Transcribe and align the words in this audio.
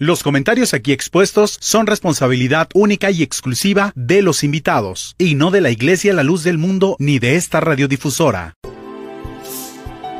Los 0.00 0.24
comentarios 0.24 0.74
aquí 0.74 0.90
expuestos 0.90 1.56
son 1.60 1.86
responsabilidad 1.86 2.68
única 2.74 3.12
y 3.12 3.22
exclusiva 3.22 3.92
de 3.94 4.22
los 4.22 4.42
invitados, 4.42 5.14
y 5.18 5.36
no 5.36 5.52
de 5.52 5.60
la 5.60 5.70
Iglesia 5.70 6.12
La 6.14 6.24
Luz 6.24 6.42
del 6.42 6.58
Mundo 6.58 6.96
ni 6.98 7.20
de 7.20 7.36
esta 7.36 7.60
radiodifusora. 7.60 8.54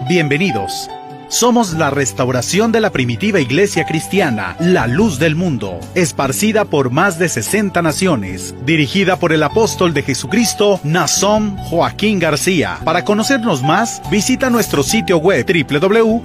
Bienvenidos. 0.08 0.88
Somos 1.28 1.72
la 1.72 1.90
restauración 1.90 2.70
de 2.70 2.80
la 2.80 2.90
primitiva 2.90 3.40
iglesia 3.40 3.86
cristiana, 3.86 4.56
la 4.60 4.86
luz 4.86 5.18
del 5.18 5.34
mundo, 5.34 5.80
esparcida 5.94 6.64
por 6.64 6.90
más 6.90 7.18
de 7.18 7.28
60 7.28 7.82
naciones, 7.82 8.54
dirigida 8.64 9.16
por 9.16 9.32
el 9.32 9.42
apóstol 9.42 9.94
de 9.94 10.02
Jesucristo, 10.02 10.80
Nazón 10.84 11.56
Joaquín 11.56 12.18
García. 12.18 12.78
Para 12.84 13.04
conocernos 13.04 13.62
más, 13.62 14.02
visita 14.10 14.50
nuestro 14.50 14.82
sitio 14.82 15.18
web 15.18 15.44
www.lldm.org 15.44 16.24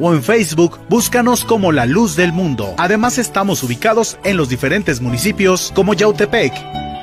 o 0.00 0.14
en 0.14 0.22
Facebook, 0.22 0.78
búscanos 0.88 1.44
como 1.44 1.72
la 1.72 1.86
luz 1.86 2.16
del 2.16 2.32
mundo. 2.32 2.74
Además 2.78 3.18
estamos 3.18 3.62
ubicados 3.62 4.18
en 4.24 4.36
los 4.36 4.48
diferentes 4.48 5.00
municipios 5.00 5.72
como 5.74 5.94
Yautepec, 5.94 6.52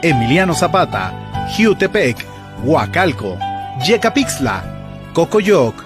Emiliano 0.04 0.54
Zapata, 0.54 1.48
Jiutepec, 1.56 2.26
Huacalco, 2.64 3.38
Yecapixtla, 3.80 5.12
Cocoyoc, 5.14 5.84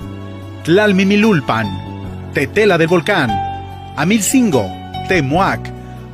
Tlalmimilulpan, 0.63 2.31
Tetela 2.33 2.77
del 2.77 2.87
Volcán, 2.87 3.29
Amilcingo, 3.97 4.65
Temuac, 5.09 5.59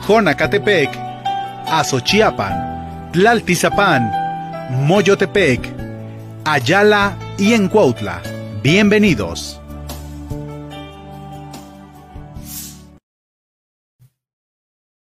Jonacatepec, 0.07 0.89
Azochiapan, 1.67 3.11
Tlaltizapán, 3.11 4.09
Moyotepec, 4.87 5.61
Ayala 6.45 7.15
y 7.37 7.53
Encuautla. 7.53 8.23
Bienvenidos. 8.63 9.61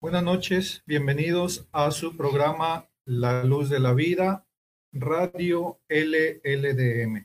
Buenas 0.00 0.22
noches, 0.22 0.84
bienvenidos 0.86 1.66
a 1.72 1.90
su 1.90 2.16
programa 2.16 2.88
La 3.04 3.42
Luz 3.42 3.68
de 3.68 3.80
la 3.80 3.92
Vida 3.92 4.46
Radio 4.92 5.78
LLDM. 5.88 7.24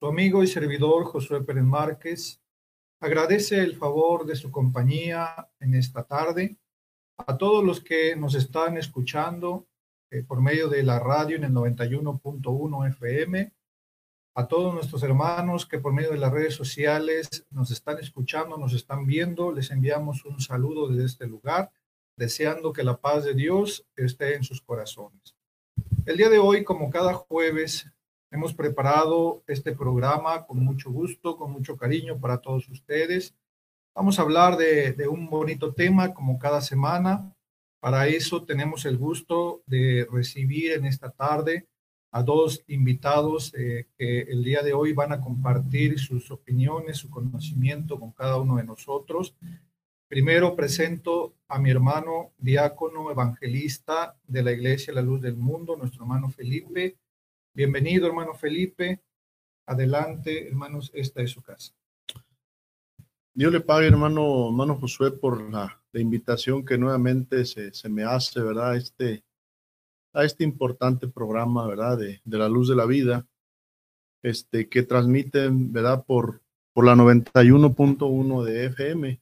Su 0.00 0.06
amigo 0.06 0.42
y 0.42 0.48
servidor 0.48 1.04
Josué 1.04 1.44
Pérez 1.44 1.62
Márquez 1.62 2.40
agradece 3.00 3.60
el 3.60 3.76
favor 3.76 4.26
de 4.26 4.34
su 4.34 4.50
compañía 4.50 5.48
en 5.60 5.74
esta 5.74 6.02
tarde 6.02 6.56
a 7.18 7.38
todos 7.38 7.64
los 7.64 7.80
que 7.80 8.16
nos 8.16 8.34
están 8.34 8.78
escuchando 8.78 9.68
eh, 10.10 10.24
por 10.24 10.40
medio 10.42 10.68
de 10.68 10.82
la 10.82 10.98
radio 10.98 11.36
en 11.36 11.44
el 11.44 11.52
91.1 11.52 12.88
FM, 12.88 13.52
a 14.34 14.48
todos 14.48 14.74
nuestros 14.74 15.04
hermanos 15.04 15.66
que 15.66 15.78
por 15.78 15.92
medio 15.92 16.10
de 16.10 16.18
las 16.18 16.32
redes 16.32 16.54
sociales 16.54 17.46
nos 17.50 17.70
están 17.70 17.98
escuchando, 17.98 18.56
nos 18.56 18.72
están 18.72 19.06
viendo, 19.06 19.52
les 19.52 19.70
enviamos 19.70 20.24
un 20.24 20.40
saludo 20.40 20.88
desde 20.88 21.06
este 21.06 21.26
lugar, 21.28 21.70
deseando 22.16 22.72
que 22.72 22.82
la 22.82 23.00
paz 23.00 23.24
de 23.24 23.34
Dios 23.34 23.86
esté 23.94 24.34
en 24.34 24.42
sus 24.42 24.60
corazones. 24.62 25.36
El 26.04 26.16
día 26.16 26.28
de 26.28 26.40
hoy, 26.40 26.64
como 26.64 26.90
cada 26.90 27.14
jueves, 27.14 27.88
hemos 28.32 28.52
preparado 28.52 29.44
este 29.46 29.70
programa 29.70 30.46
con 30.46 30.58
mucho 30.58 30.90
gusto, 30.90 31.36
con 31.36 31.52
mucho 31.52 31.76
cariño 31.76 32.18
para 32.18 32.38
todos 32.38 32.68
ustedes. 32.68 33.36
Vamos 33.94 34.18
a 34.18 34.22
hablar 34.22 34.56
de, 34.56 35.06
un 35.08 35.30
bonito 35.30 35.72
tema 35.72 36.12
como 36.12 36.40
cada 36.40 36.60
semana. 36.60 37.32
Para 37.78 38.08
eso 38.08 38.42
tenemos 38.42 38.84
el 38.84 38.98
gusto 38.98 39.62
de 39.66 40.08
recibir 40.10 40.72
en 40.72 40.86
esta 40.86 41.10
tarde 41.10 41.68
a 42.10 42.24
dos 42.24 42.64
invitados 42.66 43.54
eh, 43.54 43.86
que 43.96 44.22
el 44.22 44.42
día 44.42 44.62
de 44.62 44.72
hoy 44.72 44.92
van 44.94 45.12
a 45.12 45.20
compartir 45.20 46.00
sus 46.00 46.32
opiniones, 46.32 46.98
su 46.98 47.10
conocimiento 47.10 48.00
con 48.00 48.10
cada 48.10 48.38
uno 48.38 48.56
de 48.56 48.64
nosotros. 48.64 49.36
Primero 50.12 50.54
presento 50.54 51.36
a 51.48 51.58
mi 51.58 51.70
hermano 51.70 52.32
diácono 52.36 53.10
evangelista 53.10 54.14
de 54.26 54.42
la 54.42 54.52
Iglesia 54.52 54.92
La 54.92 55.00
Luz 55.00 55.22
del 55.22 55.36
Mundo, 55.38 55.74
nuestro 55.74 56.02
hermano 56.02 56.28
Felipe. 56.28 56.98
Bienvenido, 57.54 58.08
hermano 58.08 58.34
Felipe. 58.34 59.00
Adelante, 59.64 60.48
hermanos, 60.48 60.90
esta 60.92 61.22
es 61.22 61.30
su 61.30 61.40
casa. 61.40 61.72
Dios 63.32 63.54
le 63.54 63.62
pague, 63.62 63.86
hermano, 63.86 64.48
hermano 64.48 64.76
Josué, 64.76 65.12
por 65.12 65.50
la, 65.50 65.80
invitación 65.94 66.62
que 66.62 66.76
nuevamente 66.76 67.46
se, 67.46 67.72
se, 67.72 67.88
me 67.88 68.04
hace, 68.04 68.38
¿verdad? 68.42 68.76
Este, 68.76 69.24
a 70.12 70.24
este 70.24 70.44
importante 70.44 71.08
programa, 71.08 71.66
¿verdad? 71.66 71.96
De, 71.96 72.20
de, 72.22 72.36
la 72.36 72.50
luz 72.50 72.68
de 72.68 72.76
la 72.76 72.84
vida, 72.84 73.26
este, 74.22 74.68
que 74.68 74.82
transmiten, 74.82 75.72
¿verdad? 75.72 76.04
Por, 76.04 76.42
por 76.74 76.84
la 76.84 76.94
91.1 76.96 78.44
de 78.44 78.66
FM 78.66 79.21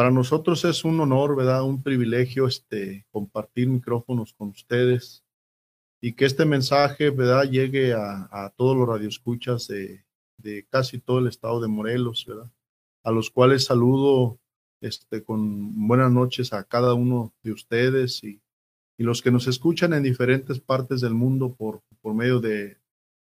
para 0.00 0.10
nosotros 0.10 0.64
es 0.64 0.82
un 0.86 0.98
honor, 0.98 1.36
¿verdad? 1.36 1.62
Un 1.62 1.82
privilegio 1.82 2.46
este, 2.46 3.04
compartir 3.10 3.68
micrófonos 3.68 4.32
con 4.32 4.48
ustedes 4.48 5.22
y 6.00 6.14
que 6.14 6.24
este 6.24 6.46
mensaje, 6.46 7.10
¿verdad? 7.10 7.44
Llegue 7.44 7.92
a, 7.92 8.50
todos 8.56 8.74
los 8.78 8.88
radioescuchas 8.88 9.68
de, 9.68 10.06
de 10.38 10.66
casi 10.70 11.00
todo 11.00 11.18
el 11.18 11.26
estado 11.26 11.60
de 11.60 11.68
Morelos, 11.68 12.24
¿verdad? 12.26 12.50
A 13.04 13.10
los 13.10 13.30
cuales 13.30 13.66
saludo 13.66 14.38
este, 14.80 15.22
con 15.22 15.86
buenas 15.86 16.10
noches 16.10 16.54
a 16.54 16.64
cada 16.64 16.94
uno 16.94 17.34
de 17.42 17.52
ustedes 17.52 18.24
y, 18.24 18.40
y 18.96 19.02
los 19.02 19.20
que 19.20 19.30
nos 19.30 19.48
escuchan 19.48 19.92
en 19.92 20.02
diferentes 20.02 20.60
partes 20.60 21.02
del 21.02 21.12
mundo 21.12 21.54
por, 21.54 21.82
por 22.00 22.14
medio 22.14 22.40
de 22.40 22.78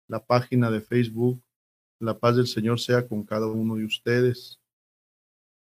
la 0.08 0.26
página 0.26 0.68
de 0.72 0.80
Facebook. 0.80 1.40
La 2.00 2.18
paz 2.18 2.34
del 2.34 2.48
Señor 2.48 2.80
sea 2.80 3.06
con 3.06 3.22
cada 3.22 3.46
uno 3.46 3.76
de 3.76 3.84
ustedes. 3.84 4.58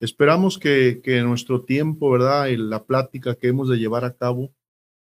Esperamos 0.03 0.59
que, 0.59 1.01
que 1.01 1.23
nuestro 1.23 1.63
tiempo, 1.63 2.11
¿verdad? 2.11 2.49
Y 2.49 2.57
la 2.57 2.83
plática 2.83 3.37
que 3.37 3.47
hemos 3.47 3.69
de 3.69 3.77
llevar 3.77 4.05
a 4.05 4.17
cabo, 4.17 4.53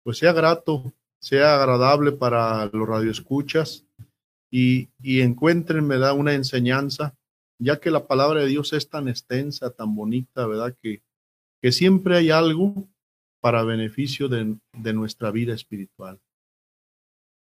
pues 0.05 0.19
sea 0.19 0.33
grato, 0.33 0.95
sea 1.21 1.57
agradable 1.57 2.13
para 2.13 2.67
los 2.67 2.89
radioescuchas 2.89 3.85
y, 4.53 4.91
y 5.03 5.23
encuentren, 5.23 5.89
¿verdad? 5.89 6.17
Una 6.17 6.35
enseñanza, 6.35 7.17
ya 7.59 7.81
que 7.81 7.91
la 7.91 8.07
palabra 8.07 8.43
de 8.43 8.47
Dios 8.47 8.73
es 8.73 8.89
tan 8.89 9.09
extensa, 9.09 9.71
tan 9.71 9.97
bonita, 9.97 10.47
¿verdad? 10.47 10.77
Que, 10.81 11.03
que 11.61 11.73
siempre 11.73 12.17
hay 12.17 12.31
algo 12.31 12.87
para 13.43 13.65
beneficio 13.65 14.29
de, 14.29 14.57
de 14.75 14.93
nuestra 14.93 15.33
vida 15.33 15.55
espiritual. 15.55 16.21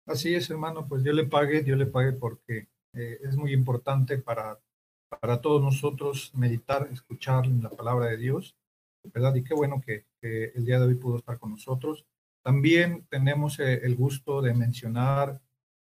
Así 0.06 0.35
es, 0.35 0.47
hermano, 0.51 0.88
pues 0.88 1.03
yo 1.03 1.12
le 1.12 1.25
pague, 1.25 1.63
Dios 1.63 1.80
le 1.80 1.88
pague 1.88 2.12
porque 2.12 2.68
eh, 2.94 3.19
es 3.24 3.35
muy 3.35 3.51
importante 3.51 4.19
para 4.19 4.59
para 5.19 5.41
todos 5.41 5.61
nosotros 5.61 6.31
meditar, 6.33 6.88
escuchar 6.91 7.47
la 7.47 7.69
palabra 7.69 8.07
de 8.07 8.17
Dios, 8.17 8.55
¿verdad? 9.13 9.35
Y 9.35 9.44
qué 9.44 9.53
bueno 9.53 9.81
que, 9.81 10.05
el 10.22 10.66
día 10.66 10.79
de 10.79 10.85
hoy 10.85 10.95
pudo 10.95 11.17
estar 11.17 11.39
con 11.39 11.51
nosotros. 11.51 12.05
También 12.44 13.07
tenemos 13.09 13.59
eh, 13.59 13.81
el 13.83 13.95
gusto 13.95 14.41
de 14.41 14.53
mencionar 14.53 15.41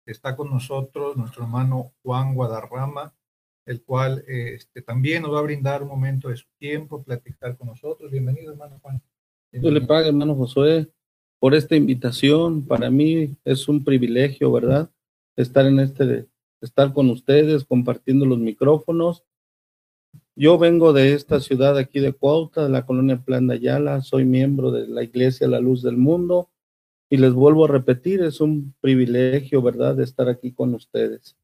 está 0.06 0.36
con 0.36 0.50
nosotros 0.50 1.16
nuestro 1.16 1.44
hermano 1.44 1.92
Juan 2.02 2.34
Guadarrama, 2.34 3.14
el 3.66 3.82
cual 3.82 4.24
eh, 4.28 4.54
este, 4.56 4.82
también 4.82 5.22
nos 5.22 5.32
va 5.32 5.38
a 5.38 5.42
brindar 5.42 5.82
un 5.82 5.88
momento 5.88 6.28
de 6.28 6.36
su 6.36 6.46
tiempo, 6.58 7.02
platicar 7.02 7.56
con 7.56 7.68
nosotros. 7.68 8.10
Bienvenido, 8.10 8.52
hermano 8.52 8.78
Juan. 8.82 9.00
Yo 9.52 9.70
le 9.70 9.80
pago, 9.80 10.08
hermano 10.08 10.34
Josué, 10.34 10.90
por 11.38 11.54
esta 11.54 11.76
invitación. 11.76 12.66
Para 12.66 12.90
mí 12.90 13.36
es 13.44 13.68
un 13.68 13.82
privilegio, 13.82 14.52
¿verdad? 14.52 14.90
Estar 15.36 15.64
en 15.66 15.78
este 15.78 16.26
estar 16.64 16.92
con 16.92 17.10
ustedes 17.10 17.64
compartiendo 17.64 18.26
los 18.26 18.38
micrófonos. 18.38 19.25
Yo 20.36 20.58
vengo 20.58 20.92
de 20.92 21.12
esta 21.12 21.41
ciudad 21.41 21.78
aquí 21.78 22.00
de 22.00 22.12
Cuautla, 22.12 22.64
de 22.64 22.70
la 22.70 22.86
colonia 22.86 23.22
Plan 23.22 23.47
de 23.47 23.54
Ayala, 23.54 24.02
soy 24.02 24.25
miembro 24.25 24.72
de 24.72 24.88
la 24.88 25.02
Iglesia 25.02 25.47
La 25.47 25.60
Luz 25.60 25.82
del 25.82 25.97
Mundo 25.97 26.50
y 27.08 27.16
les 27.19 27.32
vuelvo 27.32 27.66
a 27.66 27.69
repetir, 27.69 28.22
es 28.22 28.41
un 28.41 28.75
privilegio, 28.80 29.62
¿verdad?, 29.62 29.94
de 29.94 30.04
estar 30.04 30.28
aquí 30.28 30.52
con 30.52 30.75
ustedes. 30.75 31.36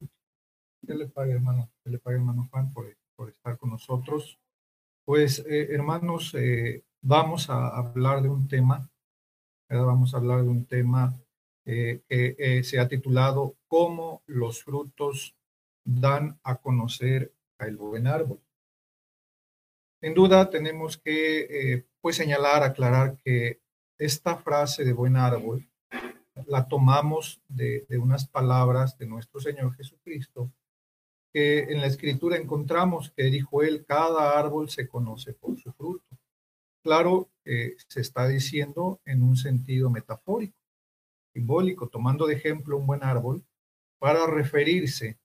Que 0.85 0.95
le 0.95 1.07
pague, 1.07 1.33
hermano, 1.33 1.69
que 1.83 1.91
le 1.91 1.99
pague, 1.99 2.17
hermano 2.17 2.49
Juan, 2.51 2.73
por, 2.73 2.85
por 3.15 3.29
estar 3.29 3.57
con 3.57 3.69
nosotros. 3.69 4.37
Pues, 5.05 5.39
eh, 5.47 5.67
hermanos, 5.71 6.33
eh, 6.35 6.83
vamos 7.01 7.49
a 7.49 7.69
hablar 7.69 8.21
de 8.21 8.29
un 8.29 8.47
tema, 8.47 8.89
¿verdad? 9.69 9.85
vamos 9.85 10.13
a 10.13 10.17
hablar 10.17 10.43
de 10.43 10.49
un 10.49 10.65
tema 10.65 11.17
eh, 11.65 12.01
que 12.09 12.63
se 12.63 12.79
ha 12.79 12.87
titulado 12.87 13.55
Cómo 13.71 14.21
los 14.25 14.65
frutos 14.65 15.33
dan 15.85 16.37
a 16.43 16.57
conocer 16.57 17.33
al 17.57 17.77
buen 17.77 18.05
árbol. 18.05 18.41
Sin 20.01 20.13
duda 20.13 20.49
tenemos 20.49 20.97
que 20.97 21.39
eh, 21.75 21.87
pues 22.01 22.17
señalar, 22.17 22.63
aclarar 22.63 23.15
que 23.23 23.61
esta 23.97 24.35
frase 24.35 24.83
de 24.83 24.91
buen 24.91 25.15
árbol 25.15 25.65
la 26.47 26.67
tomamos 26.67 27.41
de, 27.47 27.85
de 27.87 27.97
unas 27.97 28.27
palabras 28.27 28.97
de 28.97 29.05
nuestro 29.05 29.39
Señor 29.39 29.73
Jesucristo, 29.75 30.51
que 31.31 31.59
en 31.59 31.79
la 31.79 31.87
escritura 31.87 32.35
encontramos 32.35 33.11
que 33.11 33.23
dijo 33.31 33.63
él, 33.63 33.85
cada 33.85 34.37
árbol 34.37 34.69
se 34.69 34.89
conoce 34.89 35.31
por 35.31 35.57
su 35.57 35.71
fruto. 35.71 36.17
Claro, 36.83 37.29
se 37.45 38.01
está 38.01 38.27
diciendo 38.27 38.99
en 39.05 39.23
un 39.23 39.37
sentido 39.37 39.89
metafórico 39.89 40.57
simbólico, 41.33 41.87
tomando 41.87 42.27
de 42.27 42.33
ejemplo 42.33 42.77
un 42.77 42.85
buen 42.85 43.03
árbol, 43.03 43.45
para 44.01 44.25
referirse 44.25 45.19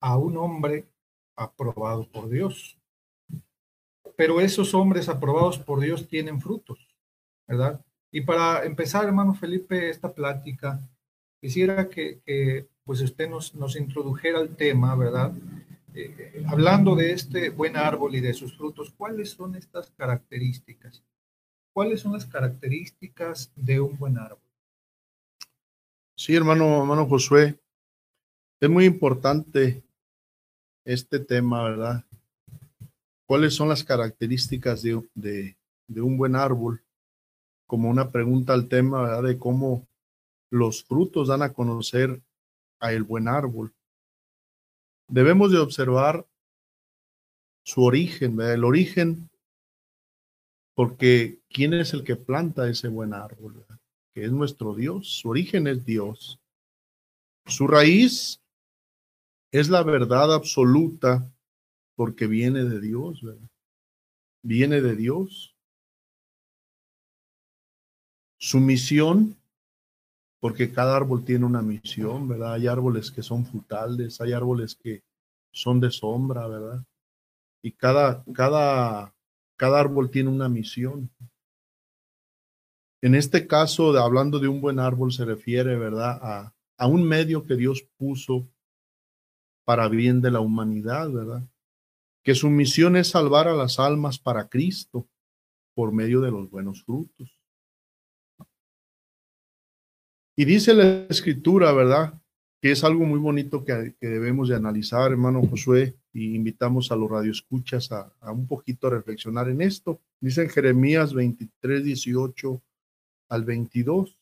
a 0.00 0.16
un 0.16 0.36
hombre, 0.36 0.86
aprobado 1.34 2.08
por 2.08 2.28
Dios. 2.28 2.78
Pero 4.16 4.40
esos 4.40 4.72
hombres 4.72 5.08
aprobados 5.08 5.58
por 5.58 5.80
Dios 5.80 6.06
tienen 6.06 6.40
frutos, 6.40 6.78
¿verdad? 7.48 7.84
Y 8.12 8.20
para 8.20 8.64
empezar, 8.64 9.04
hermano 9.04 9.34
Felipe, 9.34 9.90
esta 9.90 10.14
plática, 10.14 10.80
quisiera 11.40 11.88
que, 11.88 12.68
pues 12.84 13.00
usted 13.00 13.28
nos, 13.28 13.52
nos 13.56 13.74
introdujera 13.74 14.38
al 14.38 14.54
tema, 14.54 14.94
¿verdad? 14.94 15.32
Eh, 15.92 16.44
hablando 16.46 16.94
de 16.94 17.10
este 17.10 17.50
buen 17.50 17.76
árbol 17.76 18.14
y 18.14 18.20
de 18.20 18.32
sus 18.32 18.56
frutos, 18.56 18.94
¿cuáles 18.96 19.30
son 19.30 19.56
estas 19.56 19.90
características? 19.90 21.02
¿Cuáles 21.72 22.00
son 22.00 22.12
las 22.12 22.26
características 22.26 23.50
de 23.56 23.80
un 23.80 23.98
buen 23.98 24.18
árbol? 24.18 24.38
Sí, 26.14 26.36
hermano, 26.36 26.82
hermano 26.82 27.08
Josué, 27.08 27.58
es 28.62 28.70
muy 28.70 28.84
importante 28.84 29.82
este 30.84 31.18
tema, 31.18 31.64
¿verdad? 31.64 32.04
¿Cuáles 33.26 33.54
son 33.54 33.68
las 33.68 33.82
características 33.82 34.82
de, 34.82 35.02
de, 35.88 36.00
un 36.00 36.16
buen 36.16 36.36
árbol? 36.36 36.80
Como 37.66 37.90
una 37.90 38.12
pregunta 38.12 38.52
al 38.52 38.68
tema, 38.68 39.02
¿verdad? 39.02 39.24
De 39.24 39.38
cómo 39.38 39.88
los 40.48 40.84
frutos 40.84 41.26
dan 41.26 41.42
a 41.42 41.52
conocer 41.52 42.22
a 42.78 42.92
el 42.92 43.02
buen 43.02 43.26
árbol. 43.26 43.74
Debemos 45.08 45.50
de 45.50 45.58
observar 45.58 46.24
su 47.64 47.82
origen, 47.82 48.36
¿verdad? 48.36 48.54
El 48.54 48.64
origen, 48.64 49.28
porque 50.76 51.40
¿quién 51.48 51.74
es 51.74 51.94
el 51.94 52.04
que 52.04 52.14
planta 52.14 52.68
ese 52.68 52.86
buen 52.86 53.12
árbol? 53.12 53.66
Que 54.14 54.24
es 54.24 54.30
nuestro 54.30 54.76
Dios. 54.76 55.08
Su 55.08 55.30
origen 55.30 55.66
es 55.66 55.84
Dios. 55.84 56.38
Su 57.46 57.66
raíz 57.66 58.41
es 59.52 59.68
la 59.68 59.82
verdad 59.82 60.34
absoluta 60.34 61.30
porque 61.94 62.26
viene 62.26 62.64
de 62.64 62.80
Dios, 62.80 63.22
¿verdad? 63.22 63.48
Viene 64.42 64.80
de 64.80 64.96
Dios. 64.96 65.54
Su 68.38 68.58
misión, 68.58 69.36
porque 70.40 70.72
cada 70.72 70.96
árbol 70.96 71.24
tiene 71.24 71.44
una 71.44 71.62
misión, 71.62 72.26
¿verdad? 72.26 72.54
Hay 72.54 72.66
árboles 72.66 73.10
que 73.10 73.22
son 73.22 73.44
frutales, 73.44 74.20
hay 74.20 74.32
árboles 74.32 74.74
que 74.74 75.04
son 75.52 75.78
de 75.78 75.90
sombra, 75.90 76.48
¿verdad? 76.48 76.82
Y 77.62 77.72
cada, 77.72 78.24
cada, 78.32 79.14
cada 79.56 79.78
árbol 79.78 80.10
tiene 80.10 80.30
una 80.30 80.48
misión. 80.48 81.10
En 83.02 83.14
este 83.14 83.46
caso, 83.46 83.96
hablando 83.98 84.38
de 84.38 84.48
un 84.48 84.62
buen 84.62 84.78
árbol, 84.78 85.12
se 85.12 85.26
refiere, 85.26 85.76
¿verdad?, 85.76 86.18
a, 86.22 86.54
a 86.78 86.86
un 86.86 87.04
medio 87.04 87.44
que 87.44 87.54
Dios 87.54 87.86
puso 87.96 88.48
para 89.64 89.88
bien 89.88 90.20
de 90.20 90.30
la 90.30 90.40
humanidad, 90.40 91.10
¿verdad? 91.10 91.42
Que 92.22 92.34
su 92.34 92.50
misión 92.50 92.96
es 92.96 93.08
salvar 93.08 93.48
a 93.48 93.54
las 93.54 93.78
almas 93.78 94.18
para 94.18 94.48
Cristo 94.48 95.08
por 95.74 95.92
medio 95.92 96.20
de 96.20 96.30
los 96.30 96.50
buenos 96.50 96.84
frutos. 96.84 97.38
Y 100.36 100.44
dice 100.44 100.74
la 100.74 101.06
escritura, 101.08 101.72
¿verdad? 101.72 102.14
Que 102.60 102.72
es 102.72 102.84
algo 102.84 103.04
muy 103.04 103.18
bonito 103.18 103.64
que, 103.64 103.94
debemos 104.00 104.48
de 104.48 104.56
analizar, 104.56 105.10
hermano 105.10 105.42
Josué, 105.46 105.96
y 106.12 106.34
invitamos 106.34 106.90
a 106.90 106.96
los 106.96 107.10
radioescuchas 107.10 107.92
a, 107.92 108.12
a 108.20 108.32
un 108.32 108.46
poquito 108.46 108.86
a 108.86 108.90
reflexionar 108.90 109.48
en 109.48 109.60
esto. 109.60 110.00
Dice 110.20 110.48
Jeremías 110.48 111.12
23, 111.12 111.84
18 111.84 112.62
al 113.28 113.44
22. 113.44 114.16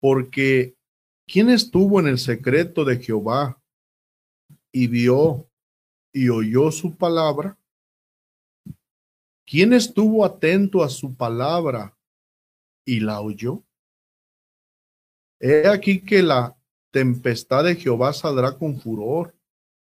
Porque 0.00 0.76
¿Quién 1.32 1.48
estuvo 1.48 2.00
en 2.00 2.08
el 2.08 2.18
secreto 2.18 2.84
de 2.84 2.98
Jehová 2.98 3.62
y 4.72 4.88
vio 4.88 5.48
y 6.12 6.28
oyó 6.28 6.72
su 6.72 6.96
palabra? 6.96 7.56
¿Quién 9.46 9.72
estuvo 9.72 10.24
atento 10.24 10.82
a 10.82 10.88
su 10.88 11.14
palabra 11.14 11.96
y 12.84 12.98
la 12.98 13.20
oyó? 13.20 13.62
He 15.38 15.68
aquí 15.68 16.04
que 16.04 16.20
la 16.20 16.56
tempestad 16.90 17.62
de 17.62 17.76
Jehová 17.76 18.12
saldrá 18.12 18.58
con 18.58 18.80
furor, 18.80 19.32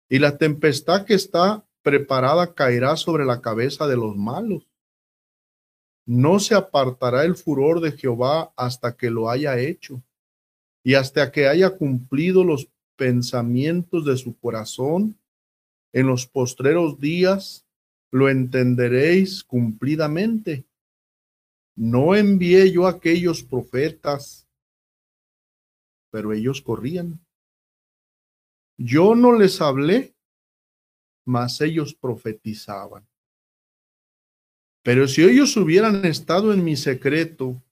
y 0.09 0.19
la 0.19 0.37
tempestad 0.37 1.06
que 1.06 1.15
está 1.15 1.65
preparada 1.83 2.53
caerá 2.55 2.97
sobre 2.97 3.25
la 3.25 3.41
cabeza 3.41 3.87
de 3.87 3.97
los 3.97 4.17
malos. 4.17 4.67
No 6.05 6.41
se 6.41 6.56
apartará 6.56 7.23
el 7.25 7.37
furor 7.37 7.81
de 7.81 7.93
Jehová 7.93 8.53
hasta 8.56 8.97
que 8.97 9.11
lo 9.11 9.31
haya 9.31 9.56
hecho 9.56 10.03
y 10.82 10.94
hasta 10.94 11.31
que 11.31 11.47
haya 11.47 11.71
cumplido 11.71 12.44
los 12.44 12.69
pensamientos 12.97 14.05
de 14.05 14.17
su 14.17 14.38
corazón, 14.38 15.19
en 15.93 16.06
los 16.06 16.27
postreros 16.27 17.00
días 17.00 17.67
lo 18.11 18.29
entenderéis 18.29 19.44
cumplidamente. 19.44 20.65
No 21.77 22.15
envié 22.15 22.71
yo 22.71 22.87
a 22.87 22.91
aquellos 22.91 23.43
profetas, 23.43 24.47
pero 26.11 26.32
ellos 26.32 26.61
corrían. 26.61 27.21
Yo 28.76 29.15
no 29.15 29.37
les 29.37 29.61
hablé, 29.61 30.15
mas 31.25 31.61
ellos 31.61 31.94
profetizaban. 31.94 33.06
Pero 34.83 35.06
si 35.06 35.23
ellos 35.23 35.56
hubieran 35.56 36.05
estado 36.05 36.53
en 36.53 36.65
mi 36.65 36.76
secreto, 36.76 37.62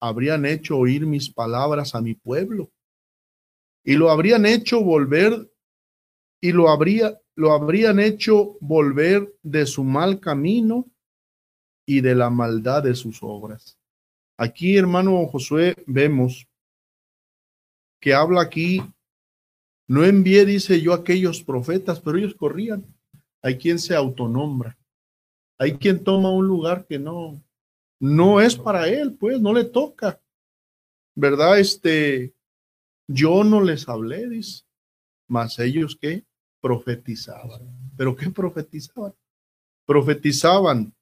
habrían 0.00 0.44
hecho 0.46 0.78
oír 0.78 1.06
mis 1.06 1.32
palabras 1.32 1.94
a 1.94 2.00
mi 2.00 2.14
pueblo 2.14 2.70
y 3.84 3.94
lo 3.94 4.10
habrían 4.10 4.46
hecho 4.46 4.82
volver 4.82 5.50
y 6.40 6.52
lo 6.52 6.68
habría 6.68 7.18
lo 7.36 7.52
habrían 7.52 8.00
hecho 8.00 8.56
volver 8.60 9.34
de 9.42 9.66
su 9.66 9.84
mal 9.84 10.20
camino 10.20 10.90
y 11.86 12.00
de 12.00 12.14
la 12.14 12.30
maldad 12.30 12.82
de 12.82 12.94
sus 12.94 13.18
obras. 13.22 13.78
Aquí, 14.38 14.76
hermano 14.76 15.26
Josué, 15.26 15.76
vemos 15.86 16.48
que 18.00 18.14
habla 18.14 18.40
aquí, 18.40 18.82
no 19.86 20.04
envié, 20.04 20.44
dice 20.46 20.80
yo, 20.80 20.94
aquellos 20.94 21.42
profetas, 21.42 22.00
pero 22.00 22.18
ellos 22.18 22.34
corrían. 22.34 22.86
Hay 23.42 23.58
quien 23.58 23.78
se 23.78 23.94
autonombra. 23.94 24.76
Hay 25.58 25.76
quien 25.76 26.02
toma 26.02 26.30
un 26.30 26.46
lugar 26.46 26.86
que 26.86 26.98
no, 26.98 27.42
no 28.00 28.40
es 28.40 28.56
para 28.56 28.88
él, 28.88 29.14
pues, 29.14 29.40
no 29.40 29.52
le 29.52 29.64
toca. 29.64 30.20
¿Verdad? 31.14 31.58
Este, 31.58 32.34
yo 33.08 33.44
no 33.44 33.62
les 33.62 33.88
hablé, 33.88 34.28
dice, 34.28 34.64
mas 35.28 35.58
ellos 35.58 35.96
que 35.96 36.24
profetizaban. 36.60 37.62
¿Pero 37.96 38.14
qué 38.16 38.30
profetizaban? 38.30 39.14
Profetizaban 39.86 40.94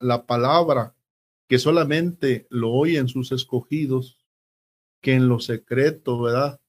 la 0.00 0.26
palabra 0.26 0.94
que 1.48 1.58
solamente 1.58 2.46
lo 2.50 2.72
oyen 2.72 3.08
sus 3.08 3.32
escogidos, 3.32 4.18
que 5.00 5.12
en 5.14 5.28
lo 5.28 5.40
secreto, 5.40 6.20
¿verdad? 6.20 6.60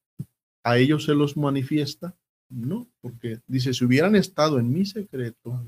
A 0.64 0.78
ellos 0.78 1.06
se 1.06 1.14
los 1.14 1.38
manifiesta. 1.38 2.16
No, 2.50 2.88
porque 3.02 3.40
dice, 3.48 3.74
si 3.74 3.84
hubieran 3.84 4.16
estado 4.16 4.60
en 4.60 4.72
mi 4.72 4.86
secreto, 4.86 5.60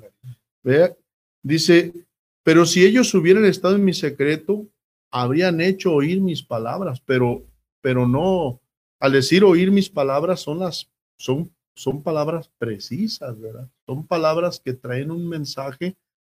vea, 0.63 0.95
dice, 1.41 2.06
pero 2.47 2.65
si 2.65 2.85
ellos 2.85 3.13
hubieran 3.13 3.43
estado 3.43 3.75
en 3.75 3.83
mi 3.83 3.93
secreto, 3.93 4.69
habrían 5.11 5.59
hecho 5.59 5.93
oír 5.93 6.21
mis 6.21 6.41
palabras, 6.41 7.01
pero, 7.05 7.43
pero 7.81 8.07
no, 8.07 8.61
al 9.01 9.11
decir 9.11 9.43
oír 9.43 9.69
mis 9.69 9.89
palabras 9.89 10.39
son 10.39 10.59
las, 10.59 10.89
son, 11.17 11.53
son 11.75 12.01
palabras 12.01 12.49
precisas, 12.57 13.37
¿verdad? 13.37 13.69
Son 13.85 14.07
palabras 14.07 14.61
que 14.63 14.71
traen 14.71 15.11
un 15.11 15.27
mensaje 15.27 15.97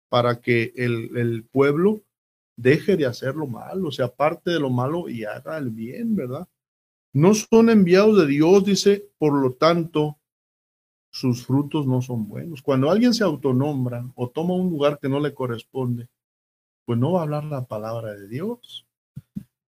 para 0.09 0.41
que 0.41 0.73
el, 0.77 1.15
el 1.15 1.45
pueblo 1.45 2.01
deje 2.57 2.97
de 2.97 3.05
hacer 3.05 3.35
lo 3.35 3.47
malo, 3.47 3.93
sea, 3.93 4.07
aparte 4.07 4.51
de 4.51 4.61
lo 4.61 4.71
malo 4.71 5.11
y 5.11 5.25
haga 5.25 5.59
el 5.59 5.69
bien, 5.69 6.17
¿verdad? 6.17 6.49
No 7.13 7.35
son 7.35 7.69
enviados 7.69 8.17
de 8.17 8.27
Dios, 8.29 8.65
dice, 8.65 9.11
por 9.19 9.35
lo 9.35 9.53
tanto, 9.53 10.17
sus 11.19 11.45
frutos 11.45 11.87
no 11.87 12.01
son 12.01 12.29
buenos. 12.29 12.63
Cuando 12.63 12.91
alguien 12.91 13.13
se 13.13 13.25
autonombra 13.25 14.05
o 14.15 14.29
toma 14.29 14.55
un 14.55 14.71
lugar 14.71 14.99
que 15.01 15.09
no 15.09 15.19
le 15.21 15.35
corresponde, 15.35 16.09
pues 16.85 16.99
no 16.99 17.13
va 17.13 17.21
a 17.21 17.23
hablar 17.25 17.45
la 17.45 17.67
palabra 17.67 18.15
de 18.15 18.29
Dios. 18.29 18.87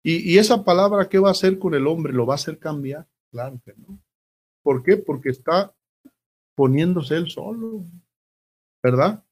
Y, 0.04 0.38
esa 0.38 0.64
palabra, 0.64 1.10
¿qué 1.10 1.20
va 1.20 1.30
a 1.30 1.32
hacer 1.32 1.60
con 1.60 1.74
el 1.74 1.86
hombre? 1.88 2.14
¿Lo 2.14 2.26
va 2.26 2.34
a 2.34 2.36
hacer 2.36 2.58
cambiar? 2.58 3.08
Claro 3.32 3.60
que 3.64 3.74
no. 3.76 4.00
¿Por 4.64 4.84
qué? 4.84 4.98
Porque 4.98 5.30
está 5.30 5.74
poniéndose 6.56 7.16
él 7.16 7.30
solo, 7.30 7.86
¿verdad? 8.84 9.24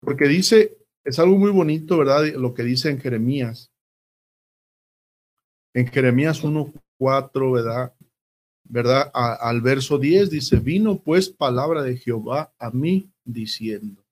Porque 0.00 0.26
dice, 0.26 0.78
es 1.04 1.18
algo 1.18 1.36
muy 1.36 1.50
bonito, 1.50 1.98
¿verdad? 1.98 2.24
Lo 2.34 2.54
que 2.54 2.62
dice 2.62 2.90
en 2.90 3.00
Jeremías. 3.00 3.70
En 5.74 5.86
Jeremías 5.86 6.42
1.4, 6.42 7.52
¿verdad? 7.52 7.94
¿Verdad? 8.68 9.10
al 9.14 9.60
verso 9.60 9.98
10 9.98 10.30
dice, 10.30 10.56
vino 10.56 10.98
pues 10.98 11.28
palabra 11.28 11.82
de 11.82 11.96
Jehová 11.96 12.52
a 12.58 12.70
mí 12.70 13.10
diciendo, 13.24 14.04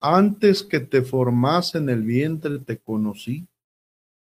antes 0.00 0.62
que 0.62 0.80
te 0.80 1.02
formase 1.02 1.78
en 1.78 1.88
el 1.88 2.02
vientre 2.02 2.58
te 2.58 2.78
conocí, 2.78 3.46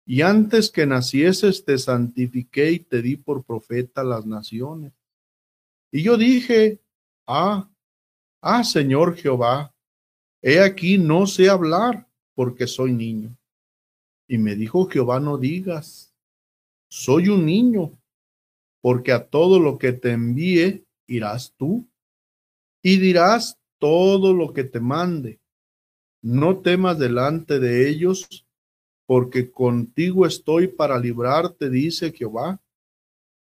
y 0.07 0.21
antes 0.21 0.71
que 0.71 0.85
nacieses 0.85 1.65
te 1.65 1.79
santifiqué 1.79 2.73
y 2.73 2.79
te 2.81 3.01
di 3.01 3.17
por 3.17 3.43
profeta 3.43 4.03
a 4.03 4.05
las 4.05 4.27
naciones. 4.27 4.93
Y 5.91 6.03
yo 6.03 6.19
dije, 6.19 6.85
Ah, 7.27 7.71
ah, 8.43 8.65
Señor 8.65 9.17
Jehová, 9.17 9.75
he 10.43 10.61
aquí 10.61 10.99
no 10.99 11.27
sé 11.27 11.49
hablar 11.49 12.07
porque 12.35 12.67
soy 12.67 12.93
niño. 12.93 13.35
Y 14.29 14.39
me 14.39 14.55
dijo 14.55 14.87
Jehová, 14.87 15.21
no 15.21 15.39
digas, 15.39 16.15
soy 16.89 17.29
un 17.29 17.47
niño, 17.47 17.99
porque 18.85 19.13
a 19.13 19.27
todo 19.29 19.61
lo 19.61 19.79
que 19.79 19.95
te 19.95 20.11
envíe 20.11 20.85
irás 21.07 21.55
tú 21.57 21.89
y 22.83 22.99
dirás 22.99 23.59
todo 23.79 24.35
lo 24.35 24.53
que 24.53 24.63
te 24.65 24.79
mande. 24.79 25.41
No 26.21 26.59
temas 26.59 26.99
delante 26.99 27.59
de 27.61 27.89
ellos, 27.89 28.47
porque 29.07 29.51
contigo 29.51 30.27
estoy 30.27 30.69
para 30.69 30.99
librarte, 30.99 31.71
dice 31.71 32.13
Jehová. 32.13 32.61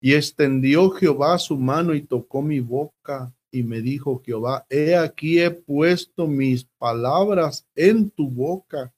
Y 0.01 0.15
extendió 0.15 0.89
Jehová 0.89 1.37
su 1.37 1.55
mano 1.55 1.93
y 1.93 2.01
tocó 2.01 2.41
mi 2.41 2.59
boca 2.59 3.31
y 3.51 3.61
me 3.61 3.79
dijo 3.79 4.19
Jehová, 4.25 4.65
he 4.71 4.95
aquí 4.95 5.39
he 5.39 5.51
puesto 5.51 6.25
mis 6.25 6.63
palabras 6.79 7.67
en 7.75 8.09
tu 8.09 8.27
boca. 8.27 8.91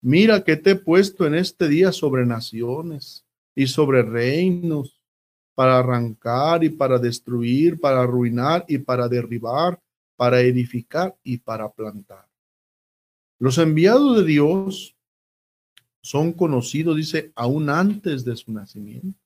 Mira 0.00 0.44
que 0.44 0.56
te 0.56 0.70
he 0.70 0.76
puesto 0.76 1.26
en 1.26 1.34
este 1.34 1.66
día 1.66 1.90
sobre 1.90 2.24
naciones 2.26 3.26
y 3.56 3.66
sobre 3.66 4.02
reinos, 4.02 4.99
para 5.54 5.78
arrancar 5.78 6.64
y 6.64 6.70
para 6.70 6.98
destruir, 6.98 7.78
para 7.80 8.02
arruinar 8.02 8.64
y 8.68 8.78
para 8.78 9.08
derribar, 9.08 9.80
para 10.16 10.40
edificar 10.40 11.16
y 11.22 11.38
para 11.38 11.70
plantar. 11.70 12.28
Los 13.38 13.58
enviados 13.58 14.18
de 14.18 14.24
Dios 14.24 14.96
son 16.02 16.32
conocidos, 16.32 16.96
dice, 16.96 17.32
aún 17.34 17.70
antes 17.70 18.24
de 18.24 18.36
su 18.36 18.52
nacimiento. 18.52 19.18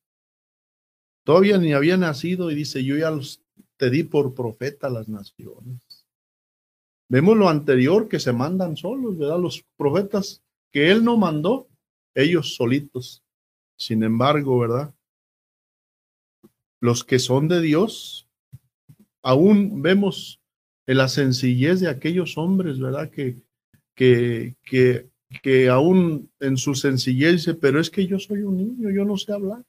Todavía 1.23 1.57
ni 1.57 1.73
había 1.73 1.97
nacido 1.97 2.49
y 2.51 2.55
dice, 2.55 2.83
yo 2.83 2.97
ya 2.97 3.11
te 3.77 3.89
di 3.89 4.03
por 4.03 4.33
profeta 4.33 4.87
a 4.87 4.89
las 4.89 5.09
naciones. 5.09 6.05
Vemos 7.09 7.37
lo 7.37 7.49
anterior 7.49 8.07
que 8.07 8.19
se 8.19 8.33
mandan 8.33 8.77
solos, 8.77 9.17
¿verdad? 9.17 9.39
Los 9.39 9.63
profetas 9.77 10.43
que 10.71 10.91
él 10.91 11.03
no 11.03 11.17
mandó, 11.17 11.67
ellos 12.13 12.55
solitos. 12.55 13.21
Sin 13.77 14.01
embargo, 14.03 14.59
¿verdad? 14.59 14.94
Los 16.79 17.03
que 17.03 17.19
son 17.19 17.47
de 17.47 17.61
Dios, 17.61 18.27
aún 19.21 19.81
vemos 19.81 20.41
en 20.87 20.97
la 20.97 21.07
sencillez 21.07 21.79
de 21.79 21.89
aquellos 21.89 22.37
hombres, 22.37 22.79
¿verdad? 22.79 23.09
Que, 23.09 23.37
que, 23.95 24.55
que, 24.63 25.09
que 25.41 25.69
aún 25.69 26.31
en 26.39 26.57
su 26.57 26.75
sencillez 26.75 27.33
dice, 27.33 27.53
pero 27.55 27.79
es 27.79 27.89
que 27.89 28.05
yo 28.05 28.19
soy 28.19 28.43
un 28.43 28.57
niño, 28.57 28.89
yo 28.91 29.05
no 29.05 29.17
sé 29.17 29.33
hablar. 29.33 29.63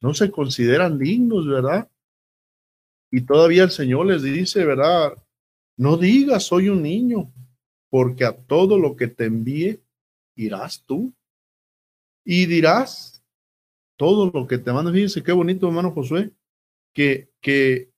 No 0.00 0.14
se 0.14 0.30
consideran 0.30 0.98
dignos, 0.98 1.46
¿verdad? 1.46 1.90
Y 3.10 3.22
todavía 3.22 3.64
el 3.64 3.70
Señor 3.70 4.06
les 4.06 4.22
dice, 4.22 4.64
¿verdad? 4.64 5.12
No 5.76 5.96
digas, 5.96 6.44
soy 6.44 6.68
un 6.68 6.82
niño, 6.82 7.32
porque 7.90 8.24
a 8.24 8.36
todo 8.36 8.78
lo 8.78 8.96
que 8.96 9.08
te 9.08 9.26
envíe 9.26 9.80
irás 10.36 10.82
tú. 10.84 11.12
Y 12.24 12.46
dirás 12.46 13.15
todo 13.96 14.30
lo 14.32 14.46
que 14.46 14.58
te 14.58 14.72
manda. 14.72 14.92
Fíjense 14.92 15.22
qué 15.22 15.32
bonito, 15.32 15.66
hermano 15.66 15.90
Josué, 15.90 16.32
que, 16.92 17.30
que, 17.40 17.90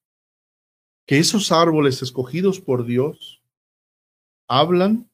que 1.07 1.19
esos 1.19 1.53
árboles 1.53 2.03
escogidos 2.03 2.61
por 2.61 2.85
Dios 2.85 3.43
hablan 4.49 5.09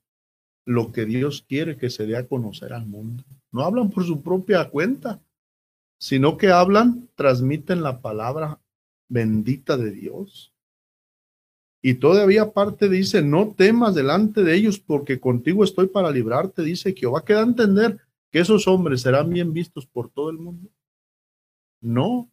lo 0.65 0.93
que 0.93 1.05
Dios 1.05 1.45
quiere 1.47 1.77
que 1.77 1.91
se 1.91 2.07
dé 2.07 2.17
a 2.17 2.27
conocer 2.27 2.73
al 2.73 2.87
mundo. 2.87 3.25
No 3.53 3.63
hablan 3.63 3.91
por 3.91 4.05
su 4.05 4.23
propia 4.23 4.71
cuenta, 4.71 5.21
sino 5.99 6.37
que 6.37 6.49
hablan, 6.49 7.09
transmiten 7.15 7.83
la 7.83 8.01
palabra 8.01 8.61
bendita 9.09 9.77
de 9.77 9.91
Dios. 9.91 10.53
Y 11.83 11.95
todavía 11.95 12.43
aparte 12.43 12.89
dice, 12.89 13.23
no 13.23 13.55
temas 13.55 13.95
delante 13.95 14.43
de 14.43 14.55
ellos 14.55 14.79
porque 14.79 15.21
contigo 15.21 15.65
estoy 15.65 15.87
para 15.87 16.11
librarte, 16.11 16.63
dice 16.63 16.95
Jehová, 16.95 17.25
que 17.25 17.35
da 17.35 17.41
a 17.41 17.45
entender 17.45 18.01
que 18.35 18.41
esos 18.41 18.67
hombres 18.67 19.03
serán 19.03 19.31
bien 19.31 19.53
vistos 19.53 19.87
por 19.87 20.11
todo 20.11 20.29
el 20.29 20.39
mundo. 20.39 20.69
No, 21.81 22.29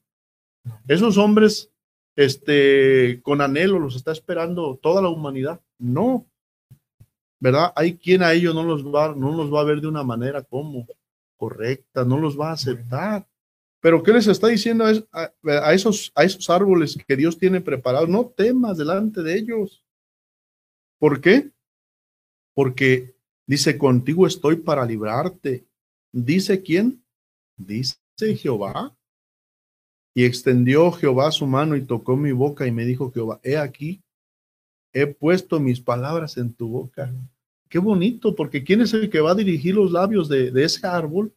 esos 0.88 1.15
hombres, 1.20 1.70
este, 2.15 3.22
con 3.22 3.39
anhelo 3.39 3.77
los 3.77 3.96
está 3.96 4.12
esperando 4.12 4.79
toda 4.81 5.03
la 5.03 5.10
humanidad. 5.10 5.62
No, 5.77 6.25
¿verdad? 7.39 7.72
Hay 7.75 7.98
quien 7.98 8.24
a 8.24 8.34
ellos 8.34 8.55
no 8.55 8.63
los 8.63 8.84
va, 8.84 9.13
no 9.13 9.31
los 9.31 9.53
va 9.53 9.62
a 9.62 9.63
ver 9.63 9.79
de 9.79 9.89
una 9.89 10.01
manera 10.01 10.41
como 10.41 10.88
correcta, 11.38 12.03
no 12.03 12.17
los 12.17 12.36
va 12.36 12.50
a 12.50 12.53
aceptar. 12.53 13.27
Pero 13.79 14.01
¿qué 14.01 14.12
les 14.12 14.25
está 14.25 14.48
diciendo 14.48 14.86
a, 15.12 15.74
esos, 15.75 16.12
a 16.15 16.24
esos 16.24 16.50
árboles 16.50 16.98
que 17.08 17.15
Dios 17.15 17.38
tiene 17.38 17.62
preparados? 17.62 18.10
No 18.10 18.25
temas 18.25 18.75
delante 18.75 19.22
de 19.22 19.36
ellos. 19.38 19.84
¿Por 20.98 21.22
qué? 21.22 21.51
Porque 22.55 23.13
dice, 23.46 23.77
contigo 23.77 24.25
estoy 24.25 24.55
para 24.55 24.84
librarte. 24.84 25.67
¿Dice 26.12 26.62
quién? 26.62 27.03
Dice 27.58 27.98
Jehová. 28.18 28.96
Y 30.13 30.25
extendió 30.25 30.91
Jehová 30.91 31.32
su 31.32 31.48
mano 31.48 31.75
y 31.75 31.86
tocó 31.86 32.18
mi 32.18 32.32
boca 32.34 32.68
y 32.68 32.72
me 32.72 32.86
dijo 32.86 33.12
Jehová, 33.12 33.39
he 33.44 33.58
aquí, 33.58 34.03
he 34.91 35.08
puesto 35.08 35.60
mis 35.60 35.80
palabras 35.80 36.38
en 36.38 36.53
tu 36.53 36.68
boca. 36.68 37.13
Qué 37.70 37.80
bonito, 37.80 38.36
porque 38.36 38.63
¿quién 38.63 38.82
es 38.82 38.94
el 38.94 39.10
que 39.10 39.22
va 39.22 39.32
a 39.32 39.36
dirigir 39.36 39.75
los 39.75 39.94
labios 39.94 40.27
de, 40.27 40.51
ese 40.62 40.86
árbol? 40.86 41.34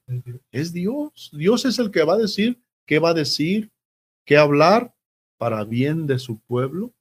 Es 0.51 0.73
Dios. 0.73 1.31
Dios 1.33 1.65
es 1.65 1.79
el 1.79 1.93
que 1.93 2.03
va 2.03 2.15
a 2.15 2.19
decir 2.19 2.61
qué 2.87 2.99
va 2.99 3.11
a 3.11 3.15
decir, 3.15 3.71
qué 4.25 4.37
hablar 4.37 4.95
para 5.39 5.65
bien 5.65 6.07
de 6.07 6.19
su 6.19 6.39
pueblo 6.41 6.93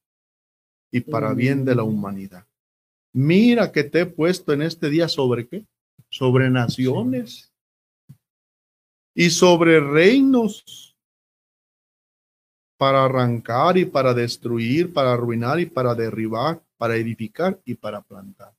y 0.91 1.01
para 1.01 1.33
bien 1.33 1.65
de 1.65 1.75
la 1.75 1.83
humanidad. 1.83 2.45
Mira 3.13 3.71
que 3.71 3.83
te 3.83 4.01
he 4.01 4.05
puesto 4.05 4.53
en 4.53 4.61
este 4.61 4.89
día 4.89 5.07
sobre 5.07 5.47
qué? 5.47 5.65
Sobre 6.09 6.49
naciones 6.49 7.52
y 9.13 9.29
sobre 9.29 9.79
reinos 9.79 10.95
para 12.77 13.05
arrancar 13.05 13.77
y 13.77 13.85
para 13.85 14.13
destruir, 14.13 14.91
para 14.91 15.13
arruinar 15.13 15.59
y 15.59 15.65
para 15.67 15.95
derribar, 15.95 16.61
para 16.77 16.95
edificar 16.95 17.59
y 17.65 17.75
para 17.75 18.01
plantar. 18.01 18.53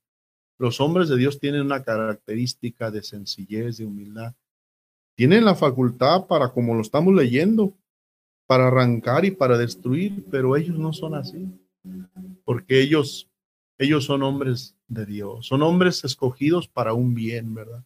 Los 0.59 0.81
hombres 0.81 1.09
de 1.09 1.17
Dios 1.17 1.41
tienen 1.41 1.63
una 1.63 1.83
característica 1.83 2.91
de 2.91 3.03
sencillez, 3.03 3.77
de 3.79 3.85
humildad. 3.85 4.35
Tienen 5.17 5.45
la 5.45 5.55
facultad 5.55 6.27
para, 6.27 6.49
como 6.51 6.75
lo 6.75 6.81
estamos 6.81 7.13
leyendo, 7.15 7.75
para 8.47 8.69
arrancar 8.69 9.25
y 9.25 9.31
para 9.31 9.59
destruir, 9.59 10.25
pero 10.31 10.57
ellos 10.57 10.79
no 10.79 10.93
son 10.93 11.15
así, 11.15 11.49
porque 12.45 12.81
ellos, 12.81 13.29
ellos 13.79 14.05
son 14.05 14.23
hombres 14.23 14.77
de 14.87 15.07
Dios, 15.07 15.47
son 15.47 15.63
hombres 15.63 16.05
escogidos 16.05 16.69
para 16.69 16.93
un 16.93 17.15
bien, 17.15 17.55
¿verdad? 17.55 17.85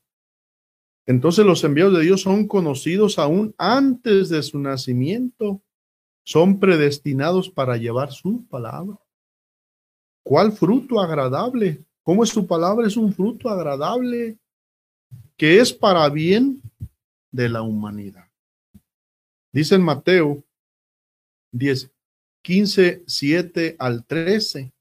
Entonces 1.08 1.46
los 1.46 1.64
enviados 1.64 1.94
de 1.94 2.04
Dios 2.04 2.20
son 2.20 2.46
conocidos 2.46 3.18
aún 3.18 3.54
antes 3.56 4.28
de 4.28 4.42
su 4.42 4.58
nacimiento, 4.58 5.62
son 6.22 6.60
predestinados 6.60 7.48
para 7.48 7.78
llevar 7.78 8.12
su 8.12 8.46
palabra. 8.46 8.98
¿Cuál 10.22 10.52
fruto 10.52 11.00
agradable? 11.00 11.82
¿Cómo 12.02 12.24
es 12.24 12.28
su 12.28 12.46
palabra? 12.46 12.86
Es 12.86 12.98
un 12.98 13.14
fruto 13.14 13.48
agradable 13.48 14.36
que 15.38 15.60
es 15.60 15.72
para 15.72 16.06
bien 16.10 16.60
de 17.32 17.48
la 17.48 17.62
humanidad. 17.62 18.28
Dice 19.50 19.76
en 19.76 19.82
Mateo 19.82 20.44
10, 21.52 21.90
15, 22.42 23.04
7 23.06 23.76
al 23.78 24.04
13. 24.04 24.74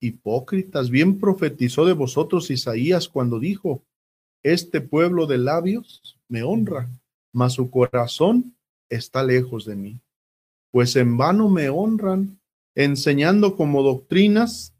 Hipócritas, 0.00 0.90
bien 0.90 1.20
profetizó 1.20 1.86
de 1.86 1.92
vosotros 1.92 2.50
Isaías 2.50 3.08
cuando 3.08 3.38
dijo, 3.38 3.84
este 4.44 4.80
pueblo 4.80 5.26
de 5.26 5.38
labios 5.38 6.20
me 6.28 6.42
honra, 6.42 6.88
mas 7.32 7.54
su 7.54 7.70
corazón 7.70 8.54
está 8.88 9.24
lejos 9.24 9.64
de 9.64 9.74
mí. 9.74 10.00
Pues 10.70 10.94
en 10.96 11.16
vano 11.16 11.48
me 11.48 11.68
honran, 11.68 12.38
enseñando 12.74 13.56
como 13.56 13.82
doctrinas 13.82 14.74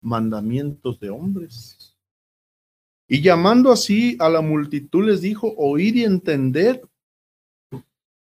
mandamientos 0.00 1.00
de 1.00 1.10
hombres. 1.10 1.96
Y 3.08 3.22
llamando 3.22 3.72
así 3.72 4.16
a 4.20 4.28
la 4.28 4.40
multitud 4.40 5.04
les 5.04 5.20
dijo, 5.22 5.54
oír 5.56 5.96
y 5.96 6.04
entender, 6.04 6.86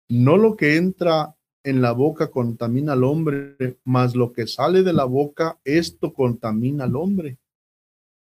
no 0.09 0.37
lo 0.37 0.57
que 0.57 0.77
entra 0.77 1.37
en 1.65 1.83
la 1.83 1.93
boca 1.93 2.31
contamina 2.31 2.95
al 2.95 3.05
hombre, 3.05 3.79
mas 3.85 4.15
lo 4.15 4.33
que 4.33 4.47
sale 4.47 4.83
de 4.83 4.93
la 4.93 5.05
boca, 5.05 5.61
esto 5.65 6.15
contamina 6.15 6.85
al 6.85 6.97
hombre. 6.97 7.39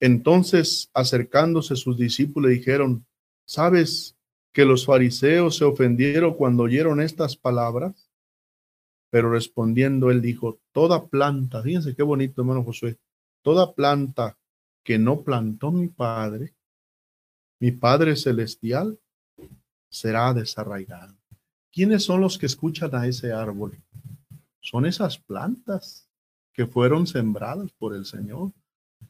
Entonces, 0.01 0.91
acercándose 0.95 1.77
sus 1.77 1.99
discípulos, 1.99 2.51
dijeron, 2.51 3.07
¿sabes 3.45 4.17
que 4.53 4.65
los 4.65 4.87
fariseos 4.87 5.57
se 5.57 5.65
ofendieron 5.65 6.35
cuando 6.35 6.65
oyeron 6.65 7.01
estas 7.01 7.37
palabras? 7.37 8.11
Pero 9.11 9.31
respondiendo, 9.31 10.11
él 10.11 10.23
dijo, 10.23 10.61
toda 10.73 11.07
planta, 11.07 11.63
fíjense 11.63 11.95
qué 11.95 12.03
bonito, 12.03 12.43
hermano 12.43 12.65
Josué, 12.65 12.99
Toda 13.43 13.75
planta 13.75 14.39
que 14.83 14.99
no 14.99 15.23
plantó 15.23 15.73
mi 15.73 15.89
Padre, 15.89 16.55
mi 17.59 17.73
Padre 17.73 18.17
Celestial, 18.17 18.99
será 19.89 20.35
desarraigada. 20.35 21.17
¿Quiénes 21.73 22.05
son 22.05 22.21
los 22.21 22.37
que 22.37 22.47
escuchan 22.47 22.95
a 22.95 23.07
ese 23.07 23.33
árbol? 23.33 23.83
son 24.61 24.87
esas 24.87 25.19
plantas 25.19 26.09
que 26.53 26.67
fueron 26.67 27.07
sembradas 27.07 27.73
por 27.73 27.95
el 27.95 28.05
Señor. 28.05 28.53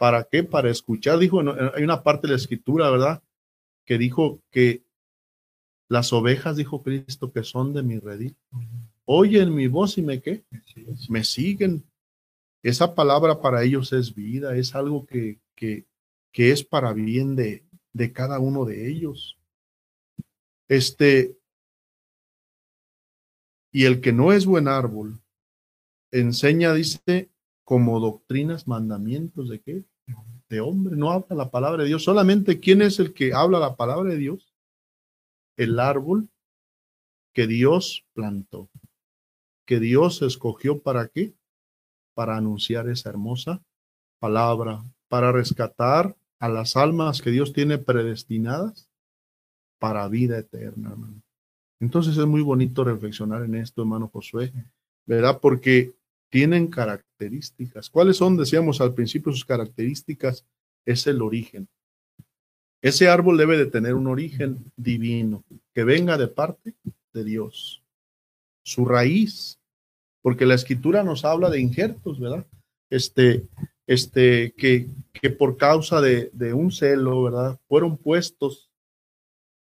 ¿Para 0.00 0.25
qué? 0.25 0.42
Para 0.42 0.71
escuchar. 0.71 1.19
Dijo, 1.19 1.40
hay 1.75 1.85
una 1.85 2.02
parte 2.02 2.26
de 2.26 2.33
la 2.33 2.38
escritura, 2.38 2.90
¿verdad? 2.90 3.23
Que 3.85 3.99
dijo 3.99 4.40
que 4.50 4.83
las 5.90 6.14
ovejas, 6.14 6.57
dijo 6.57 6.83
Cristo, 6.83 7.30
que 7.30 7.45
son 7.45 7.75
de 7.75 7.83
mi 7.83 7.99
redil, 7.99 8.35
oyen 9.04 9.54
mi 9.54 9.66
voz 9.66 9.99
y 9.99 10.02
me 10.02 10.23
qué? 10.23 10.42
Me 11.11 11.23
siguen. 11.23 11.85
Esa 12.62 12.95
palabra 12.95 13.42
para 13.42 13.62
ellos 13.62 13.92
es 13.92 14.14
vida, 14.14 14.57
es 14.57 14.75
algo 14.75 15.04
que, 15.04 15.38
que, 15.54 15.85
que 16.33 16.50
es 16.50 16.64
para 16.64 16.95
bien 16.95 17.37
de, 17.37 17.66
de 17.92 18.11
cada 18.11 18.38
uno 18.38 18.64
de 18.64 18.88
ellos. 18.88 19.37
Este, 20.66 21.37
y 23.71 23.85
el 23.85 24.00
que 24.00 24.14
no 24.14 24.33
es 24.33 24.47
buen 24.47 24.66
árbol, 24.66 25.21
enseña, 26.11 26.73
dice, 26.73 27.28
como 27.64 28.00
doctrinas, 28.00 28.66
mandamientos 28.66 29.50
de 29.50 29.61
qué? 29.61 29.85
De 30.49 30.61
hombre, 30.61 30.97
no 30.97 31.11
habla 31.11 31.37
la 31.37 31.50
palabra 31.50 31.83
de 31.83 31.88
Dios. 31.88 32.02
Solamente 32.02 32.59
quién 32.59 32.83
es 32.83 32.99
el 32.99 33.14
que 33.14 33.33
habla 33.33 33.59
la 33.61 33.76
palabra 33.76 34.11
de 34.11 34.17
Dios 34.17 34.50
el 35.61 35.79
árbol 35.79 36.31
que 37.35 37.47
Dios 37.47 38.07
plantó, 38.14 38.71
que 39.67 39.79
Dios 39.79 40.23
escogió 40.23 40.81
para 40.81 41.09
qué? 41.09 41.35
Para 42.14 42.38
anunciar 42.38 42.88
esa 42.88 43.11
hermosa 43.11 43.62
palabra, 44.19 44.83
para 45.09 45.33
rescatar 45.33 46.17
a 46.38 46.49
las 46.49 46.76
almas 46.76 47.21
que 47.21 47.31
Dios 47.31 47.52
tiene 47.52 47.76
predestinadas 47.76 48.88
para 49.79 50.09
vida 50.09 50.38
eterna. 50.38 50.97
Entonces 51.79 52.17
es 52.17 52.26
muy 52.26 52.40
bonito 52.40 52.83
reflexionar 52.83 53.45
en 53.45 53.57
esto, 53.57 53.83
hermano 53.83 54.09
Josué, 54.09 54.52
¿verdad? 55.05 55.40
Porque 55.43 55.93
tienen 56.30 56.68
características. 56.68 57.90
¿Cuáles 57.90 58.16
son? 58.16 58.37
Decíamos 58.37 58.80
al 58.80 58.94
principio 58.94 59.32
sus 59.32 59.44
características. 59.44 60.46
Es 60.87 61.06
el 61.06 61.20
origen. 61.20 61.68
Ese 62.82 63.08
árbol 63.08 63.37
debe 63.37 63.58
de 63.58 63.66
tener 63.66 63.94
un 63.94 64.06
origen 64.06 64.72
divino, 64.76 65.44
que 65.75 65.84
venga 65.84 66.16
de 66.16 66.28
parte 66.28 66.75
de 67.12 67.25
Dios. 67.25 67.82
Su 68.62 68.87
raíz, 68.87 69.58
porque 70.22 70.46
la 70.46 70.54
escritura 70.54 71.02
nos 71.02 71.25
habla 71.26 71.50
de 71.50 71.60
injertos, 71.60 72.18
¿verdad? 72.18 72.46
Este, 72.88 73.46
este, 73.87 74.52
que, 74.52 74.88
que 75.12 75.28
por 75.28 75.58
causa 75.58 76.00
de, 76.00 76.30
de 76.32 76.54
un 76.54 76.72
celo, 76.72 77.25
¿verdad? 77.25 77.60
Fueron 77.68 77.99
puestos, 77.99 78.70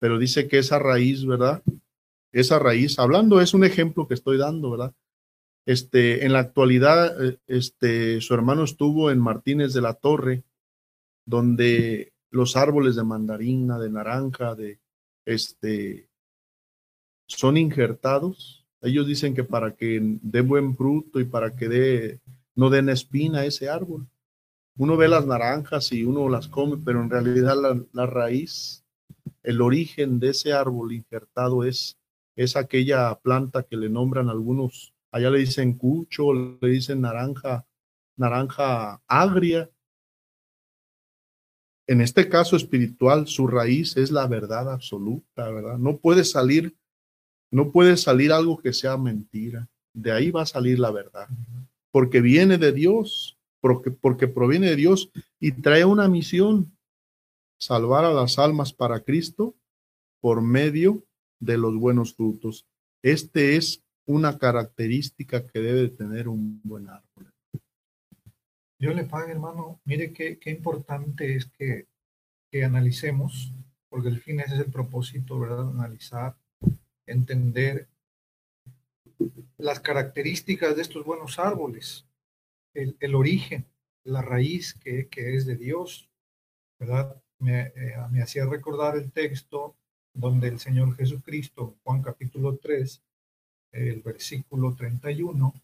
pero 0.00 0.18
dice 0.18 0.48
que 0.48 0.58
esa 0.58 0.80
raíz, 0.80 1.24
¿verdad? 1.24 1.62
Esa 2.32 2.58
raíz, 2.58 2.98
hablando 2.98 3.40
es 3.40 3.54
un 3.54 3.64
ejemplo 3.64 4.08
que 4.08 4.14
estoy 4.14 4.36
dando, 4.36 4.70
¿verdad? 4.70 4.92
Este, 5.66 6.24
en 6.24 6.32
la 6.32 6.38
actualidad, 6.38 7.22
eh, 7.24 7.38
este, 7.48 8.20
su 8.20 8.34
hermano 8.34 8.62
estuvo 8.62 9.10
en 9.10 9.18
Martínez 9.18 9.72
de 9.74 9.80
la 9.80 9.94
Torre, 9.94 10.44
donde 11.26 12.12
los 12.30 12.56
árboles 12.56 12.94
de 12.94 13.02
mandarina, 13.02 13.78
de 13.78 13.90
naranja, 13.90 14.54
de 14.54 14.78
este, 15.24 16.08
son 17.26 17.56
injertados. 17.56 18.64
Ellos 18.80 19.08
dicen 19.08 19.34
que 19.34 19.42
para 19.42 19.74
que 19.74 20.00
dé 20.22 20.40
buen 20.40 20.76
fruto 20.76 21.18
y 21.18 21.24
para 21.24 21.56
que 21.56 21.68
dé, 21.68 22.20
no 22.54 22.70
den 22.70 22.88
espina 22.88 23.40
a 23.40 23.46
ese 23.46 23.68
árbol. 23.68 24.06
Uno 24.78 24.96
ve 24.96 25.08
las 25.08 25.26
naranjas 25.26 25.90
y 25.92 26.04
uno 26.04 26.28
las 26.28 26.46
come, 26.46 26.76
pero 26.84 27.02
en 27.02 27.10
realidad 27.10 27.60
la, 27.60 27.82
la 27.92 28.06
raíz, 28.06 28.84
el 29.42 29.60
origen 29.60 30.20
de 30.20 30.28
ese 30.28 30.52
árbol 30.52 30.92
injertado 30.92 31.64
es, 31.64 31.98
es 32.36 32.54
aquella 32.54 33.14
planta 33.16 33.64
que 33.64 33.76
le 33.76 33.88
nombran 33.88 34.28
algunos, 34.28 34.92
allá 35.16 35.30
le 35.30 35.38
dicen 35.38 35.72
cucho, 35.74 36.32
le 36.32 36.68
dicen 36.68 37.00
naranja, 37.00 37.66
naranja 38.16 39.00
agria, 39.06 39.70
en 41.88 42.00
este 42.00 42.28
caso 42.28 42.56
espiritual, 42.56 43.28
su 43.28 43.46
raíz 43.46 43.96
es 43.96 44.10
la 44.10 44.26
verdad 44.26 44.72
absoluta, 44.72 45.48
¿verdad? 45.50 45.78
No 45.78 45.98
puede 45.98 46.24
salir, 46.24 46.76
no 47.50 47.70
puede 47.70 47.96
salir 47.96 48.32
algo 48.32 48.58
que 48.58 48.72
sea 48.72 48.96
mentira. 48.96 49.68
De 49.92 50.10
ahí 50.12 50.30
va 50.30 50.42
a 50.42 50.46
salir 50.46 50.78
la 50.78 50.90
verdad, 50.90 51.28
porque 51.92 52.20
viene 52.20 52.58
de 52.58 52.72
Dios, 52.72 53.38
porque, 53.60 53.90
porque 53.90 54.28
proviene 54.28 54.70
de 54.70 54.76
Dios 54.76 55.10
y 55.38 55.52
trae 55.52 55.84
una 55.84 56.08
misión, 56.08 56.76
salvar 57.58 58.04
a 58.04 58.12
las 58.12 58.38
almas 58.38 58.72
para 58.72 59.00
Cristo 59.00 59.54
por 60.20 60.42
medio 60.42 61.04
de 61.38 61.56
los 61.56 61.74
buenos 61.76 62.14
frutos. 62.14 62.66
Este 63.02 63.56
es 63.56 63.85
una 64.06 64.38
característica 64.38 65.46
que 65.46 65.60
debe 65.60 65.88
tener 65.88 66.28
un 66.28 66.60
buen 66.62 66.88
árbol. 66.88 67.32
Yo 68.78 68.92
le 68.92 69.04
pague, 69.04 69.32
hermano. 69.32 69.80
Mire 69.84 70.12
qué, 70.12 70.38
qué 70.38 70.50
importante 70.50 71.34
es 71.36 71.46
que, 71.46 71.86
que, 72.50 72.64
analicemos, 72.64 73.52
porque 73.88 74.08
el 74.08 74.20
fin 74.20 74.40
ese 74.40 74.54
es 74.54 74.60
el 74.60 74.70
propósito, 74.70 75.40
¿verdad? 75.40 75.70
Analizar, 75.70 76.36
entender 77.06 77.88
las 79.56 79.80
características 79.80 80.76
de 80.76 80.82
estos 80.82 81.04
buenos 81.04 81.38
árboles, 81.38 82.06
el, 82.74 82.96
el 83.00 83.14
origen, 83.14 83.66
la 84.04 84.22
raíz 84.22 84.74
que, 84.74 85.08
que, 85.08 85.34
es 85.34 85.46
de 85.46 85.56
Dios, 85.56 86.10
¿verdad? 86.78 87.20
Me, 87.38 87.72
eh, 87.74 87.96
me 88.10 88.22
hacía 88.22 88.44
recordar 88.44 88.96
el 88.96 89.10
texto 89.10 89.74
donde 90.12 90.48
el 90.48 90.58
Señor 90.58 90.94
Jesucristo, 90.96 91.76
Juan 91.82 92.02
capítulo 92.02 92.56
3, 92.56 93.02
el 93.76 94.02
versículo 94.02 94.74
31, 94.74 95.54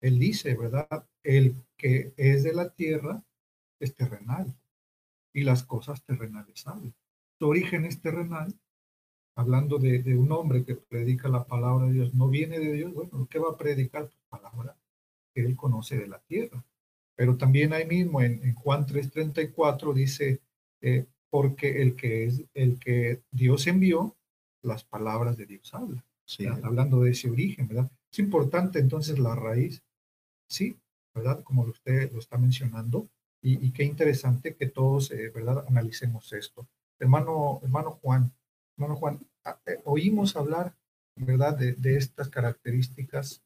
él 0.00 0.18
dice, 0.18 0.54
¿verdad? 0.54 1.06
El 1.22 1.54
que 1.76 2.12
es 2.16 2.42
de 2.42 2.54
la 2.54 2.70
tierra 2.70 3.22
es 3.80 3.94
terrenal 3.94 4.54
y 5.32 5.42
las 5.42 5.62
cosas 5.62 6.02
terrenales 6.04 6.60
saben. 6.60 6.94
Su 7.38 7.48
origen 7.48 7.84
es 7.84 8.00
terrenal, 8.00 8.54
hablando 9.36 9.78
de, 9.78 10.02
de, 10.02 10.16
un 10.16 10.30
hombre 10.32 10.64
que 10.64 10.74
predica 10.76 11.28
la 11.28 11.44
palabra 11.44 11.86
de 11.86 11.92
Dios, 11.92 12.14
no 12.14 12.28
viene 12.28 12.58
de 12.58 12.72
Dios, 12.72 12.92
bueno, 12.92 13.26
¿qué 13.30 13.38
va 13.38 13.50
a 13.50 13.56
predicar? 13.56 14.04
Pues 14.04 14.22
palabra 14.28 14.76
que 15.34 15.40
él 15.40 15.56
conoce 15.56 15.96
de 15.96 16.06
la 16.06 16.20
tierra. 16.20 16.64
Pero 17.16 17.36
también 17.36 17.72
ahí 17.72 17.86
mismo 17.86 18.20
en, 18.20 18.42
en 18.44 18.54
Juan 18.54 18.86
3:34 18.86 19.92
dice, 19.94 20.40
eh, 20.80 21.06
porque 21.30 21.82
el 21.82 21.96
que 21.96 22.24
es 22.24 22.44
el 22.54 22.78
que 22.78 23.22
Dios 23.30 23.66
envió, 23.66 24.16
las 24.62 24.84
palabras 24.84 25.36
de 25.36 25.46
Dios 25.46 25.72
habla. 25.74 26.04
Hablando 26.62 27.00
de 27.00 27.10
ese 27.10 27.30
origen, 27.30 27.68
¿verdad? 27.68 27.90
Es 28.10 28.18
importante 28.18 28.78
entonces 28.78 29.18
la 29.18 29.34
raíz 29.34 29.82
Sí, 30.52 30.78
¿verdad? 31.14 31.42
Como 31.42 31.62
usted 31.62 32.12
lo 32.12 32.18
está 32.18 32.36
mencionando. 32.36 33.08
Y, 33.42 33.72
qué 33.72 33.84
interesante 33.84 34.54
que 34.54 34.66
todos, 34.66 35.10
eh, 35.10 35.30
¿verdad? 35.34 35.64
Analicemos 35.66 36.30
esto. 36.34 36.68
Hermano, 37.00 37.58
hermano 37.62 37.92
Juan, 38.02 38.30
hermano 38.76 38.96
Juan, 38.96 39.18
ah, 39.44 39.58
eh, 39.64 39.80
oímos 39.84 40.36
hablar, 40.36 40.76
¿verdad? 41.16 41.56
De, 41.56 41.72
de, 41.72 41.96
estas 41.96 42.28
características 42.28 43.42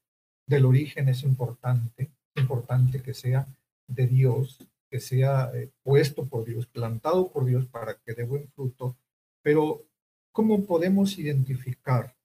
del 0.48 0.66
origen 0.66 1.08
es 1.08 1.22
importante, 1.22 2.10
importante 2.34 3.00
que 3.00 3.14
sea 3.14 3.46
de 3.86 4.08
Dios, 4.08 4.58
que 4.90 4.98
sea 4.98 5.52
eh, 5.54 5.70
puesto 5.84 6.26
por 6.26 6.44
Dios, 6.44 6.66
plantado 6.66 7.30
por 7.30 7.44
Dios 7.44 7.66
para 7.66 7.94
que 7.94 8.14
dé 8.14 8.24
buen 8.24 8.48
fruto. 8.48 8.96
Pero, 9.42 9.86
¿cómo 10.32 10.64
podemos 10.64 11.18
identificar 11.18 12.15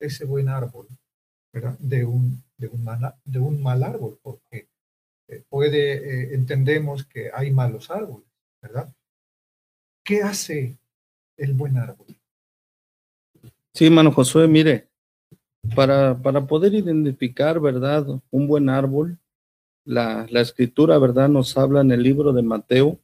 ese 0.00 0.24
buen 0.24 0.48
árbol? 0.48 0.86
de 1.78 2.04
un, 2.04 2.42
de 2.56 2.68
un, 2.68 2.84
mal, 2.84 3.14
de 3.24 3.38
un 3.38 3.62
mal 3.62 3.82
árbol, 3.82 4.18
porque 4.22 4.68
eh, 5.28 5.42
puede, 5.48 5.94
eh, 5.94 6.34
entendemos 6.34 7.04
que 7.06 7.30
hay 7.32 7.50
malos 7.50 7.90
árboles, 7.90 8.28
¿verdad? 8.60 8.92
¿Qué 10.04 10.22
hace 10.22 10.78
el 11.36 11.54
buen 11.54 11.78
árbol? 11.78 12.06
Sí, 13.74 13.86
hermano 13.86 14.12
Josué, 14.12 14.46
mire, 14.48 14.88
para, 15.74 16.16
para 16.16 16.46
poder 16.46 16.74
identificar, 16.74 17.60
¿verdad? 17.60 18.06
Un 18.30 18.46
buen 18.46 18.68
árbol, 18.68 19.18
la, 19.84 20.26
la 20.30 20.40
escritura, 20.40 20.98
¿verdad? 20.98 21.28
Nos 21.28 21.56
habla 21.56 21.80
en 21.80 21.90
el 21.90 22.02
libro 22.02 22.32
de 22.32 22.42
Mateo, 22.42 22.98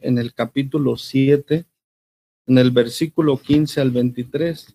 en 0.00 0.18
el 0.18 0.34
capítulo 0.34 0.96
7, 0.96 1.64
en 2.46 2.58
el 2.58 2.70
versículo 2.70 3.38
15 3.38 3.80
al 3.80 3.90
23. 3.90 4.74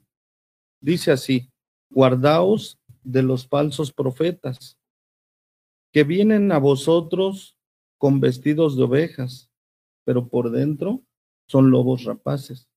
Dice 0.82 1.12
así, 1.12 1.52
guardaos 1.90 2.80
de 3.04 3.24
los 3.24 3.48
falsos 3.48 3.92
profetas, 3.92 4.78
que 5.92 6.04
vienen 6.04 6.52
a 6.52 6.60
vosotros 6.60 7.58
con 7.98 8.20
vestidos 8.20 8.78
de 8.78 8.84
ovejas, 8.84 9.50
pero 10.06 10.30
por 10.30 10.52
dentro 10.52 11.04
son 11.48 11.72
lobos 11.72 12.04
rapaces. 12.04 12.70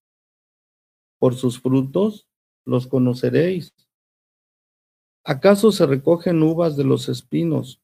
Por 1.19 1.35
sus 1.35 1.61
frutos 1.61 2.27
los 2.65 2.87
conoceréis. 2.87 3.73
¿Acaso 5.25 5.71
se 5.71 5.87
recogen 5.87 6.43
uvas 6.43 6.77
de 6.77 6.85
los 6.85 7.09
espinos 7.09 7.81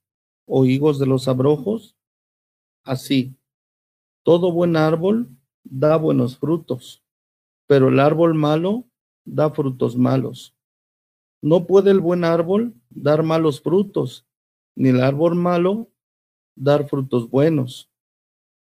o 0.47 0.65
higos 0.65 0.99
de 0.99 1.07
los 1.07 1.29
abrojos? 1.29 1.97
Así, 2.83 3.37
todo 4.25 4.51
buen 4.51 4.77
árbol 4.77 5.29
da 5.63 5.97
buenos 5.97 6.39
frutos, 6.39 7.05
pero 7.67 7.89
el 7.89 8.01
árbol 8.01 8.35
malo 8.35 8.88
da 9.29 9.51
frutos 9.51 9.97
malos 9.97 10.55
No 11.41 11.67
puede 11.67 11.91
el 11.91 12.01
buen 12.01 12.25
árbol 12.25 12.75
dar 12.91 13.23
malos 13.23 13.61
frutos, 13.61 14.27
ni 14.75 14.89
el 14.89 15.01
árbol 15.01 15.35
malo 15.35 15.91
dar 16.57 16.89
frutos 16.89 17.31
buenos. 17.31 17.91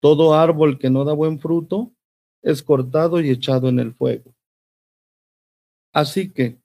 Todo 0.00 0.34
árbol 0.34 0.78
que 0.78 0.90
no 0.90 1.04
da 1.04 1.14
buen 1.14 1.38
fruto 1.38 1.92
es 2.42 2.62
cortado 2.62 3.20
y 3.20 3.30
echado 3.30 3.68
en 3.68 3.78
el 3.78 3.94
fuego. 3.94 4.34
Así 5.92 6.30
que, 6.30 6.60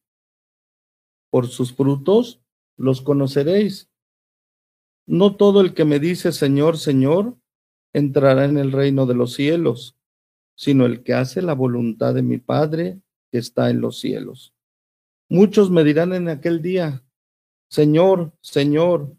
por 1.30 1.48
sus 1.48 1.74
frutos 1.74 2.42
los 2.78 3.02
conoceréis. 3.02 3.90
No 5.08 5.36
todo 5.36 5.62
el 5.62 5.74
que 5.74 5.86
me 5.86 6.00
dice 6.00 6.32
Señor, 6.32 6.78
Señor, 6.78 7.38
entrará 7.94 8.46
en 8.46 8.58
el 8.58 8.72
reino 8.72 9.06
de 9.06 9.16
los 9.16 9.34
cielos, 9.34 9.98
sino 10.56 10.86
el 10.86 11.04
que 11.04 11.14
hace 11.14 11.42
la 11.42 11.54
voluntad 11.54 12.14
de 12.14 12.24
mi 12.24 12.38
Padre 12.38 13.02
está 13.38 13.70
en 13.70 13.82
los 13.82 14.00
cielos. 14.00 14.54
Muchos 15.30 15.70
me 15.72 15.84
dirán 15.84 16.14
en 16.14 16.30
aquel 16.30 16.62
día, 16.62 17.04
Señor, 17.68 18.32
Señor, 18.42 19.16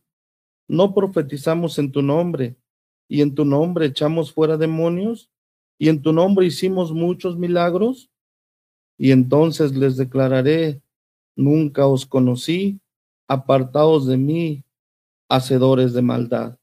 ¿no 0.69 0.95
profetizamos 0.95 1.79
en 1.79 1.91
tu 1.91 2.03
nombre 2.03 2.57
y 3.09 3.23
en 3.23 3.35
tu 3.35 3.45
nombre 3.45 3.87
echamos 3.87 4.33
fuera 4.33 4.57
demonios 4.57 5.31
y 5.79 5.89
en 5.89 6.01
tu 6.01 6.13
nombre 6.13 6.47
hicimos 6.47 6.93
muchos 6.93 7.37
milagros? 7.37 8.11
Y 8.99 9.11
entonces 9.11 9.77
les 9.77 9.97
declararé, 9.97 10.81
nunca 11.35 11.87
os 11.87 12.07
conocí, 12.07 12.81
apartaos 13.29 14.07
de 14.07 14.17
mí, 14.17 14.65
hacedores 15.29 15.93
de 15.93 16.03
maldad. 16.03 16.59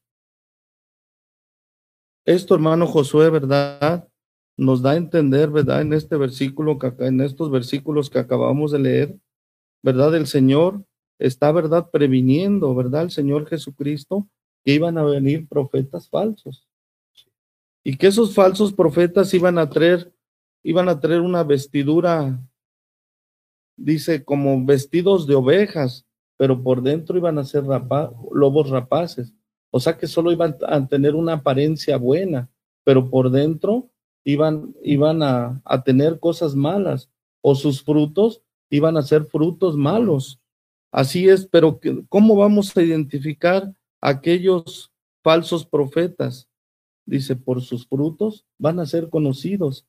Esto, 2.25 2.55
hermano 2.55 2.87
Josué, 2.87 3.29
¿verdad? 3.29 4.07
Nos 4.55 4.81
da 4.81 4.91
a 4.91 4.97
entender, 4.97 5.49
¿verdad? 5.49 5.81
En 5.81 5.93
este 5.93 6.15
versículo, 6.15 6.77
en 6.99 7.21
estos 7.21 7.49
versículos 7.49 8.09
que 8.09 8.19
acabamos 8.19 8.71
de 8.71 8.79
leer, 8.79 9.17
¿verdad? 9.81 10.15
El 10.15 10.27
Señor 10.27 10.85
está, 11.19 11.51
¿verdad? 11.51 11.89
Previniendo, 11.91 12.73
¿verdad? 12.75 13.03
El 13.03 13.11
Señor 13.11 13.47
Jesucristo 13.47 14.27
que 14.63 14.73
iban 14.73 14.97
a 14.97 15.03
venir 15.03 15.47
profetas 15.47 16.09
falsos. 16.09 16.67
Y 17.83 17.97
que 17.97 18.07
esos 18.07 18.33
falsos 18.33 18.71
profetas 18.71 19.33
iban 19.33 19.57
a 19.57 19.69
traer, 19.69 20.13
iban 20.63 20.87
a 20.87 20.99
traer 20.99 21.21
una 21.21 21.43
vestidura, 21.43 22.39
dice, 23.75 24.23
como 24.23 24.63
vestidos 24.65 25.27
de 25.27 25.35
ovejas, 25.35 26.05
pero 26.37 26.61
por 26.63 26.81
dentro 26.81 27.17
iban 27.17 27.37
a 27.37 27.43
ser 27.43 27.63
lobos 28.31 28.69
rapaces. 28.69 29.33
O 29.69 29.79
sea 29.79 29.97
que 29.97 30.07
solo 30.07 30.31
iban 30.31 30.55
a 30.65 30.87
tener 30.87 31.15
una 31.15 31.33
apariencia 31.33 31.97
buena, 31.97 32.49
pero 32.83 33.09
por 33.09 33.29
dentro 33.29 33.89
iban, 34.23 34.75
iban 34.83 35.23
a, 35.23 35.61
a 35.65 35.83
tener 35.83 36.19
cosas 36.19 36.55
malas, 36.55 37.09
o 37.41 37.55
sus 37.55 37.83
frutos 37.83 38.41
iban 38.69 38.97
a 38.97 39.01
ser 39.01 39.25
frutos 39.25 39.77
malos. 39.77 40.39
Así 40.91 41.27
es, 41.27 41.45
pero 41.47 41.79
¿cómo 42.09 42.35
vamos 42.35 42.75
a 42.77 42.81
identificar 42.81 43.73
aquellos 44.01 44.91
falsos 45.23 45.65
profetas? 45.65 46.47
Dice, 47.05 47.35
por 47.35 47.61
sus 47.61 47.87
frutos 47.87 48.45
van 48.57 48.79
a 48.79 48.85
ser 48.85 49.09
conocidos. 49.09 49.85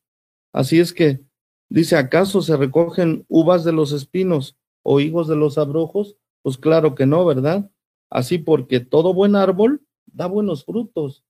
Así 0.53 0.81
es 0.81 0.93
que, 0.93 1.21
dice, 1.69 1.97
¿acaso 1.97 2.43
se 2.43 2.57
recogen 2.57 3.25
uvas 3.29 3.65
de 3.65 3.73
los 3.73 3.93
espinos 3.93 4.57
o 4.83 5.01
higos 5.01 5.29
de 5.29 5.37
los 5.37 5.59
abrojos? 5.59 6.17
Pues 6.43 6.59
claro 6.59 6.95
que 6.95 7.07
no, 7.07 7.25
¿verdad? 7.25 7.71
Así 8.11 8.39
porque 8.39 8.81
todo 8.81 9.15
buen 9.15 9.37
árbol 9.37 9.83
da 10.07 10.27
buenos 10.27 10.65
frutos. 10.65 11.25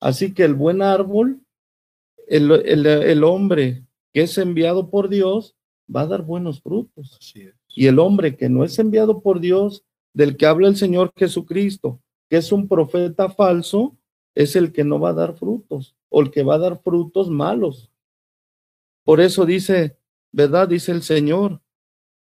Así 0.00 0.32
que 0.32 0.44
el 0.44 0.54
buen 0.54 0.82
árbol, 0.82 1.40
el, 2.30 2.86
el, 2.86 3.24
hombre 3.24 3.84
que 4.12 4.22
es 4.22 4.38
enviado 4.38 4.88
por 4.88 5.08
Dios, 5.08 5.56
va 5.94 6.02
a 6.02 6.06
dar 6.06 6.22
buenos 6.22 6.62
frutos. 6.62 7.18
Y 7.68 7.86
el 7.86 7.98
hombre 7.98 8.36
que 8.36 8.48
no 8.48 8.64
es 8.64 8.78
enviado 8.78 9.20
por 9.20 9.40
Dios, 9.40 9.84
del 10.12 10.36
que 10.36 10.46
habla 10.46 10.68
el 10.68 10.76
Señor 10.76 11.12
Jesucristo, 11.16 12.00
que 12.28 12.36
es 12.36 12.52
un 12.52 12.68
profeta 12.68 13.30
falso, 13.30 13.96
es 14.34 14.54
el 14.54 14.72
que 14.72 14.84
no 14.84 15.00
va 15.00 15.10
a 15.10 15.14
dar 15.14 15.36
frutos 15.36 15.96
o 16.08 16.20
el 16.22 16.30
que 16.30 16.44
va 16.44 16.54
a 16.54 16.58
dar 16.58 16.80
frutos 16.82 17.28
malos. 17.28 17.90
Por 19.04 19.20
eso 19.20 19.44
dice, 19.44 19.96
¿verdad? 20.30 20.68
Dice 20.68 20.92
el 20.92 21.02
Señor, 21.02 21.60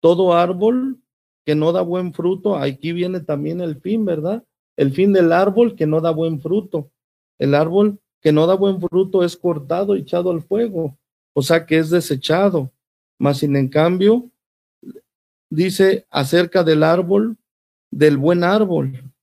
todo 0.01 0.33
árbol 0.33 0.99
que 1.45 1.55
no 1.55 1.71
da 1.71 1.81
buen 1.81 2.13
fruto, 2.13 2.57
aquí 2.57 2.91
viene 2.91 3.21
también 3.21 3.61
el 3.61 3.79
fin, 3.79 4.03
¿verdad? 4.05 4.43
El 4.75 4.91
fin 4.91 5.13
del 5.13 5.31
árbol 5.31 5.75
que 5.75 5.85
no 5.85 6.01
da 6.01 6.11
buen 6.11 6.41
fruto. 6.41 6.91
El 7.37 7.55
árbol 7.55 7.99
que 8.23 8.31
no 8.31 8.47
da 8.47 8.55
buen 8.55 8.81
fruto 8.81 9.23
es 9.23 9.38
cortado 9.38 9.95
y 9.95 9.99
echado 9.99 10.31
al 10.31 10.41
fuego, 10.41 10.97
o 11.33 11.41
sea 11.43 11.65
que 11.65 11.77
es 11.77 11.91
desechado. 11.91 12.71
Mas 13.19 13.39
sin 13.39 13.55
en 13.55 13.67
cambio, 13.67 14.31
dice 15.49 16.07
acerca 16.09 16.63
del 16.63 16.81
árbol, 16.81 17.38
del 17.91 18.17
buen 18.17 18.43
árbol. 18.43 19.13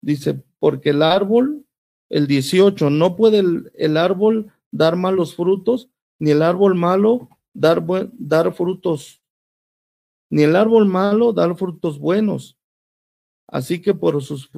Dice, 0.00 0.44
porque 0.60 0.90
el 0.90 1.02
árbol, 1.02 1.66
el 2.08 2.28
18, 2.28 2.90
no 2.90 3.16
puede 3.16 3.42
el, 3.74 3.96
árbol 3.96 4.52
dar 4.70 4.94
malos 4.94 5.34
frutos, 5.34 5.88
ni 6.20 6.30
el 6.30 6.42
árbol 6.42 6.76
malo 6.76 7.28
dar, 7.52 7.82
dar 8.12 8.52
frutos 8.52 9.22
ni 10.32 10.44
el 10.44 10.56
árbol 10.56 10.86
malo 10.86 11.34
da 11.34 11.54
frutos 11.54 11.98
buenos. 11.98 12.56
Así 13.46 13.82
que 13.82 13.92
por 13.92 14.22
sus, 14.22 14.50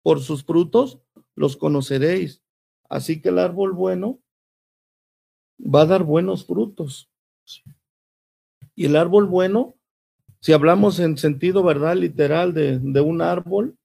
por 0.00 0.20
sus 0.20 0.44
frutos 0.44 1.00
los 1.34 1.56
conoceréis. 1.56 2.40
Así 2.88 3.20
que 3.20 3.30
el 3.30 3.38
árbol 3.38 3.72
bueno 3.72 4.18
va 5.58 5.82
a 5.82 5.86
dar 5.86 6.04
buenos 6.04 6.44
frutos. 6.44 7.08
Y 8.74 8.86
el 8.86 8.96
árbol 8.96 9.26
bueno, 9.26 9.74
si 10.40 10.52
hablamos 10.52 10.98
en 10.98 11.16
sentido, 11.16 11.62
¿verdad? 11.62 11.96
Literal 11.96 12.52
de, 12.54 12.78
de 12.78 13.00
un 13.00 13.22
árbol, 13.22 13.76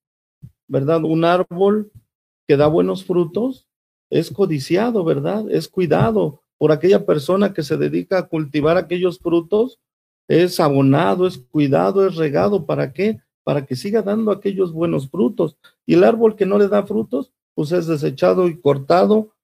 ¿verdad? 0.68 1.04
Un 1.04 1.26
árbol 1.26 1.92
que 2.48 2.58
da 2.58 2.68
buenos 2.68 3.06
frutos 3.06 3.68
es 4.10 4.32
codiciado, 4.32 5.04
¿verdad? 5.04 5.50
Es 5.50 5.68
cuidado 5.68 6.42
por 6.58 6.72
aquella 6.72 7.06
persona 7.06 7.54
que 7.54 7.64
se 7.64 7.78
dedica 7.78 8.18
a 8.18 8.28
cultivar 8.28 8.78
aquellos 8.78 9.20
frutos 9.20 9.80
es 10.30 10.60
abonado, 10.60 11.26
es 11.26 11.40
cuidado, 11.40 12.08
es 12.08 12.16
regado. 12.16 12.66
¿Para 12.66 12.94
qué? 12.94 13.20
Para 13.44 13.66
que 13.66 13.76
siga 13.76 14.04
dando 14.04 14.32
aquellos 14.32 14.72
buenos 14.72 15.10
frutos. 15.10 15.58
Y 15.88 15.96
el 15.96 16.04
árbol 16.04 16.36
que 16.36 16.46
no 16.46 16.60
le 16.60 16.68
da 16.68 16.86
frutos, 16.86 17.32
pues 17.60 17.74
es 17.74 17.88
desechado 17.88 18.48
y 18.48 18.58
cortado 18.58 19.36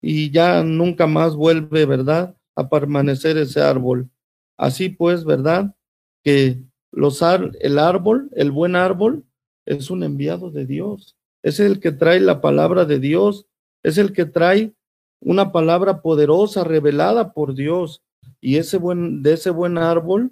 y 0.00 0.30
ya 0.30 0.62
nunca 0.62 1.08
más 1.08 1.34
vuelve, 1.34 1.86
¿verdad? 1.86 2.36
A 2.54 2.68
permanecer 2.68 3.36
ese 3.36 3.62
árbol. 3.62 4.08
Así 4.56 4.90
pues, 4.90 5.24
¿verdad? 5.24 5.74
Que 6.22 6.62
los 6.92 7.20
el 7.20 7.80
árbol, 7.80 8.30
el 8.36 8.52
buen 8.52 8.76
árbol, 8.76 9.24
es 9.66 9.90
un 9.90 10.04
enviado 10.04 10.52
de 10.52 10.66
Dios. 10.66 11.16
Es 11.42 11.58
el 11.58 11.80
que 11.80 11.90
trae 11.90 12.20
la 12.20 12.40
palabra 12.40 12.84
de 12.84 13.00
Dios. 13.00 13.48
Es 13.82 13.98
el 13.98 14.12
que 14.12 14.24
trae 14.24 14.72
una 15.18 15.50
palabra 15.50 16.00
poderosa 16.00 16.62
revelada 16.62 17.32
por 17.32 17.56
Dios 17.56 18.04
y 18.40 18.58
ese 18.58 18.78
buen, 18.78 19.20
de 19.20 19.32
ese 19.32 19.50
buen 19.50 19.78
árbol 19.78 20.30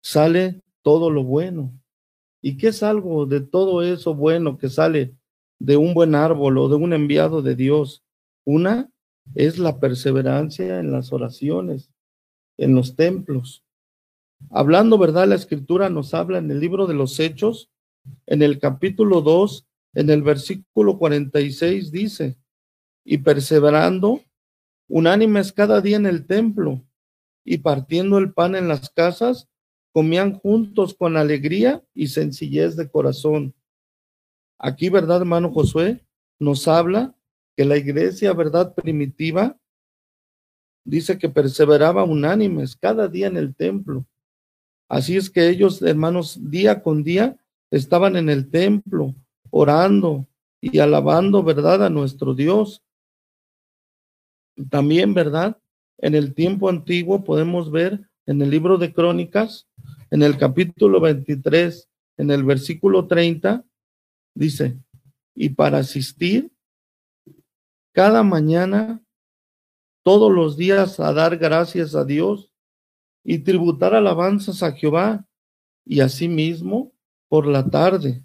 sale 0.00 0.62
todo 0.80 1.10
lo 1.10 1.22
bueno. 1.22 1.70
¿Y 2.40 2.56
qué 2.56 2.68
es 2.68 2.82
algo 2.82 3.26
de 3.26 3.42
todo 3.42 3.82
eso 3.82 4.14
bueno 4.14 4.56
que 4.56 4.70
sale 4.70 5.14
de 5.62 5.76
un 5.76 5.94
buen 5.94 6.16
árbol 6.16 6.58
o 6.58 6.68
de 6.68 6.74
un 6.74 6.92
enviado 6.92 7.40
de 7.40 7.54
Dios? 7.54 8.02
Una 8.44 8.90
es 9.36 9.58
la 9.58 9.78
perseverancia 9.78 10.80
en 10.80 10.90
las 10.90 11.12
oraciones, 11.12 11.88
en 12.58 12.74
los 12.74 12.96
templos. 12.96 13.64
Hablando, 14.50 14.98
¿verdad? 14.98 15.28
La 15.28 15.36
escritura 15.36 15.88
nos 15.88 16.14
habla 16.14 16.38
en 16.38 16.50
el 16.50 16.58
libro 16.58 16.88
de 16.88 16.94
los 16.94 17.20
Hechos, 17.20 17.70
en 18.26 18.42
el 18.42 18.58
capítulo 18.58 19.20
2, 19.20 19.64
en 19.94 20.10
el 20.10 20.22
versículo 20.22 20.98
46 20.98 21.92
dice, 21.92 22.36
y 23.04 23.18
perseverando 23.18 24.20
unánimes 24.88 25.52
cada 25.52 25.80
día 25.80 25.96
en 25.96 26.06
el 26.06 26.26
templo 26.26 26.82
y 27.44 27.58
partiendo 27.58 28.18
el 28.18 28.32
pan 28.32 28.56
en 28.56 28.66
las 28.66 28.90
casas, 28.90 29.48
comían 29.92 30.34
juntos 30.34 30.94
con 30.94 31.16
alegría 31.16 31.84
y 31.94 32.08
sencillez 32.08 32.74
de 32.74 32.90
corazón. 32.90 33.54
Aquí, 34.62 34.88
¿verdad, 34.88 35.20
hermano 35.20 35.52
Josué? 35.52 36.04
Nos 36.38 36.68
habla 36.68 37.14
que 37.56 37.64
la 37.64 37.76
iglesia, 37.76 38.32
¿verdad? 38.32 38.74
Primitiva, 38.74 39.58
dice 40.84 41.18
que 41.18 41.28
perseveraba 41.28 42.04
unánimes 42.04 42.76
cada 42.76 43.08
día 43.08 43.26
en 43.26 43.36
el 43.36 43.54
templo. 43.54 44.06
Así 44.88 45.16
es 45.16 45.28
que 45.28 45.48
ellos, 45.48 45.82
hermanos, 45.82 46.38
día 46.50 46.82
con 46.82 47.02
día 47.02 47.36
estaban 47.70 48.16
en 48.16 48.28
el 48.28 48.50
templo, 48.50 49.14
orando 49.50 50.26
y 50.60 50.78
alabando, 50.78 51.42
¿verdad?, 51.42 51.84
a 51.84 51.90
nuestro 51.90 52.34
Dios. 52.34 52.82
También, 54.70 55.12
¿verdad? 55.12 55.58
en 56.02 56.14
el 56.16 56.34
tiempo 56.34 56.68
antiguo 56.68 57.24
podemos 57.24 57.70
ver 57.70 58.00
en 58.26 58.42
el 58.42 58.50
libro 58.50 58.76
de 58.76 58.92
Crónicas, 58.92 59.66
en 60.10 60.22
el 60.22 60.36
capítulo 60.36 61.00
23, 61.00 61.88
en 62.18 62.30
el 62.30 62.44
versículo 62.44 63.06
30, 63.06 63.64
dice, 64.34 64.78
y 65.34 65.50
para 65.50 65.78
asistir 65.78 66.52
cada 67.92 68.22
mañana, 68.22 69.02
todos 70.02 70.32
los 70.32 70.56
días 70.56 70.98
a 70.98 71.12
dar 71.12 71.36
gracias 71.36 71.94
a 71.94 72.04
Dios 72.04 72.52
y 73.24 73.38
tributar 73.38 73.94
alabanzas 73.94 74.62
a 74.62 74.72
Jehová 74.72 75.26
y 75.84 76.00
asimismo 76.00 76.92
por 77.28 77.46
la 77.46 77.68
tarde. 77.68 78.24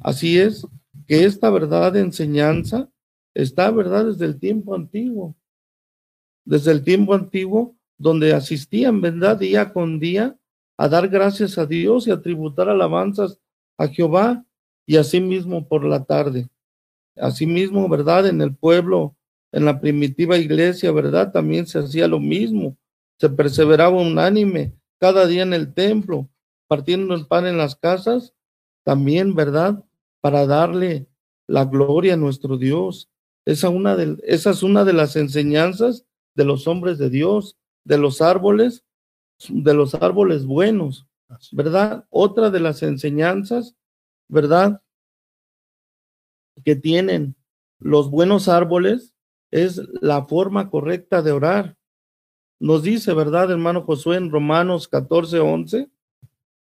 Así 0.00 0.38
es 0.38 0.66
que 1.06 1.24
esta 1.24 1.50
verdad 1.50 1.92
de 1.92 2.00
enseñanza 2.00 2.90
está, 3.34 3.70
¿verdad?, 3.70 4.06
desde 4.06 4.26
el 4.26 4.38
tiempo 4.38 4.74
antiguo. 4.74 5.34
Desde 6.44 6.72
el 6.72 6.82
tiempo 6.82 7.14
antiguo, 7.14 7.76
donde 7.96 8.32
asistían, 8.34 9.00
¿verdad?, 9.00 9.38
día 9.38 9.72
con 9.72 9.98
día 9.98 10.38
a 10.76 10.88
dar 10.88 11.08
gracias 11.08 11.58
a 11.58 11.66
Dios 11.66 12.06
y 12.06 12.10
a 12.10 12.20
tributar 12.20 12.68
alabanzas 12.68 13.40
a 13.78 13.88
Jehová 13.88 14.44
y 14.88 14.96
asimismo 14.96 15.68
por 15.68 15.84
la 15.84 16.04
tarde. 16.04 16.48
Asimismo, 17.14 17.90
¿verdad? 17.90 18.26
En 18.26 18.40
el 18.40 18.56
pueblo, 18.56 19.14
en 19.52 19.66
la 19.66 19.82
primitiva 19.82 20.38
iglesia, 20.38 20.90
¿verdad? 20.92 21.30
También 21.30 21.66
se 21.66 21.78
hacía 21.78 22.08
lo 22.08 22.18
mismo. 22.18 22.74
Se 23.20 23.28
perseveraba 23.28 24.00
unánime 24.00 24.72
cada 24.98 25.26
día 25.26 25.42
en 25.42 25.52
el 25.52 25.74
templo, 25.74 26.30
partiendo 26.68 27.14
el 27.14 27.26
pan 27.26 27.46
en 27.46 27.58
las 27.58 27.76
casas, 27.76 28.32
también, 28.82 29.34
¿verdad? 29.34 29.84
Para 30.22 30.46
darle 30.46 31.06
la 31.46 31.66
gloria 31.66 32.14
a 32.14 32.16
nuestro 32.16 32.56
Dios. 32.56 33.10
Esa, 33.44 33.68
una 33.68 33.94
de, 33.94 34.16
esa 34.22 34.52
es 34.52 34.62
una 34.62 34.86
de 34.86 34.94
las 34.94 35.16
enseñanzas 35.16 36.06
de 36.34 36.46
los 36.46 36.66
hombres 36.66 36.96
de 36.96 37.10
Dios, 37.10 37.58
de 37.84 37.98
los 37.98 38.22
árboles, 38.22 38.84
de 39.50 39.74
los 39.74 39.94
árboles 39.94 40.46
buenos, 40.46 41.06
¿verdad? 41.52 42.06
Otra 42.08 42.48
de 42.48 42.60
las 42.60 42.82
enseñanzas, 42.82 43.74
¿verdad? 44.28 44.82
Que 46.64 46.76
tienen 46.76 47.34
los 47.78 48.10
buenos 48.10 48.48
árboles 48.48 49.14
es 49.50 49.80
la 50.00 50.26
forma 50.26 50.70
correcta 50.70 51.22
de 51.22 51.32
orar. 51.32 51.76
Nos 52.60 52.82
dice, 52.82 53.14
¿verdad, 53.14 53.50
hermano 53.50 53.82
Josué, 53.82 54.16
en 54.16 54.30
Romanos 54.30 54.88
14, 54.88 55.38
11? 55.38 55.88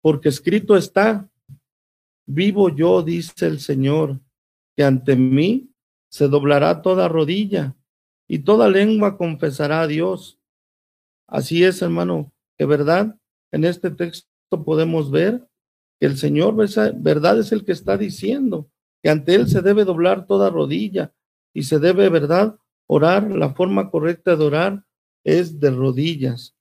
Porque 0.01 0.29
escrito 0.29 0.77
está, 0.77 1.29
vivo 2.25 2.69
yo, 2.69 3.01
dice 3.01 3.47
el 3.47 3.59
Señor, 3.59 4.19
que 4.77 4.83
ante 4.83 5.15
mí 5.15 5.71
se 6.09 6.27
doblará 6.27 6.81
toda 6.81 7.07
rodilla 7.07 7.75
y 8.27 8.39
toda 8.39 8.69
lengua 8.69 9.17
confesará 9.17 9.81
a 9.81 9.87
Dios. 9.87 10.39
Así 11.27 11.63
es, 11.63 11.81
hermano, 11.81 12.31
que 12.57 12.65
verdad, 12.65 13.17
en 13.51 13.65
este 13.65 13.89
texto 13.89 14.63
podemos 14.63 15.09
ver 15.09 15.48
que 15.99 16.05
el 16.05 16.17
Señor, 16.17 16.55
verdad, 16.55 17.39
es 17.39 17.51
el 17.51 17.65
que 17.65 17.73
está 17.73 17.97
diciendo 17.97 18.69
que 19.03 19.09
ante 19.09 19.35
Él 19.35 19.47
se 19.47 19.61
debe 19.61 19.85
doblar 19.85 20.25
toda 20.25 20.49
rodilla 20.49 21.13
y 21.53 21.63
se 21.63 21.79
debe, 21.79 22.09
verdad, 22.09 22.57
orar. 22.87 23.29
La 23.31 23.53
forma 23.53 23.89
correcta 23.89 24.35
de 24.35 24.45
orar 24.45 24.85
es 25.23 25.59
de 25.59 25.71
rodillas. 25.71 26.55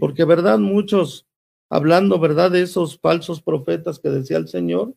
Porque, 0.00 0.24
verdad, 0.24 0.58
muchos, 0.58 1.26
hablando, 1.68 2.18
verdad, 2.18 2.50
de 2.50 2.62
esos 2.62 2.98
falsos 2.98 3.42
profetas 3.42 3.98
que 3.98 4.10
decía 4.10 4.36
el 4.36 4.48
Señor, 4.48 4.94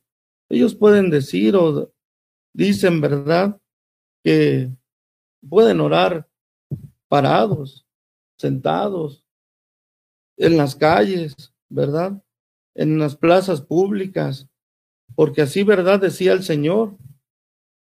ellos 0.50 0.76
pueden 0.76 1.10
decir 1.10 1.56
o 1.56 1.92
dicen, 2.54 3.02
verdad, 3.02 3.60
que 4.24 4.72
pueden 5.48 5.82
orar 5.82 6.28
parados, 7.08 7.86
sentados, 8.38 9.24
en 10.38 10.56
las 10.56 10.76
calles, 10.76 11.36
¿verdad? 11.68 12.22
En 12.78 13.00
las 13.00 13.16
plazas 13.16 13.62
públicas, 13.62 14.48
porque 15.16 15.42
así, 15.42 15.64
¿verdad? 15.64 16.00
Decía 16.00 16.32
el 16.32 16.44
Señor. 16.44 16.96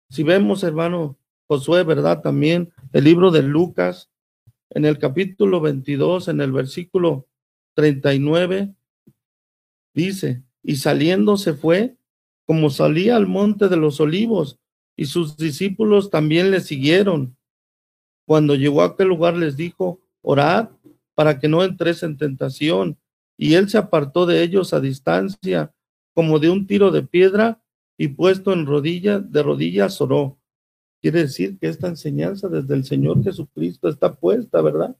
Si 0.08 0.22
vemos, 0.22 0.62
hermano 0.62 1.18
Josué, 1.48 1.82
¿verdad? 1.82 2.22
También 2.22 2.72
el 2.92 3.02
libro 3.02 3.32
de 3.32 3.42
Lucas, 3.42 4.10
en 4.70 4.84
el 4.84 4.98
capítulo 4.98 5.60
22, 5.60 6.28
en 6.28 6.40
el 6.40 6.52
versículo 6.52 7.26
39, 7.74 8.74
dice, 9.92 10.44
y 10.62 10.76
saliendo 10.76 11.36
se 11.36 11.54
fue 11.54 11.96
como 12.46 12.70
salía 12.70 13.16
al 13.16 13.26
monte 13.26 13.68
de 13.68 13.76
los 13.76 14.00
olivos, 14.00 14.60
y 14.96 15.06
sus 15.06 15.36
discípulos 15.36 16.10
también 16.10 16.52
le 16.52 16.60
siguieron. 16.60 17.36
Cuando 18.24 18.54
llegó 18.54 18.82
a 18.82 18.86
aquel 18.86 19.08
lugar 19.08 19.36
les 19.36 19.56
dijo, 19.56 20.00
orad 20.22 20.70
para 21.16 21.40
que 21.40 21.48
no 21.48 21.64
entres 21.64 22.04
en 22.04 22.16
tentación. 22.16 22.98
Y 23.36 23.54
él 23.54 23.68
se 23.68 23.78
apartó 23.78 24.26
de 24.26 24.42
ellos 24.42 24.72
a 24.72 24.80
distancia, 24.80 25.72
como 26.14 26.38
de 26.38 26.50
un 26.50 26.66
tiro 26.66 26.90
de 26.90 27.02
piedra, 27.02 27.60
y 27.98 28.08
puesto 28.08 28.52
en 28.52 28.66
rodillas, 28.66 29.30
de 29.30 29.42
rodillas 29.42 30.00
oró. 30.00 30.38
Quiere 31.00 31.20
decir 31.20 31.58
que 31.58 31.68
esta 31.68 31.88
enseñanza 31.88 32.48
desde 32.48 32.74
el 32.74 32.84
Señor 32.84 33.22
Jesucristo 33.22 33.88
está 33.88 34.14
puesta, 34.14 34.60
¿verdad? 34.60 34.96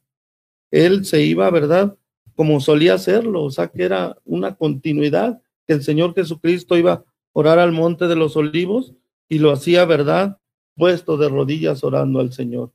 Él 0.71 1.05
se 1.05 1.23
iba, 1.23 1.51
¿verdad? 1.51 1.97
Como 2.35 2.61
solía 2.61 2.95
hacerlo, 2.95 3.45
o 3.45 3.51
sea 3.51 3.69
que 3.69 3.83
era 3.83 4.17
una 4.25 4.55
continuidad, 4.55 5.41
que 5.67 5.75
el 5.75 5.83
Señor 5.83 6.15
Jesucristo 6.15 6.77
iba 6.77 6.93
a 6.93 7.05
orar 7.33 7.59
al 7.59 7.73
monte 7.73 8.07
de 8.07 8.17
los 8.17 8.37
olivos 8.37 8.95
y 9.29 9.39
lo 9.39 9.51
hacía, 9.53 9.85
¿verdad? 9.85 10.39
Puesto 10.75 11.17
de 11.17 11.29
rodillas 11.29 11.83
orando 11.83 12.21
al 12.21 12.33
Señor. 12.33 12.73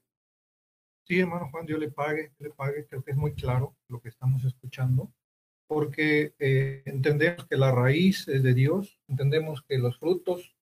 Sí, 1.03 1.19
hermano 1.19 1.49
Juan, 1.51 1.65
Dios 1.65 1.79
le 1.79 1.91
pague, 1.91 2.31
le 2.39 2.49
pague, 2.51 2.85
creo 2.87 3.03
que 3.03 3.11
es 3.11 3.17
muy 3.17 3.33
claro 3.33 3.75
lo 3.87 4.01
que 4.01 4.09
estamos 4.09 4.43
escuchando, 4.45 5.11
porque 5.71 6.33
eh, 6.37 6.83
entendemos 6.83 7.47
que 7.47 7.55
la 7.55 7.71
raíz 7.71 8.27
es 8.27 8.43
de 8.43 8.53
Dios, 8.53 8.99
entendemos 9.07 9.61
que 9.61 9.77
los 9.77 9.97
frutos, 9.97 10.53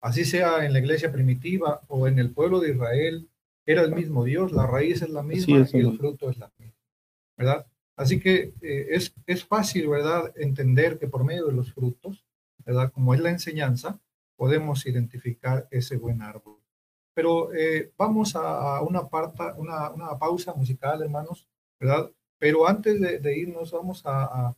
así 0.00 0.24
sea 0.24 0.66
en 0.66 0.72
la 0.72 0.80
iglesia 0.80 1.12
primitiva 1.12 1.82
o 1.86 2.08
en 2.08 2.18
el 2.18 2.32
pueblo 2.32 2.58
de 2.58 2.72
Israel, 2.72 3.28
era 3.64 3.82
el 3.82 3.94
mismo 3.94 4.24
Dios, 4.24 4.50
la 4.50 4.66
raíz 4.66 5.00
es 5.02 5.10
la 5.10 5.22
misma 5.22 5.64
y 5.72 5.78
el 5.78 5.96
fruto 5.96 6.28
es 6.28 6.38
la 6.38 6.50
misma, 6.58 6.74
¿verdad? 7.36 7.66
Así 7.94 8.18
que 8.18 8.52
eh, 8.60 8.86
es, 8.90 9.14
es 9.26 9.44
fácil, 9.44 9.86
¿verdad?, 9.86 10.32
entender 10.34 10.98
que 10.98 11.06
por 11.06 11.22
medio 11.22 11.46
de 11.46 11.52
los 11.52 11.72
frutos, 11.72 12.26
¿verdad?, 12.66 12.90
como 12.90 13.14
es 13.14 13.20
la 13.20 13.30
enseñanza, 13.30 14.00
podemos 14.34 14.86
identificar 14.86 15.68
ese 15.70 15.98
buen 15.98 16.20
árbol. 16.20 16.58
Pero 17.14 17.54
eh, 17.54 17.92
vamos 17.96 18.34
a, 18.34 18.82
una, 18.82 19.02
una, 19.56 19.90
una, 19.90 20.18
pausa 20.18 20.52
musical, 20.52 21.00
hermanos, 21.00 21.46
¿verdad? 21.78 22.10
Pero 22.38 22.68
antes 22.68 23.00
de, 23.00 23.36
irnos, 23.36 23.72
vamos 23.72 24.02
a, 24.04 24.54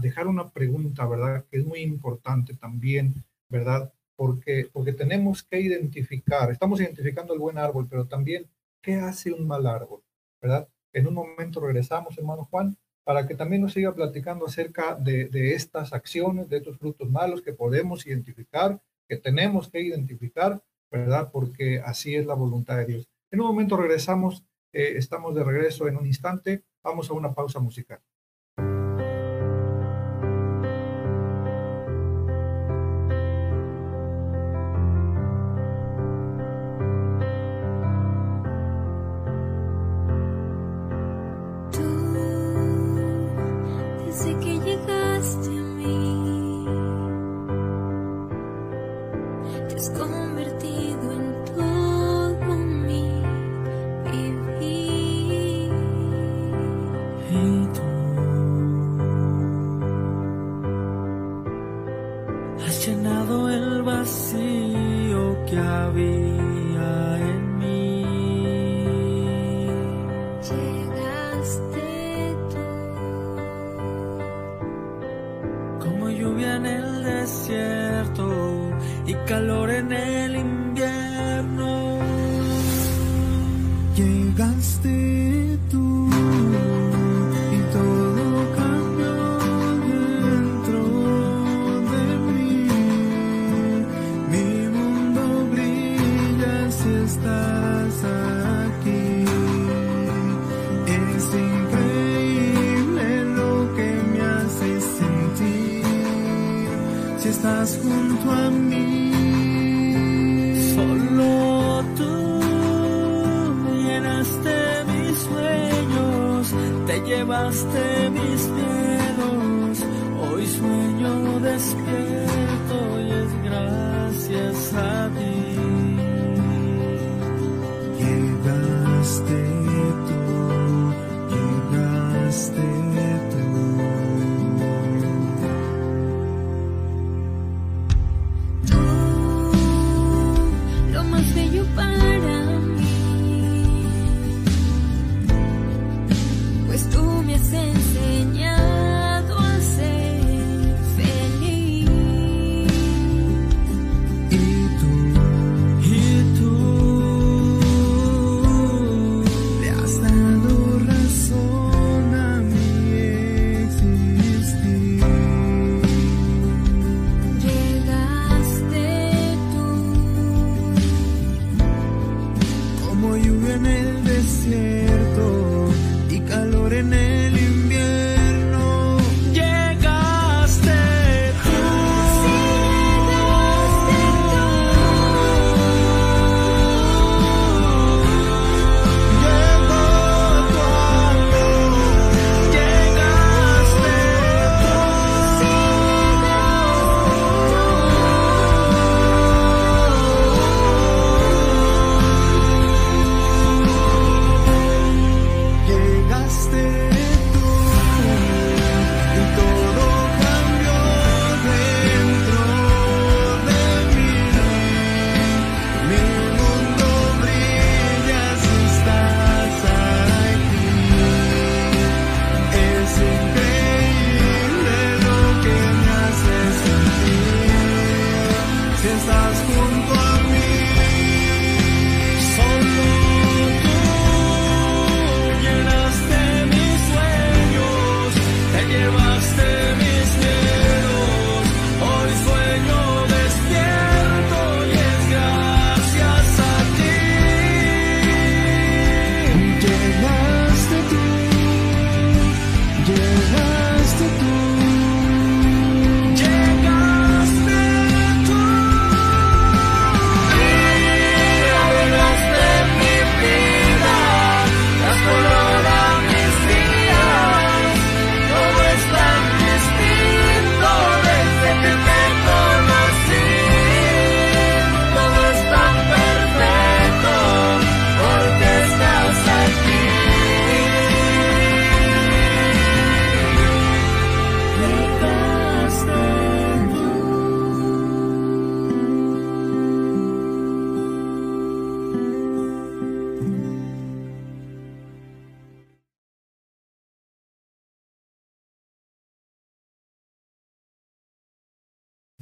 dejar 0.00 0.26
una 0.26 0.50
pregunta, 0.50 1.06
¿verdad? 1.06 1.46
Que 1.50 1.58
es 1.58 1.64
muy 1.64 1.80
importante 1.80 2.54
también, 2.54 3.24
¿verdad? 3.48 3.92
Porque, 4.16 4.68
porque 4.72 4.92
tenemos 4.92 5.42
que 5.42 5.60
identificar, 5.60 6.50
estamos 6.50 6.80
identificando 6.80 7.32
el 7.32 7.40
buen 7.40 7.56
árbol, 7.56 7.86
pero 7.88 8.06
también, 8.06 8.46
¿qué 8.82 8.96
hace 8.96 9.32
un 9.32 9.46
mal 9.46 9.66
árbol? 9.66 10.02
¿Verdad? 10.42 10.68
En 10.92 11.06
un 11.06 11.14
momento 11.14 11.60
regresamos, 11.60 12.18
hermano 12.18 12.44
Juan, 12.50 12.76
para 13.04 13.26
que 13.26 13.34
también 13.34 13.62
nos 13.62 13.72
siga 13.72 13.94
platicando 13.94 14.46
acerca 14.46 14.94
de, 14.94 15.26
de 15.26 15.54
estas 15.54 15.94
acciones, 15.94 16.48
de 16.50 16.58
estos 16.58 16.76
frutos 16.78 17.10
malos 17.10 17.40
que 17.40 17.54
podemos 17.54 18.06
identificar, 18.06 18.82
que 19.08 19.16
tenemos 19.16 19.70
que 19.70 19.80
identificar 19.80 20.62
¿verdad? 20.90 21.30
Porque 21.32 21.80
así 21.84 22.14
es 22.16 22.26
la 22.26 22.34
voluntad 22.34 22.76
de 22.78 22.86
Dios. 22.86 23.08
En 23.30 23.40
un 23.40 23.46
momento 23.46 23.76
regresamos, 23.76 24.44
eh, 24.72 24.94
estamos 24.96 25.34
de 25.34 25.44
regreso 25.44 25.88
en 25.88 25.96
un 25.96 26.06
instante, 26.06 26.64
vamos 26.82 27.10
a 27.10 27.14
una 27.14 27.34
pausa 27.34 27.60
musical. 27.60 28.00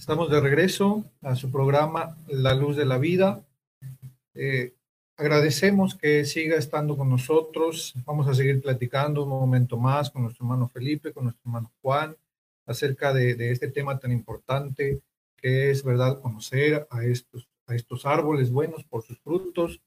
Estamos 0.09 0.31
de 0.31 0.41
regreso 0.41 1.05
a 1.21 1.37
su 1.37 1.51
programa 1.51 2.17
La 2.29 2.55
Luz 2.55 2.77
de 2.77 2.87
la 2.87 2.97
Vida. 2.97 3.45
Eh, 4.33 4.73
agradecemos 5.19 5.97
que 5.97 6.25
siga 6.25 6.57
estando 6.57 6.97
con 6.97 7.11
nosotros. 7.11 7.93
Vamos 8.07 8.27
a 8.27 8.33
seguir 8.33 8.63
platicando 8.63 9.25
un 9.25 9.29
momento 9.29 9.77
más 9.77 10.09
con 10.09 10.23
nuestro 10.23 10.47
hermano 10.47 10.67
Felipe, 10.67 11.13
con 11.13 11.25
nuestro 11.25 11.43
hermano 11.45 11.71
Juan, 11.83 12.17
acerca 12.65 13.13
de, 13.13 13.53
este 13.53 13.69
tema 13.69 13.99
tan 13.99 14.11
importante 14.11 15.03
que 15.37 15.71
es, 15.71 15.85
¿verdad?, 15.85 16.23
conocer 16.23 16.87
a 16.89 17.05
estos, 17.05 17.47
a 17.67 17.75
estos 17.75 18.07
árboles 18.07 18.51
buenos 18.51 18.85
por 18.85 19.03
sus 19.03 19.19
frutos. 19.19 19.79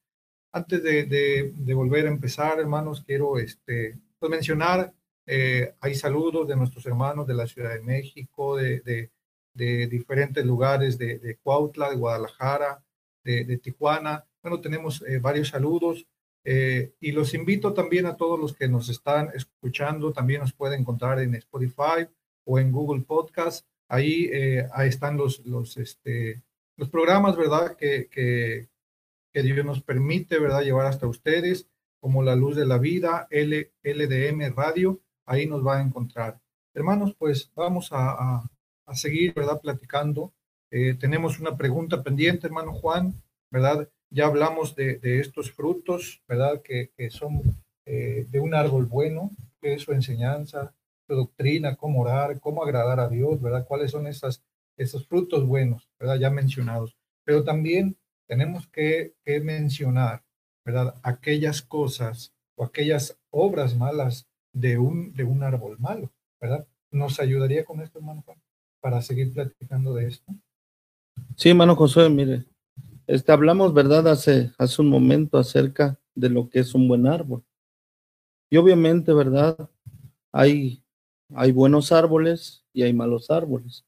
Antes 0.51 0.83
de, 0.83 1.73
volver 1.73 2.05
a 2.05 2.11
empezar, 2.11 2.59
hermanos, 2.59 3.03
quiero 3.03 3.39
este, 3.39 3.97
pues 4.19 4.29
mencionar, 4.29 4.93
eh, 5.25 5.73
hay 5.79 5.95
saludos 5.95 6.47
de 6.47 6.55
nuestros 6.55 6.85
hermanos 6.85 7.25
de 7.25 7.33
la 7.33 7.47
Ciudad 7.47 7.73
de 7.73 7.81
México, 7.81 8.57
de 8.57 9.09
de 9.53 9.87
diferentes 9.87 10.45
lugares 10.45 10.97
de, 10.97 11.37
Cuautla, 11.43 11.89
de 11.89 11.97
Guadalajara, 11.97 12.83
de, 13.23 13.57
Tijuana. 13.57 14.25
Bueno, 14.41 14.61
tenemos 14.61 15.03
eh, 15.07 15.19
varios 15.19 15.49
saludos 15.49 16.07
eh, 16.43 16.93
y 16.99 17.11
los 17.11 17.33
invito 17.33 17.73
también 17.73 18.05
a 18.05 18.15
todos 18.15 18.39
los 18.39 18.55
que 18.55 18.67
nos 18.67 18.89
están 18.89 19.29
escuchando, 19.33 20.11
también 20.11 20.41
nos 20.41 20.53
pueden 20.53 20.81
encontrar 20.81 21.19
en 21.19 21.35
Spotify 21.35 22.07
o 22.45 22.59
en 22.59 22.71
Google 22.71 23.01
Podcast. 23.01 23.67
Ahí, 23.87 24.29
eh, 24.31 24.67
ahí 24.73 24.89
están 24.89 25.17
los, 25.17 25.45
los, 25.45 25.77
este, 25.77 26.41
los 26.77 26.89
programas, 26.89 27.35
¿verdad? 27.35 27.75
Que, 27.75 28.07
que, 28.07 28.69
que, 29.33 29.43
Dios 29.43 29.65
nos 29.65 29.81
permite, 29.81 30.39
¿verdad? 30.39 30.61
Llevar 30.63 30.87
hasta 30.87 31.07
ustedes, 31.07 31.67
como 31.99 32.23
La 32.23 32.35
Luz 32.35 32.55
de 32.55 32.65
la 32.65 32.77
Vida, 32.77 33.27
L, 33.29 33.71
LDM 33.83 34.55
Radio, 34.55 35.01
ahí 35.25 35.45
nos 35.45 35.65
va 35.65 35.77
a 35.77 35.81
encontrar. 35.81 36.41
Hermanos, 36.73 37.13
pues 37.19 37.51
vamos 37.53 37.89
a 37.91 38.49
seguir, 38.93 39.33
¿verdad? 39.33 39.59
Platicando. 39.61 40.33
Eh, 40.71 40.95
tenemos 40.95 41.39
una 41.39 41.57
pregunta 41.57 42.01
pendiente, 42.03 42.47
hermano 42.47 42.73
Juan, 42.73 43.13
¿verdad? 43.49 43.89
Ya 44.09 44.25
hablamos 44.25 44.75
de, 44.75 44.99
estos 45.19 45.51
frutos, 45.51 46.21
¿verdad? 46.27 46.61
Que, 46.61 46.91
son 47.09 47.41
eh, 47.85 48.25
de 48.29 48.39
un 48.39 48.53
árbol 48.53 48.85
bueno, 48.85 49.31
que 49.61 49.73
es 49.73 49.83
su 49.83 49.93
enseñanza, 49.93 50.73
su 51.07 51.15
doctrina, 51.15 51.75
cómo 51.75 52.01
orar, 52.01 52.39
cómo 52.39 52.63
agradar 52.63 52.99
a 52.99 53.09
Dios, 53.09 53.41
¿verdad? 53.41 53.65
¿Cuáles 53.67 53.91
son 53.91 54.07
esas, 54.07 54.43
esos 54.77 55.07
frutos 55.07 55.45
buenos, 55.45 55.89
¿verdad? 55.99 56.17
Ya 56.17 56.29
mencionados. 56.29 56.97
Pero 57.25 57.43
también 57.43 57.97
tenemos 58.27 58.67
que, 58.67 59.13
que 59.23 59.39
mencionar, 59.39 60.23
¿verdad? 60.65 60.95
Aquellas 61.03 61.61
cosas 61.61 62.33
o 62.55 62.63
aquellas 62.63 63.17
obras 63.29 63.75
malas 63.75 64.27
de 64.53 64.77
un, 64.77 65.13
de 65.13 65.23
un 65.23 65.43
árbol 65.43 65.77
malo, 65.79 66.11
¿verdad? 66.39 66.67
¿Nos 66.91 67.19
ayudaría 67.19 67.63
con 67.63 67.81
esto, 67.81 67.99
hermano 67.99 68.23
Juan? 68.25 68.41
Para 68.81 69.01
seguir 69.01 69.33
platicando 69.33 69.93
de 69.93 70.07
esto? 70.07 70.33
Sí, 71.35 71.49
hermano 71.49 71.75
José, 71.75 72.09
mire, 72.09 72.45
este, 73.07 73.31
hablamos, 73.31 73.73
¿verdad? 73.73 74.07
Hace, 74.07 74.51
hace 74.57 74.81
un 74.81 74.89
momento 74.89 75.37
acerca 75.37 75.99
de 76.15 76.29
lo 76.29 76.49
que 76.49 76.59
es 76.59 76.73
un 76.75 76.87
buen 76.87 77.07
árbol. 77.07 77.43
Y 78.49 78.57
obviamente, 78.57 79.13
¿verdad? 79.13 79.69
Hay, 80.31 80.83
hay 81.33 81.51
buenos 81.51 81.91
árboles 81.91 82.65
y 82.73 82.83
hay 82.83 82.93
malos 82.93 83.31
árboles. 83.31 83.85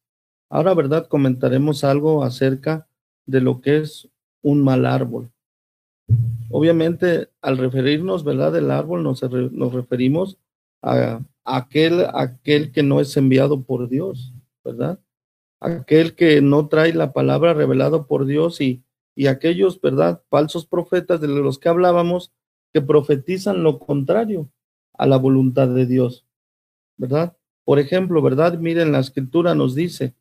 Ahora, 0.49 0.73
¿verdad? 0.73 1.07
Comentaremos 1.07 1.83
algo 1.83 2.23
acerca 2.23 2.87
de 3.25 3.41
lo 3.41 3.61
que 3.61 3.77
es 3.77 4.09
un 4.41 4.63
mal 4.63 4.85
árbol. 4.85 5.31
Obviamente, 6.49 7.29
al 7.41 7.57
referirnos, 7.57 8.23
¿verdad? 8.23 8.51
Del 8.51 8.71
árbol, 8.71 9.03
nos, 9.03 9.23
nos 9.23 9.73
referimos 9.73 10.37
a, 10.81 11.21
aquel, 11.45 12.05
aquel 12.13 12.71
que 12.71 12.83
no 12.83 12.99
es 12.99 13.15
enviado 13.17 13.63
por 13.63 13.89
Dios, 13.89 14.32
¿verdad? 14.63 14.99
Aquel 15.59 16.15
que 16.15 16.41
no 16.41 16.67
trae 16.67 16.93
la 16.93 17.13
palabra 17.13 17.53
revelada 17.53 18.03
por 18.03 18.25
Dios 18.25 18.61
y, 18.61 18.83
y 19.15 19.27
aquellos, 19.27 19.79
¿verdad? 19.81 20.21
Falsos 20.29 20.65
profetas 20.65 21.21
de 21.21 21.27
los 21.27 21.59
que 21.59 21.69
hablábamos 21.69 22.31
que 22.73 22.81
profetizan 22.81 23.63
lo 23.63 23.79
contrario 23.79 24.49
a 24.93 25.05
la 25.05 25.17
voluntad 25.17 25.67
de 25.67 25.85
Dios, 25.85 26.25
¿verdad? 26.97 27.37
Por 27.63 27.79
ejemplo, 27.79 28.21
¿verdad? 28.21 28.57
Miren, 28.57 28.91
la 28.91 28.99
escritura 28.99 29.55
nos 29.55 29.75
dice 29.75 30.15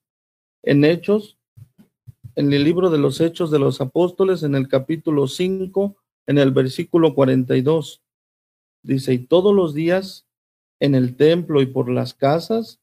en 0.63 0.85
Hechos, 0.85 1.39
en 2.35 2.53
el 2.53 2.65
libro 2.65 2.91
de 2.91 2.99
los 2.99 3.21
Hechos 3.21 3.51
de 3.51 3.59
los 3.59 3.81
Apóstoles, 3.81 4.43
en 4.43 4.55
el 4.55 4.69
capítulo 4.69 5.27
5, 5.27 5.97
en 6.27 6.39
el 6.39 6.53
versículo 6.53 7.15
42, 7.15 8.03
dice, 8.83 9.15
y 9.15 9.19
todos 9.19 9.55
los 9.55 9.75
días 9.75 10.27
en 10.81 10.95
el 10.95 11.17
templo 11.17 11.63
y 11.63 11.67
por 11.67 11.91
las 11.91 12.15
casas, 12.15 12.81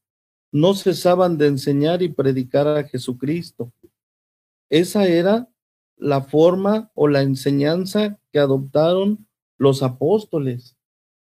no 0.51 0.73
cesaban 0.73 1.37
de 1.37 1.47
enseñar 1.47 2.01
y 2.01 2.09
predicar 2.09 2.67
a 2.67 2.83
Jesucristo. 2.83 3.71
Esa 4.69 5.07
era 5.07 5.47
la 5.97 6.21
forma 6.21 6.91
o 6.95 7.07
la 7.07 7.21
enseñanza 7.21 8.19
que 8.31 8.39
adoptaron 8.39 9.27
los 9.57 9.83
apóstoles. 9.83 10.75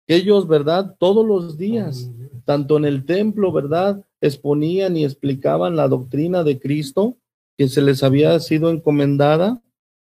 Ellos, 0.06 0.48
¿verdad? 0.48 0.96
Todos 0.98 1.26
los 1.26 1.58
días, 1.58 2.10
tanto 2.44 2.76
en 2.76 2.84
el 2.84 3.04
templo, 3.04 3.52
¿verdad? 3.52 4.04
Exponían 4.20 4.96
y 4.96 5.04
explicaban 5.04 5.76
la 5.76 5.88
doctrina 5.88 6.42
de 6.42 6.58
Cristo 6.58 7.16
que 7.56 7.68
se 7.68 7.82
les 7.82 8.02
había 8.02 8.38
sido 8.40 8.70
encomendada, 8.70 9.62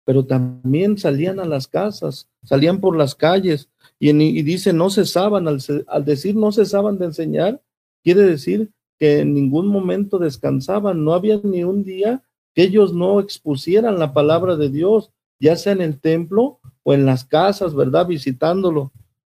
pero 0.05 0.25
también 0.25 0.97
salían 0.97 1.39
a 1.39 1.45
las 1.45 1.67
casas, 1.67 2.29
salían 2.43 2.79
por 2.79 2.95
las 2.95 3.15
calles 3.15 3.69
y, 3.99 4.09
y 4.09 4.41
dice 4.43 4.73
no 4.73 4.89
cesaban, 4.89 5.47
al, 5.47 5.59
al 5.87 6.05
decir 6.05 6.35
no 6.35 6.51
cesaban 6.51 6.97
de 6.97 7.05
enseñar, 7.05 7.61
quiere 8.03 8.21
decir 8.21 8.71
que 9.01 9.21
en 9.21 9.33
ningún 9.33 9.65
momento 9.65 10.19
descansaban, 10.19 11.03
no 11.03 11.15
había 11.15 11.41
ni 11.43 11.63
un 11.63 11.83
día 11.83 12.21
que 12.53 12.61
ellos 12.61 12.93
no 12.93 13.19
expusieran 13.19 13.97
la 13.97 14.13
palabra 14.13 14.57
de 14.57 14.69
Dios, 14.69 15.11
ya 15.39 15.55
sea 15.55 15.73
en 15.73 15.81
el 15.81 15.99
templo 15.99 16.59
o 16.83 16.93
en 16.93 17.07
las 17.07 17.25
casas, 17.25 17.73
¿verdad? 17.73 18.05
Visitándolo, 18.05 18.91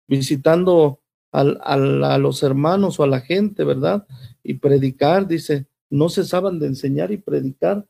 visitando 0.07 1.01
a 1.33 2.17
los 2.17 2.43
hermanos 2.43 2.97
o 2.97 3.03
a 3.03 3.07
la 3.07 3.19
gente, 3.19 3.65
¿verdad? 3.65 4.07
Y 4.41 4.53
predicar, 4.53 5.27
dice, 5.27 5.67
no 5.89 6.07
cesaban 6.07 6.59
de 6.59 6.67
enseñar 6.67 7.11
y 7.11 7.17
predicar 7.17 7.85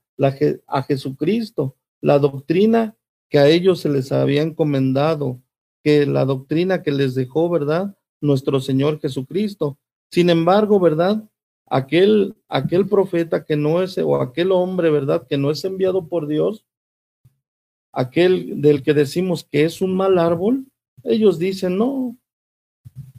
a 0.66 0.82
Jesucristo, 0.82 1.76
la 2.02 2.18
doctrina 2.18 2.96
que 3.30 3.38
a 3.38 3.48
ellos 3.50 3.82
se 3.82 3.90
les 3.90 4.12
había 4.12 4.42
encomendado, 4.42 5.44
que 5.84 6.08
la 6.08 6.26
doctrina 6.26 6.82
que 6.82 6.92
les 6.92 7.14
dejó, 7.14 7.52
¿verdad? 7.52 7.96
Nuestro 8.20 8.62
Señor 8.62 9.00
Jesucristo. 9.00 9.78
Sin 10.10 10.32
embargo, 10.32 10.80
¿verdad? 10.80 11.24
Aquel, 11.70 12.36
aquel 12.48 12.88
profeta 12.88 13.44
que 13.44 13.56
no 13.56 13.82
es, 13.82 13.98
o 13.98 14.22
aquel 14.22 14.52
hombre, 14.52 14.90
¿verdad? 14.90 15.28
Que 15.28 15.38
no 15.38 15.52
es 15.52 15.64
enviado 15.66 16.08
por 16.08 16.28
Dios, 16.28 16.66
aquel 17.92 18.62
del 18.62 18.84
que 18.84 18.94
decimos 18.94 19.44
que 19.44 19.66
es 19.66 19.82
un 19.82 19.96
mal 19.96 20.18
árbol, 20.18 20.66
ellos 21.04 21.40
dicen, 21.40 21.78
no, 21.78 22.16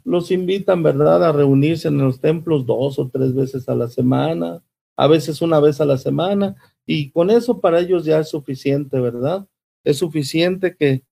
los 0.03 0.31
invitan, 0.31 0.83
¿verdad?, 0.83 1.23
a 1.23 1.31
reunirse 1.31 1.87
en 1.87 1.97
los 1.99 2.19
templos 2.19 2.65
dos 2.65 2.97
o 2.97 3.09
tres 3.09 3.35
veces 3.35 3.69
a 3.69 3.75
la 3.75 3.87
semana, 3.87 4.63
a 4.95 5.07
veces 5.07 5.41
una 5.41 5.59
vez 5.59 5.79
a 5.81 5.85
la 5.85 5.97
semana, 5.97 6.55
y 6.85 7.11
con 7.11 7.29
eso 7.29 7.59
para 7.59 7.79
ellos 7.79 8.05
ya 8.05 8.19
es 8.19 8.29
suficiente, 8.29 8.99
¿verdad? 8.99 9.47
Es 9.83 9.97
suficiente 9.97 10.75
que 10.75 11.03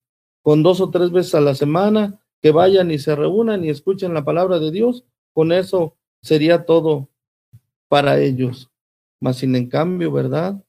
con 0.42 0.62
dos 0.62 0.80
o 0.80 0.90
tres 0.90 1.10
veces 1.10 1.34
a 1.34 1.40
la 1.40 1.54
semana 1.54 2.20
que 2.40 2.50
vayan 2.50 2.90
y 2.90 2.98
se 2.98 3.14
reúnan 3.14 3.64
y 3.64 3.70
escuchen 3.70 4.14
la 4.14 4.24
palabra 4.24 4.58
de 4.58 4.70
Dios, 4.70 5.04
con 5.32 5.52
eso 5.52 5.94
sería 6.22 6.64
todo 6.64 7.08
para 7.88 8.18
ellos. 8.18 8.70
Mas 9.20 9.38
sin 9.38 9.56
en 9.56 9.68
cambio, 9.68 10.12
¿verdad? 10.12 10.62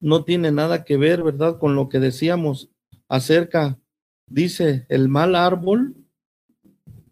no 0.00 0.24
tiene 0.24 0.52
nada 0.52 0.84
que 0.84 0.96
ver, 0.96 1.22
¿verdad? 1.22 1.58
Con 1.58 1.74
lo 1.74 1.88
que 1.88 1.98
decíamos 1.98 2.70
acerca, 3.08 3.78
dice 4.26 4.86
el 4.88 5.08
mal 5.08 5.34
árbol, 5.34 5.96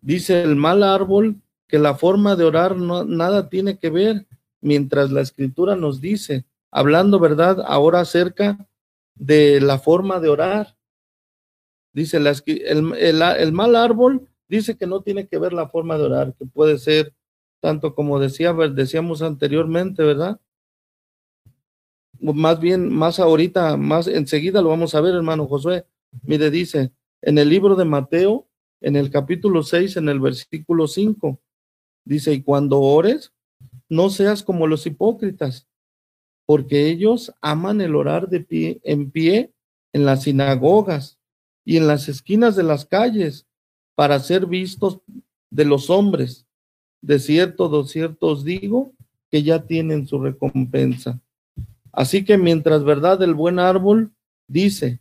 dice 0.00 0.42
el 0.42 0.56
mal 0.56 0.82
árbol 0.82 1.40
que 1.66 1.78
la 1.78 1.94
forma 1.94 2.36
de 2.36 2.44
orar 2.44 2.76
no, 2.76 3.04
nada 3.04 3.48
tiene 3.48 3.78
que 3.78 3.90
ver, 3.90 4.26
mientras 4.60 5.10
la 5.10 5.20
escritura 5.20 5.76
nos 5.76 6.00
dice, 6.00 6.44
hablando, 6.70 7.18
¿verdad? 7.18 7.64
Ahora 7.66 8.00
acerca 8.00 8.68
de 9.14 9.60
la 9.60 9.78
forma 9.78 10.20
de 10.20 10.28
orar. 10.28 10.76
Dice 11.92 12.16
el, 12.16 12.26
el, 12.96 13.22
el 13.22 13.52
mal 13.52 13.76
árbol 13.76 14.28
dice 14.48 14.76
que 14.76 14.86
no 14.86 15.00
tiene 15.00 15.26
que 15.26 15.38
ver 15.38 15.52
la 15.52 15.68
forma 15.68 15.96
de 15.96 16.04
orar, 16.04 16.34
que 16.34 16.44
puede 16.44 16.78
ser 16.78 17.14
tanto 17.64 17.94
como 17.94 18.20
decía, 18.20 18.52
decíamos 18.52 19.22
anteriormente, 19.22 20.02
¿verdad? 20.02 20.38
más 22.20 22.60
bien, 22.60 22.92
más 22.94 23.18
ahorita, 23.18 23.78
más 23.78 24.06
enseguida 24.06 24.60
lo 24.60 24.68
vamos 24.68 24.94
a 24.94 25.00
ver, 25.00 25.14
hermano 25.14 25.46
Josué. 25.46 25.86
Mire, 26.24 26.50
dice 26.50 26.92
en 27.22 27.38
el 27.38 27.48
libro 27.48 27.74
de 27.74 27.86
Mateo, 27.86 28.46
en 28.82 28.96
el 28.96 29.10
capítulo 29.10 29.62
6, 29.62 29.96
en 29.96 30.10
el 30.10 30.20
versículo 30.20 30.86
5, 30.86 31.40
dice, 32.04 32.34
y 32.34 32.42
cuando 32.42 32.82
ores, 32.82 33.32
no 33.88 34.10
seas 34.10 34.42
como 34.42 34.66
los 34.66 34.84
hipócritas, 34.86 35.66
porque 36.44 36.90
ellos 36.90 37.32
aman 37.40 37.80
el 37.80 37.96
orar 37.96 38.28
de 38.28 38.40
pie, 38.40 38.82
en 38.84 39.10
pie 39.10 39.54
en 39.94 40.04
las 40.04 40.24
sinagogas 40.24 41.18
y 41.64 41.78
en 41.78 41.86
las 41.86 42.10
esquinas 42.10 42.56
de 42.56 42.64
las 42.64 42.84
calles 42.84 43.46
para 43.94 44.20
ser 44.20 44.44
vistos 44.44 45.00
de 45.48 45.64
los 45.64 45.88
hombres. 45.88 46.43
De 47.04 47.18
cierto, 47.18 47.68
de 47.68 47.86
cierto 47.86 48.28
os 48.28 48.44
digo 48.44 48.94
que 49.30 49.42
ya 49.42 49.66
tienen 49.66 50.06
su 50.06 50.18
recompensa. 50.18 51.20
Así 51.92 52.24
que 52.24 52.38
mientras 52.38 52.82
verdad 52.82 53.22
el 53.22 53.34
buen 53.34 53.58
árbol 53.58 54.14
dice 54.48 55.00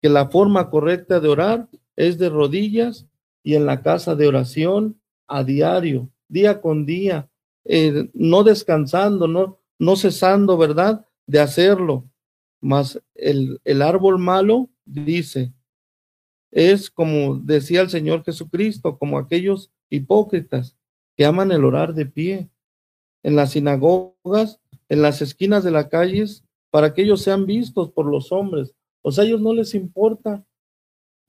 que 0.00 0.08
la 0.08 0.30
forma 0.30 0.70
correcta 0.70 1.20
de 1.20 1.28
orar 1.28 1.68
es 1.94 2.16
de 2.16 2.30
rodillas 2.30 3.06
y 3.42 3.54
en 3.54 3.66
la 3.66 3.82
casa 3.82 4.14
de 4.14 4.28
oración 4.28 4.98
a 5.28 5.44
diario, 5.44 6.08
día 6.26 6.62
con 6.62 6.86
día, 6.86 7.28
eh, 7.66 8.08
no 8.14 8.44
descansando, 8.44 9.28
no, 9.28 9.58
no 9.78 9.96
cesando, 9.96 10.56
¿verdad? 10.56 11.04
De 11.26 11.38
hacerlo. 11.38 12.08
Mas 12.62 12.98
el, 13.14 13.60
el 13.64 13.82
árbol 13.82 14.18
malo 14.18 14.70
dice, 14.86 15.52
es 16.50 16.88
como 16.88 17.36
decía 17.36 17.82
el 17.82 17.90
Señor 17.90 18.24
Jesucristo, 18.24 18.96
como 18.96 19.18
aquellos 19.18 19.70
hipócritas 19.90 20.78
que 21.16 21.24
aman 21.24 21.52
el 21.52 21.64
orar 21.64 21.94
de 21.94 22.06
pie. 22.06 22.48
En 23.22 23.36
las 23.36 23.52
sinagogas 23.52 24.60
en 24.92 25.00
las 25.00 25.22
esquinas 25.22 25.64
de 25.64 25.70
las 25.70 25.86
calles 25.88 26.44
para 26.70 26.92
que 26.92 27.00
ellos 27.00 27.22
sean 27.22 27.46
vistos 27.46 27.90
por 27.90 28.04
los 28.04 28.30
hombres. 28.30 28.74
O 29.00 29.10
sea, 29.10 29.24
a 29.24 29.26
ellos 29.26 29.40
no 29.40 29.54
les 29.54 29.74
importa 29.74 30.44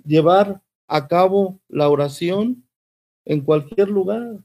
llevar 0.03 0.61
a 0.87 1.07
cabo 1.07 1.61
la 1.69 1.87
oración 1.87 2.67
en 3.23 3.39
cualquier 3.39 3.87
lugar 3.87 4.39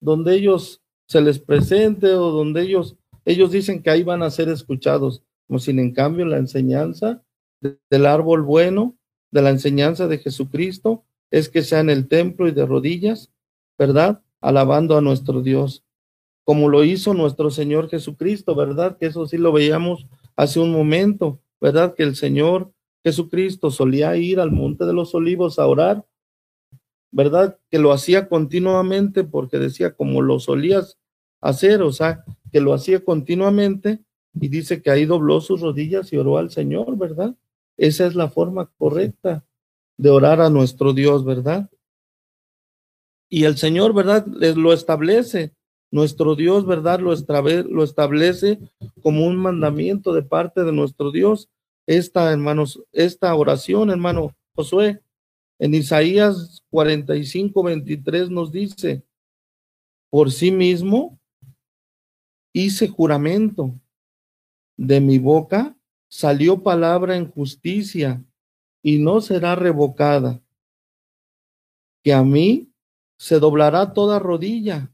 donde 0.00 0.34
ellos 0.36 0.82
se 1.06 1.20
les 1.20 1.38
presente 1.38 2.14
o 2.14 2.30
donde 2.30 2.62
ellos 2.62 2.96
ellos 3.26 3.50
dicen 3.50 3.82
que 3.82 3.90
ahí 3.90 4.04
van 4.04 4.22
a 4.22 4.30
ser 4.30 4.48
escuchados, 4.48 5.22
como 5.46 5.58
sin 5.58 5.78
en 5.78 5.92
cambio 5.92 6.24
la 6.24 6.38
enseñanza 6.38 7.22
del 7.60 8.06
árbol 8.06 8.42
bueno, 8.42 8.96
de 9.32 9.42
la 9.42 9.50
enseñanza 9.50 10.06
de 10.06 10.18
Jesucristo, 10.18 11.04
es 11.30 11.50
que 11.50 11.62
sea 11.62 11.80
en 11.80 11.90
el 11.90 12.08
templo 12.08 12.48
y 12.48 12.52
de 12.52 12.64
rodillas, 12.64 13.32
¿verdad? 13.76 14.22
Alabando 14.40 14.96
a 14.96 15.00
nuestro 15.00 15.42
Dios 15.42 15.86
como 16.46 16.68
lo 16.68 16.84
hizo 16.84 17.12
nuestro 17.12 17.50
Señor 17.50 17.88
Jesucristo, 17.88 18.54
¿verdad? 18.54 18.96
Que 18.98 19.06
eso 19.06 19.26
sí 19.26 19.36
lo 19.36 19.50
veíamos 19.50 20.06
hace 20.36 20.60
un 20.60 20.70
momento, 20.70 21.40
¿verdad? 21.60 21.92
Que 21.96 22.04
el 22.04 22.14
Señor 22.14 22.72
Jesucristo 23.02 23.72
solía 23.72 24.16
ir 24.16 24.38
al 24.38 24.52
Monte 24.52 24.84
de 24.84 24.92
los 24.92 25.12
Olivos 25.16 25.58
a 25.58 25.66
orar, 25.66 26.06
¿verdad? 27.10 27.58
Que 27.68 27.80
lo 27.80 27.90
hacía 27.90 28.28
continuamente 28.28 29.24
porque 29.24 29.58
decía 29.58 29.94
como 29.96 30.22
lo 30.22 30.38
solías 30.38 31.00
hacer, 31.40 31.82
o 31.82 31.90
sea, 31.90 32.24
que 32.52 32.60
lo 32.60 32.74
hacía 32.74 33.04
continuamente 33.04 34.04
y 34.32 34.46
dice 34.46 34.82
que 34.82 34.92
ahí 34.92 35.04
dobló 35.04 35.40
sus 35.40 35.60
rodillas 35.60 36.12
y 36.12 36.16
oró 36.16 36.38
al 36.38 36.52
Señor, 36.52 36.96
¿verdad? 36.96 37.34
Esa 37.76 38.06
es 38.06 38.14
la 38.14 38.28
forma 38.28 38.70
correcta 38.78 39.44
de 39.96 40.10
orar 40.10 40.40
a 40.40 40.48
nuestro 40.48 40.92
Dios, 40.92 41.24
¿verdad? 41.24 41.68
Y 43.28 43.44
el 43.44 43.56
Señor, 43.56 43.92
¿verdad? 43.92 44.26
Lo 44.26 44.72
establece 44.72 45.52
nuestro 45.90 46.34
Dios, 46.34 46.66
¿verdad? 46.66 47.00
Lo, 47.00 47.14
lo 47.14 47.84
establece 47.84 48.58
como 49.02 49.26
un 49.26 49.36
mandamiento 49.36 50.12
de 50.12 50.22
parte 50.22 50.62
de 50.64 50.72
nuestro 50.72 51.10
Dios. 51.10 51.48
Esta, 51.86 52.32
hermanos, 52.32 52.82
esta 52.92 53.34
oración, 53.34 53.90
hermano 53.90 54.34
Josué, 54.54 55.00
en 55.58 55.74
Isaías 55.74 56.62
45, 56.70 57.62
23 57.62 58.30
nos 58.30 58.52
dice, 58.52 59.02
por 60.10 60.30
sí 60.30 60.50
mismo 60.50 61.18
hice 62.52 62.88
juramento, 62.88 63.74
de 64.76 65.00
mi 65.00 65.18
boca 65.18 65.76
salió 66.08 66.62
palabra 66.62 67.16
en 67.16 67.30
justicia 67.30 68.22
y 68.82 68.98
no 68.98 69.20
será 69.20 69.54
revocada, 69.54 70.40
que 72.04 72.12
a 72.12 72.22
mí 72.22 72.70
se 73.18 73.38
doblará 73.38 73.92
toda 73.92 74.18
rodilla 74.18 74.90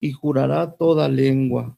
y 0.00 0.12
jurará 0.12 0.72
toda 0.72 1.08
lengua. 1.08 1.76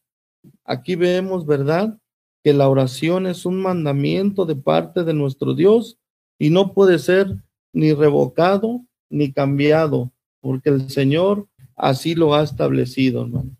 Aquí 0.64 0.96
vemos, 0.96 1.46
¿verdad? 1.46 1.98
Que 2.42 2.52
la 2.52 2.68
oración 2.68 3.26
es 3.26 3.46
un 3.46 3.60
mandamiento 3.60 4.44
de 4.46 4.56
parte 4.56 5.04
de 5.04 5.14
nuestro 5.14 5.54
Dios 5.54 5.98
y 6.38 6.50
no 6.50 6.72
puede 6.72 6.98
ser 6.98 7.36
ni 7.72 7.92
revocado 7.92 8.84
ni 9.10 9.32
cambiado, 9.32 10.10
porque 10.40 10.70
el 10.70 10.88
Señor 10.90 11.46
así 11.76 12.14
lo 12.14 12.34
ha 12.34 12.42
establecido, 12.42 13.22
hermano. 13.22 13.50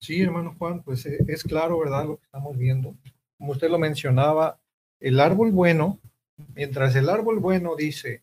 Sí, 0.00 0.20
hermano 0.20 0.54
Juan, 0.58 0.82
pues 0.82 1.06
eh, 1.06 1.18
es 1.28 1.42
claro, 1.42 1.78
¿verdad? 1.78 2.06
Lo 2.06 2.16
que 2.16 2.24
estamos 2.24 2.58
viendo. 2.58 2.94
Como 3.38 3.52
usted 3.52 3.70
lo 3.70 3.78
mencionaba, 3.78 4.58
el 5.00 5.20
árbol 5.20 5.50
bueno, 5.52 5.98
mientras 6.54 6.94
el 6.96 7.08
árbol 7.08 7.38
bueno 7.38 7.76
dice, 7.76 8.22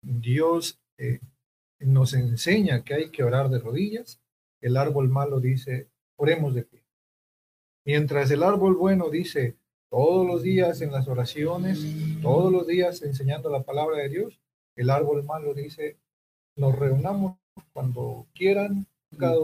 Dios 0.00 0.80
eh, 0.96 1.20
nos 1.80 2.14
enseña 2.14 2.84
que 2.84 2.94
hay 2.94 3.10
que 3.10 3.24
orar 3.24 3.48
de 3.48 3.58
rodillas, 3.58 4.20
el 4.60 4.76
árbol 4.76 5.08
malo 5.08 5.40
dice, 5.40 5.88
oremos 6.16 6.54
de 6.54 6.64
pie. 6.64 6.84
Mientras 7.84 8.30
el 8.30 8.42
árbol 8.42 8.76
bueno 8.76 9.08
dice, 9.08 9.56
todos 9.88 10.26
los 10.26 10.42
días 10.42 10.82
en 10.82 10.92
las 10.92 11.08
oraciones, 11.08 11.80
todos 12.20 12.52
los 12.52 12.66
días 12.66 13.02
enseñando 13.02 13.48
la 13.50 13.62
palabra 13.62 13.98
de 13.98 14.08
Dios, 14.08 14.40
el 14.76 14.90
árbol 14.90 15.24
malo 15.24 15.54
dice, 15.54 15.98
nos 16.56 16.78
reunamos 16.78 17.38
cuando 17.72 18.26
quieran, 18.34 18.86
cada 19.18 19.36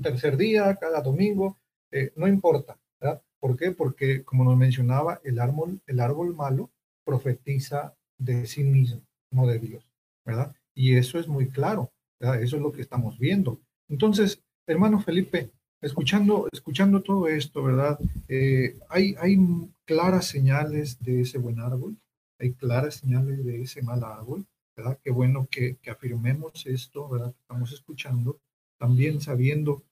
tercer 0.00 0.36
día, 0.36 0.76
cada 0.76 1.02
domingo, 1.02 1.58
eh, 1.90 2.12
no 2.16 2.26
importa. 2.26 2.78
¿verdad? 3.00 3.22
¿Por 3.38 3.56
qué? 3.56 3.72
Porque, 3.72 4.24
como 4.24 4.44
nos 4.44 4.56
mencionaba, 4.56 5.20
el 5.24 5.38
árbol, 5.38 5.80
el 5.86 6.00
árbol 6.00 6.34
malo 6.34 6.70
profetiza 7.04 7.94
de 8.16 8.46
sí 8.46 8.62
mismo, 8.62 9.02
no 9.30 9.46
de 9.46 9.58
Dios, 9.58 9.84
¿verdad? 10.24 10.54
Y 10.74 10.94
eso 10.96 11.18
es 11.18 11.28
muy 11.28 11.48
claro. 11.48 11.92
Eso 12.20 12.56
es 12.56 12.62
lo 12.62 12.72
que 12.72 12.82
estamos 12.82 13.18
viendo. 13.18 13.60
Entonces, 13.88 14.40
hermano 14.66 15.00
Felipe, 15.00 15.50
escuchando, 15.80 16.48
escuchando 16.52 17.02
todo 17.02 17.26
esto, 17.26 17.62
¿verdad? 17.64 17.98
Eh, 18.28 18.78
hay, 18.88 19.16
hay 19.18 19.36
claras 19.84 20.26
señales 20.26 21.02
de 21.02 21.22
ese 21.22 21.38
buen 21.38 21.58
árbol, 21.58 21.96
hay 22.38 22.52
claras 22.52 22.94
señales 22.94 23.44
de 23.44 23.62
ese 23.62 23.82
mal 23.82 24.04
árbol, 24.04 24.46
¿verdad? 24.76 24.98
Qué 25.02 25.10
bueno 25.10 25.48
que, 25.50 25.76
que 25.82 25.90
afirmemos 25.90 26.64
esto, 26.66 27.08
¿verdad? 27.08 27.34
Estamos 27.40 27.72
escuchando, 27.72 28.40
también 28.78 29.20
sabiendo 29.20 29.82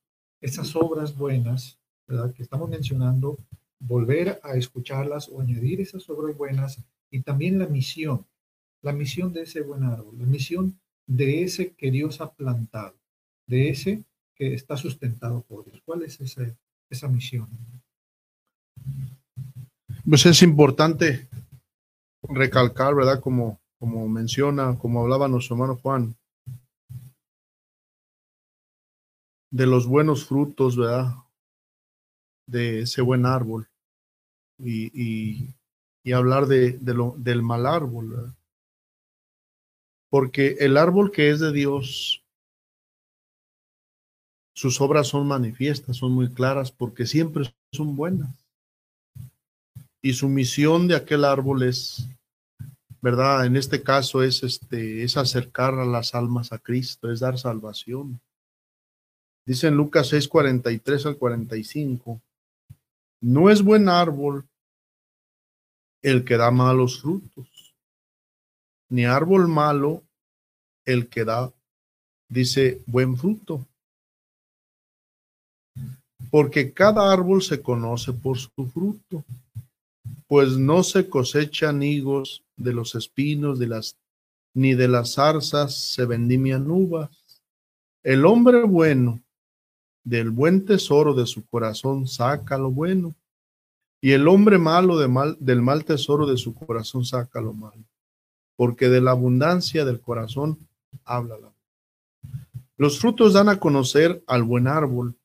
esas 0.40 0.74
obras 0.76 1.16
buenas, 1.16 1.78
¿verdad? 2.06 2.32
Que 2.32 2.42
estamos 2.44 2.70
mencionando, 2.70 3.38
volver 3.80 4.40
a 4.44 4.54
escucharlas 4.56 5.28
o 5.28 5.40
añadir 5.40 5.80
esas 5.80 6.08
obras 6.08 6.36
buenas 6.36 6.80
y 7.10 7.22
también 7.22 7.58
la 7.58 7.66
misión, 7.66 8.24
la 8.82 8.92
misión 8.92 9.32
de 9.32 9.42
ese 9.42 9.60
buen 9.60 9.84
árbol, 9.84 10.18
la 10.18 10.26
misión 10.26 10.78
de 11.06 11.42
ese 11.42 11.72
que 11.74 11.90
Dios 11.90 12.20
ha 12.20 12.32
plantado, 12.32 12.96
de 13.46 13.70
ese 13.70 14.04
que 14.34 14.54
está 14.54 14.76
sustentado 14.76 15.42
por 15.42 15.64
Dios. 15.64 15.82
¿Cuál 15.84 16.02
es 16.02 16.20
esa, 16.20 16.42
esa 16.88 17.08
misión? 17.08 17.48
Pues 20.08 20.24
es 20.26 20.42
importante 20.42 21.28
recalcar, 22.22 22.94
¿verdad? 22.94 23.20
Como, 23.20 23.60
como 23.78 24.08
menciona, 24.08 24.78
como 24.78 25.02
hablaba 25.02 25.28
nuestro 25.28 25.56
hermano 25.56 25.76
Juan, 25.76 26.16
de 29.50 29.66
los 29.66 29.86
buenos 29.86 30.26
frutos, 30.26 30.76
¿verdad? 30.76 31.14
De 32.46 32.82
ese 32.82 33.02
buen 33.02 33.26
árbol. 33.26 33.68
Y, 34.58 34.90
y, 36.04 36.12
hablar 36.12 36.46
de, 36.46 36.72
de 36.72 36.94
lo, 36.94 37.14
del 37.16 37.42
mal 37.42 37.66
árbol, 37.66 38.10
¿verdad? 38.10 38.34
Porque 40.10 40.56
el 40.60 40.76
árbol 40.76 41.10
que 41.10 41.30
es 41.30 41.40
de 41.40 41.52
Dios 41.52 42.20
sus 44.60 44.78
obras 44.82 45.08
son 45.08 45.26
manifiestas, 45.26 45.96
son 45.96 46.12
muy 46.12 46.28
claras, 46.28 46.70
porque 46.70 47.06
siempre 47.06 47.44
son 47.72 47.96
buenas. 47.96 48.28
Y 50.02 50.12
su 50.12 50.28
misión 50.28 50.86
de 50.86 50.96
aquel 50.96 51.24
árbol 51.24 51.62
es, 51.62 52.06
¿verdad? 53.00 53.46
En 53.46 53.56
este 53.56 53.82
caso 53.82 54.22
es, 54.22 54.42
este, 54.42 55.02
es 55.02 55.16
acercar 55.16 55.74
a 55.74 55.86
las 55.86 56.14
almas 56.14 56.52
a 56.52 56.58
Cristo, 56.58 57.10
es 57.10 57.20
dar 57.20 57.38
salvación. 57.38 58.20
Dice 59.46 59.68
en 59.68 59.76
Lucas 59.76 60.08
6, 60.08 60.28
43 60.28 61.06
al 61.06 61.16
45, 61.16 62.20
no 63.22 63.48
es 63.48 63.62
buen 63.62 63.88
árbol 63.88 64.46
el 66.02 66.22
que 66.22 66.36
da 66.36 66.50
malos 66.50 67.00
frutos, 67.00 67.48
ni 68.90 69.06
árbol 69.06 69.48
malo 69.48 70.02
el 70.84 71.08
que 71.08 71.24
da, 71.24 71.52
dice, 72.28 72.82
buen 72.86 73.16
fruto 73.16 73.66
porque 76.30 76.72
cada 76.72 77.12
árbol 77.12 77.42
se 77.42 77.60
conoce 77.60 78.12
por 78.12 78.38
su 78.38 78.66
fruto, 78.72 79.24
pues 80.26 80.56
no 80.56 80.82
se 80.82 81.08
cosechan 81.08 81.82
higos 81.82 82.42
de 82.56 82.72
los 82.72 82.94
espinos 82.94 83.58
de 83.58 83.66
las, 83.66 83.96
ni 84.54 84.74
de 84.74 84.88
las 84.88 85.14
zarzas 85.14 85.74
se 85.74 86.04
vendimian 86.04 86.70
uvas. 86.70 87.10
El 88.02 88.24
hombre 88.24 88.62
bueno 88.62 89.20
del 90.04 90.30
buen 90.30 90.64
tesoro 90.64 91.14
de 91.14 91.26
su 91.26 91.44
corazón 91.46 92.06
saca 92.06 92.56
lo 92.56 92.70
bueno, 92.70 93.14
y 94.00 94.12
el 94.12 94.28
hombre 94.28 94.56
malo 94.56 94.98
de 94.98 95.08
mal, 95.08 95.36
del 95.40 95.60
mal 95.60 95.84
tesoro 95.84 96.26
de 96.26 96.38
su 96.38 96.54
corazón 96.54 97.04
saca 97.04 97.40
lo 97.40 97.52
malo, 97.52 97.82
porque 98.60 98.90
de 98.90 99.00
la 99.00 99.12
abundancia 99.12 99.86
del 99.86 100.02
corazón 100.02 100.58
habla 101.06 101.38
la. 101.38 101.50
Los 102.76 103.00
frutos 103.00 103.32
dan 103.32 103.48
a 103.48 103.58
conocer 103.58 104.22
al 104.26 104.42
buen 104.42 104.68
árbol 104.68 105.16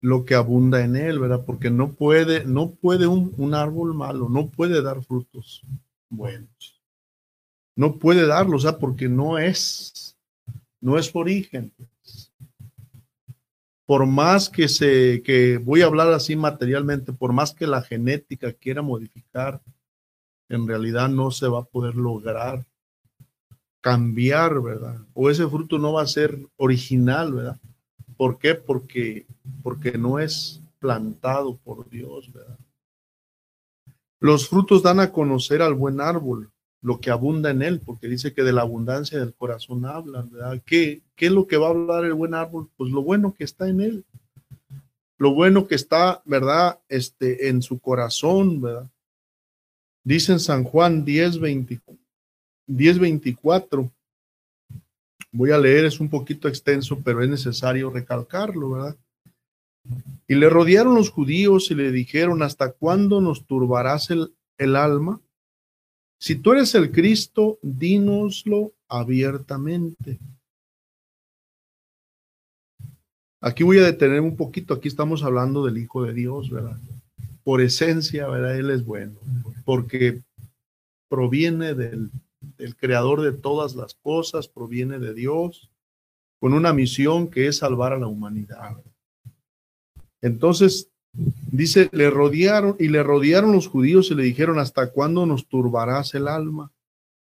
lo 0.00 0.24
que 0.24 0.34
abunda 0.34 0.82
en 0.82 0.96
él, 0.96 1.18
¿verdad? 1.18 1.44
Porque 1.44 1.68
no 1.68 1.92
puede, 1.92 2.46
no 2.46 2.70
puede 2.70 3.06
un, 3.06 3.34
un 3.36 3.52
árbol 3.52 3.92
malo, 3.92 4.30
no 4.30 4.46
puede 4.46 4.80
dar 4.80 5.02
frutos 5.02 5.60
buenos. 6.08 6.80
No 7.76 7.98
puede 7.98 8.26
darlos, 8.26 8.62
sea, 8.62 8.78
porque 8.78 9.10
no 9.10 9.36
es, 9.36 10.16
no 10.80 10.96
es 10.96 11.14
origen. 11.14 11.70
Por 13.84 14.06
más 14.06 14.48
que 14.48 14.68
se, 14.68 15.22
que 15.22 15.58
voy 15.58 15.82
a 15.82 15.84
hablar 15.84 16.10
así 16.14 16.34
materialmente, 16.34 17.12
por 17.12 17.34
más 17.34 17.52
que 17.52 17.66
la 17.66 17.82
genética 17.82 18.54
quiera 18.54 18.80
modificar, 18.80 19.60
en 20.48 20.66
realidad 20.66 21.08
no 21.08 21.30
se 21.30 21.48
va 21.48 21.60
a 21.60 21.64
poder 21.64 21.94
lograr 21.96 22.64
cambiar, 23.80 24.62
¿verdad? 24.62 24.96
O 25.12 25.28
ese 25.28 25.46
fruto 25.46 25.78
no 25.78 25.92
va 25.92 26.02
a 26.02 26.06
ser 26.06 26.38
original, 26.56 27.34
¿verdad? 27.34 27.60
¿Por 28.16 28.38
qué? 28.38 28.54
Porque, 28.54 29.26
porque 29.62 29.98
no 29.98 30.18
es 30.18 30.62
plantado 30.78 31.56
por 31.58 31.90
Dios, 31.90 32.32
¿verdad? 32.32 32.58
Los 34.20 34.48
frutos 34.48 34.82
dan 34.82 35.00
a 35.00 35.12
conocer 35.12 35.60
al 35.60 35.74
buen 35.74 36.00
árbol, 36.00 36.50
lo 36.80 36.98
que 36.98 37.10
abunda 37.10 37.50
en 37.50 37.60
él, 37.60 37.80
porque 37.80 38.08
dice 38.08 38.32
que 38.32 38.42
de 38.42 38.54
la 38.54 38.62
abundancia 38.62 39.18
del 39.18 39.34
corazón 39.34 39.84
habla, 39.84 40.22
¿verdad? 40.22 40.62
¿Qué, 40.64 41.02
¿Qué 41.14 41.26
es 41.26 41.32
lo 41.32 41.46
que 41.46 41.58
va 41.58 41.66
a 41.66 41.70
hablar 41.70 42.06
el 42.06 42.14
buen 42.14 42.32
árbol? 42.32 42.70
Pues 42.78 42.90
lo 42.90 43.02
bueno 43.02 43.34
que 43.34 43.44
está 43.44 43.68
en 43.68 43.82
él, 43.82 44.04
lo 45.18 45.34
bueno 45.34 45.66
que 45.66 45.74
está, 45.74 46.22
¿verdad? 46.24 46.80
Este, 46.88 47.48
en 47.48 47.60
su 47.60 47.78
corazón, 47.80 48.62
¿verdad? 48.62 48.88
Dice 50.04 50.32
en 50.32 50.40
San 50.40 50.64
Juan 50.64 51.04
10, 51.04 51.40
10 52.66 52.98
24, 52.98 53.90
Voy 55.36 55.50
a 55.50 55.58
leer, 55.58 55.84
es 55.84 55.98
un 55.98 56.08
poquito 56.08 56.46
extenso, 56.46 57.00
pero 57.02 57.20
es 57.20 57.28
necesario 57.28 57.90
recalcarlo, 57.90 58.70
¿verdad? 58.70 58.96
Y 60.28 60.36
le 60.36 60.48
rodearon 60.48 60.94
los 60.94 61.10
judíos 61.10 61.72
y 61.72 61.74
le 61.74 61.90
dijeron, 61.90 62.40
¿hasta 62.44 62.70
cuándo 62.70 63.20
nos 63.20 63.44
turbarás 63.44 64.10
el, 64.10 64.32
el 64.58 64.76
alma? 64.76 65.20
Si 66.20 66.36
tú 66.36 66.52
eres 66.52 66.76
el 66.76 66.92
Cristo, 66.92 67.58
dínoslo 67.62 68.74
abiertamente. 68.86 70.20
Aquí 73.40 73.64
voy 73.64 73.78
a 73.78 73.86
detener 73.86 74.20
un 74.20 74.36
poquito, 74.36 74.72
aquí 74.72 74.86
estamos 74.86 75.24
hablando 75.24 75.66
del 75.66 75.78
Hijo 75.78 76.04
de 76.04 76.14
Dios, 76.14 76.48
¿verdad? 76.48 76.78
Por 77.44 77.60
esencia, 77.60 78.26
¿verdad? 78.26 78.58
Él 78.58 78.70
es 78.70 78.84
bueno, 78.84 79.14
porque 79.64 80.22
proviene 81.08 81.74
del 81.74 82.10
el 82.58 82.76
creador 82.76 83.22
de 83.22 83.32
todas 83.32 83.74
las 83.74 83.94
cosas, 83.94 84.48
proviene 84.48 84.98
de 84.98 85.14
Dios, 85.14 85.70
con 86.40 86.52
una 86.52 86.72
misión 86.72 87.28
que 87.28 87.46
es 87.46 87.58
salvar 87.58 87.92
a 87.92 87.98
la 87.98 88.06
humanidad. 88.06 88.76
Entonces, 90.20 90.90
dice, 91.50 91.88
le 91.92 92.10
rodearon 92.10 92.76
y 92.78 92.88
le 92.88 93.02
rodearon 93.02 93.52
los 93.52 93.66
judíos 93.66 94.10
y 94.10 94.14
le 94.14 94.24
dijeron, 94.24 94.58
¿hasta 94.58 94.90
cuándo 94.90 95.26
nos 95.26 95.46
turbarás 95.46 96.14
el 96.14 96.28
alma? 96.28 96.70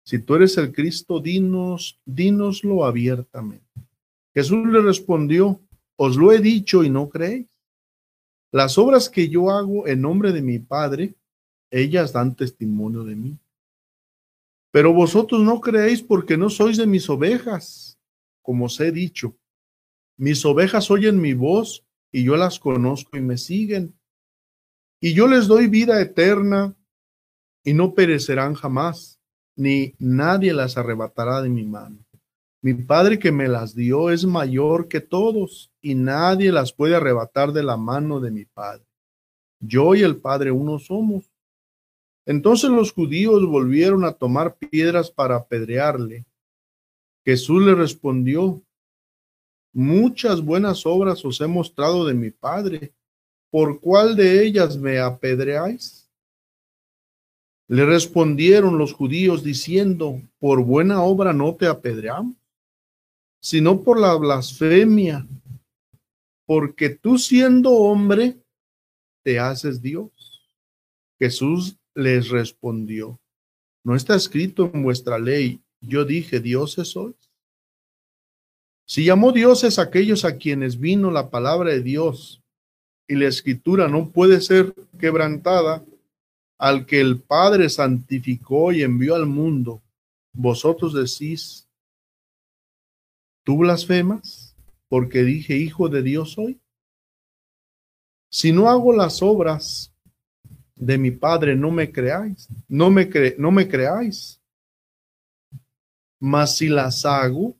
Si 0.04 0.18
tú 0.18 0.34
eres 0.34 0.56
el 0.58 0.72
Cristo, 0.72 1.20
dinos, 1.20 1.98
dínoslo 2.04 2.84
abiertamente. 2.84 3.64
Jesús 4.34 4.66
le 4.66 4.80
respondió, 4.80 5.60
os 5.96 6.16
lo 6.16 6.32
he 6.32 6.40
dicho 6.40 6.84
y 6.84 6.90
no 6.90 7.08
creéis. 7.08 7.46
Las 8.54 8.78
obras 8.78 9.08
que 9.10 9.28
yo 9.28 9.50
hago 9.50 9.88
en 9.88 10.00
nombre 10.00 10.30
de 10.30 10.40
mi 10.40 10.60
Padre, 10.60 11.16
ellas 11.72 12.12
dan 12.12 12.36
testimonio 12.36 13.02
de 13.02 13.16
mí. 13.16 13.36
Pero 14.70 14.92
vosotros 14.92 15.42
no 15.42 15.60
creéis 15.60 16.00
porque 16.00 16.36
no 16.36 16.48
sois 16.48 16.76
de 16.76 16.86
mis 16.86 17.10
ovejas. 17.10 17.98
como 18.42 18.66
os 18.66 18.78
he 18.78 18.92
dicho, 18.92 19.36
mis 20.16 20.44
ovejas 20.44 20.88
oyen 20.92 21.20
mi 21.20 21.34
voz 21.34 21.84
y 22.12 22.22
yo 22.22 22.36
las 22.36 22.60
conozco 22.60 23.16
y 23.16 23.22
me 23.22 23.38
siguen. 23.38 23.98
Y 25.00 25.14
yo 25.14 25.26
les 25.26 25.48
doy 25.48 25.66
vida 25.66 26.00
eterna 26.00 26.76
y 27.64 27.74
no 27.74 27.92
perecerán 27.92 28.54
jamás, 28.54 29.18
ni 29.56 29.96
nadie 29.98 30.52
las 30.52 30.76
arrebatará 30.76 31.42
de 31.42 31.48
mi 31.48 31.64
mano. 31.64 32.03
Mi 32.64 32.72
Padre 32.72 33.18
que 33.18 33.30
me 33.30 33.46
las 33.46 33.74
dio 33.74 34.08
es 34.08 34.24
mayor 34.24 34.88
que 34.88 35.02
todos 35.02 35.70
y 35.82 35.94
nadie 35.94 36.50
las 36.50 36.72
puede 36.72 36.96
arrebatar 36.96 37.52
de 37.52 37.62
la 37.62 37.76
mano 37.76 38.20
de 38.20 38.30
mi 38.30 38.46
Padre. 38.46 38.86
Yo 39.60 39.94
y 39.94 40.00
el 40.00 40.16
Padre 40.16 40.50
uno 40.50 40.78
somos. 40.78 41.30
Entonces 42.24 42.70
los 42.70 42.90
judíos 42.90 43.44
volvieron 43.46 44.02
a 44.06 44.12
tomar 44.12 44.56
piedras 44.56 45.10
para 45.10 45.36
apedrearle. 45.36 46.24
Jesús 47.22 47.62
le 47.62 47.74
respondió, 47.74 48.62
muchas 49.74 50.40
buenas 50.40 50.86
obras 50.86 51.22
os 51.22 51.38
he 51.42 51.46
mostrado 51.46 52.06
de 52.06 52.14
mi 52.14 52.30
Padre. 52.30 52.94
¿Por 53.50 53.78
cuál 53.78 54.16
de 54.16 54.42
ellas 54.42 54.78
me 54.78 55.00
apedreáis? 55.00 56.10
Le 57.68 57.84
respondieron 57.84 58.78
los 58.78 58.94
judíos 58.94 59.44
diciendo, 59.44 60.22
por 60.38 60.64
buena 60.64 61.02
obra 61.02 61.34
no 61.34 61.54
te 61.56 61.66
apedreamos, 61.66 62.34
sino 63.44 63.82
por 63.82 64.00
la 64.00 64.14
blasfemia, 64.14 65.28
porque 66.46 66.88
tú 66.88 67.18
siendo 67.18 67.72
hombre, 67.72 68.38
te 69.22 69.38
haces 69.38 69.82
Dios. 69.82 70.10
Jesús 71.20 71.76
les 71.94 72.30
respondió, 72.30 73.20
¿no 73.84 73.94
está 73.96 74.14
escrito 74.14 74.70
en 74.72 74.82
vuestra 74.82 75.18
ley, 75.18 75.60
yo 75.82 76.06
dije, 76.06 76.40
dioses 76.40 76.88
sois? 76.88 77.16
Si 78.86 79.04
llamó 79.04 79.30
dioses 79.30 79.78
aquellos 79.78 80.24
a 80.24 80.38
quienes 80.38 80.80
vino 80.80 81.10
la 81.10 81.28
palabra 81.28 81.72
de 81.72 81.82
Dios 81.82 82.42
y 83.06 83.14
la 83.14 83.28
escritura 83.28 83.88
no 83.88 84.08
puede 84.08 84.40
ser 84.40 84.74
quebrantada, 84.98 85.84
al 86.58 86.86
que 86.86 86.98
el 86.98 87.20
Padre 87.20 87.68
santificó 87.68 88.72
y 88.72 88.82
envió 88.82 89.14
al 89.14 89.26
mundo, 89.26 89.82
vosotros 90.32 90.94
decís, 90.94 91.63
¿tú 93.44 93.58
blasfemas? 93.58 94.56
Porque 94.88 95.22
dije, 95.22 95.56
hijo 95.56 95.88
de 95.88 96.02
Dios 96.02 96.32
soy. 96.32 96.60
Si 98.30 98.52
no 98.52 98.68
hago 98.68 98.92
las 98.92 99.22
obras 99.22 99.94
de 100.74 100.98
mi 100.98 101.12
Padre, 101.12 101.54
no 101.54 101.70
me 101.70 101.92
creáis, 101.92 102.48
no 102.66 102.90
me, 102.90 103.08
cre 103.08 103.36
no 103.38 103.52
me 103.52 103.68
creáis. 103.68 104.40
Mas 106.18 106.56
si 106.56 106.68
las 106.68 107.04
hago, 107.04 107.56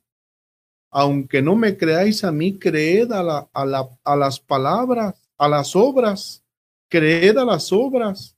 aunque 0.90 1.42
no 1.42 1.54
me 1.54 1.76
creáis 1.76 2.24
a 2.24 2.32
mí, 2.32 2.58
creed 2.58 3.12
a, 3.12 3.22
la, 3.22 3.48
a, 3.52 3.64
la, 3.64 3.88
a 4.02 4.16
las 4.16 4.40
palabras, 4.40 5.14
a 5.36 5.48
las 5.48 5.76
obras, 5.76 6.42
creed 6.88 7.36
a 7.36 7.44
las 7.44 7.72
obras, 7.72 8.36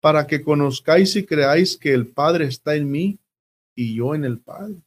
para 0.00 0.26
que 0.26 0.42
conozcáis 0.42 1.14
y 1.14 1.24
creáis 1.24 1.76
que 1.76 1.92
el 1.92 2.08
Padre 2.08 2.46
está 2.46 2.74
en 2.74 2.90
mí 2.90 3.20
y 3.76 3.94
yo 3.94 4.14
en 4.14 4.24
el 4.24 4.40
Padre. 4.40 4.82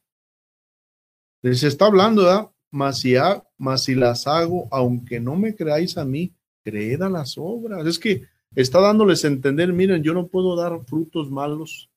Les 1.46 1.62
está 1.62 1.86
hablando, 1.86 2.24
¿verdad? 2.24 2.50
Mas 2.72 2.98
si, 2.98 3.14
mas 3.56 3.84
si 3.84 3.94
las 3.94 4.26
hago, 4.26 4.66
aunque 4.72 5.20
no 5.20 5.36
me 5.36 5.54
creáis 5.54 5.96
a 5.96 6.04
mí, 6.04 6.32
creed 6.64 7.00
a 7.02 7.08
las 7.08 7.38
obras. 7.38 7.86
Es 7.86 8.00
que 8.00 8.24
está 8.56 8.80
dándoles 8.80 9.24
a 9.24 9.28
entender, 9.28 9.72
miren, 9.72 10.02
yo 10.02 10.12
no 10.12 10.26
puedo 10.26 10.56
dar 10.56 10.84
frutos 10.86 11.30
malos 11.30 11.88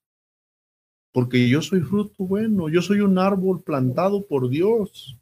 porque 1.12 1.50
yo 1.50 1.64
soy 1.64 1.82
fruto 1.82 2.26
bueno, 2.26 2.70
yo 2.70 2.84
soy 2.84 3.00
un 3.00 3.18
árbol 3.18 3.64
plantado 3.64 4.24
por 4.24 4.50
Dios. 4.50 5.18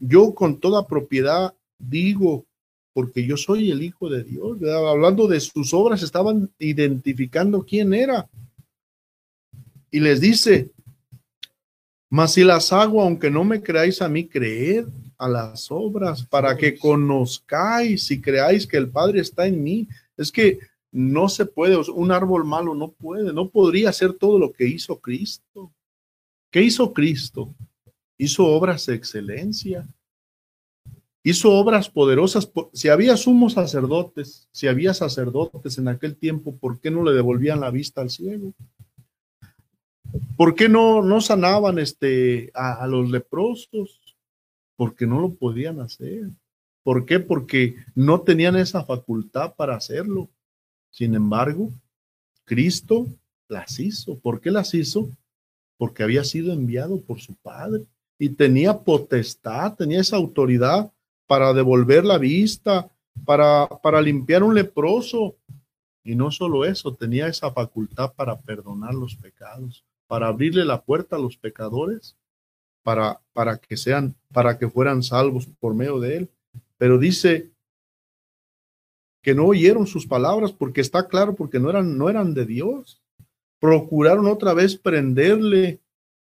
Yo 0.00 0.34
con 0.34 0.58
toda 0.58 0.88
propiedad 0.88 1.54
digo, 1.78 2.46
porque 2.92 3.24
yo 3.24 3.36
soy 3.36 3.70
el 3.70 3.84
Hijo 3.84 4.10
de 4.10 4.24
Dios. 4.24 4.58
Hablando 4.64 5.28
de 5.28 5.38
sus 5.38 5.72
obras, 5.72 6.02
estaban 6.02 6.50
identificando 6.58 7.64
quién 7.64 7.94
era. 7.94 8.28
Y 9.92 10.00
les 10.00 10.20
dice, 10.20 10.72
mas 12.14 12.34
si 12.34 12.44
las 12.44 12.72
hago, 12.72 13.02
aunque 13.02 13.28
no 13.28 13.42
me 13.42 13.60
creáis 13.60 14.00
a 14.00 14.08
mí, 14.08 14.28
creed 14.28 14.86
a 15.18 15.28
las 15.28 15.68
obras 15.72 16.24
para 16.24 16.56
que 16.56 16.78
conozcáis 16.78 18.08
y 18.08 18.20
creáis 18.20 18.68
que 18.68 18.76
el 18.76 18.88
Padre 18.88 19.18
está 19.18 19.48
en 19.48 19.60
mí. 19.60 19.88
Es 20.16 20.30
que 20.30 20.60
no 20.92 21.28
se 21.28 21.44
puede, 21.44 21.76
un 21.76 22.12
árbol 22.12 22.44
malo 22.44 22.72
no 22.72 22.92
puede, 22.92 23.32
no 23.32 23.48
podría 23.48 23.88
hacer 23.88 24.12
todo 24.12 24.38
lo 24.38 24.52
que 24.52 24.64
hizo 24.64 25.00
Cristo. 25.00 25.72
¿Qué 26.52 26.62
hizo 26.62 26.92
Cristo? 26.92 27.52
Hizo 28.16 28.46
obras 28.46 28.86
de 28.86 28.94
excelencia. 28.94 29.84
Hizo 31.24 31.50
obras 31.50 31.90
poderosas. 31.90 32.48
Si 32.72 32.90
había 32.90 33.16
sumos 33.16 33.54
sacerdotes, 33.54 34.46
si 34.52 34.68
había 34.68 34.94
sacerdotes 34.94 35.78
en 35.78 35.88
aquel 35.88 36.14
tiempo, 36.14 36.54
¿por 36.54 36.78
qué 36.78 36.92
no 36.92 37.02
le 37.02 37.10
devolvían 37.10 37.58
la 37.58 37.72
vista 37.72 38.02
al 38.02 38.10
ciego? 38.10 38.54
¿Por 40.36 40.54
qué 40.54 40.68
no, 40.68 41.02
no 41.02 41.20
sanaban 41.20 41.78
este, 41.78 42.50
a, 42.54 42.86
los 42.86 43.10
leprosos? 43.10 44.00
Porque 44.76 45.06
no 45.06 45.20
lo 45.20 45.34
podían 45.34 45.80
hacer. 45.80 46.28
¿Por 46.82 47.06
qué? 47.06 47.20
Porque 47.20 47.76
no 47.94 48.20
tenían 48.20 48.56
esa 48.56 48.84
facultad 48.84 49.54
para 49.54 49.76
hacerlo. 49.76 50.28
Sin 50.90 51.14
embargo, 51.14 51.70
Cristo 52.44 53.06
las 53.48 53.78
hizo. 53.80 54.18
¿Por 54.18 54.40
qué 54.40 54.50
las 54.50 54.74
hizo? 54.74 55.08
Porque 55.76 56.02
había 56.02 56.24
sido 56.24 56.52
enviado 56.52 57.00
por 57.00 57.20
su 57.20 57.34
Padre 57.34 57.84
y 58.18 58.28
tenía 58.28 58.78
potestad, 58.78 59.74
tenía 59.74 60.00
esa 60.00 60.16
autoridad 60.16 60.92
para 61.26 61.52
devolver 61.52 62.04
la 62.04 62.18
vista, 62.18 62.88
para, 63.24 63.66
para 63.82 64.00
limpiar 64.00 64.42
un 64.42 64.54
leproso. 64.54 65.36
Y 66.04 66.14
no 66.14 66.30
solo 66.30 66.64
eso, 66.64 66.94
tenía 66.94 67.26
esa 67.26 67.50
facultad 67.50 68.12
para 68.12 68.38
perdonar 68.38 68.94
los 68.94 69.16
pecados 69.16 69.84
para 70.14 70.28
abrirle 70.28 70.64
la 70.64 70.80
puerta 70.80 71.16
a 71.16 71.18
los 71.18 71.36
pecadores, 71.36 72.16
para, 72.84 73.20
para 73.32 73.58
que 73.58 73.76
sean, 73.76 74.14
para 74.32 74.56
que 74.58 74.70
fueran 74.70 75.02
salvos 75.02 75.48
por 75.58 75.74
medio 75.74 75.98
de 75.98 76.18
él. 76.18 76.30
Pero 76.78 76.98
dice 76.98 77.50
que 79.22 79.34
no 79.34 79.46
oyeron 79.46 79.88
sus 79.88 80.06
palabras 80.06 80.52
porque 80.52 80.80
está 80.82 81.08
claro, 81.08 81.34
porque 81.34 81.58
no 81.58 81.68
eran, 81.68 81.98
no 81.98 82.08
eran 82.08 82.32
de 82.32 82.46
Dios. 82.46 83.02
Procuraron 83.58 84.28
otra 84.28 84.54
vez 84.54 84.76
prenderle, 84.76 85.80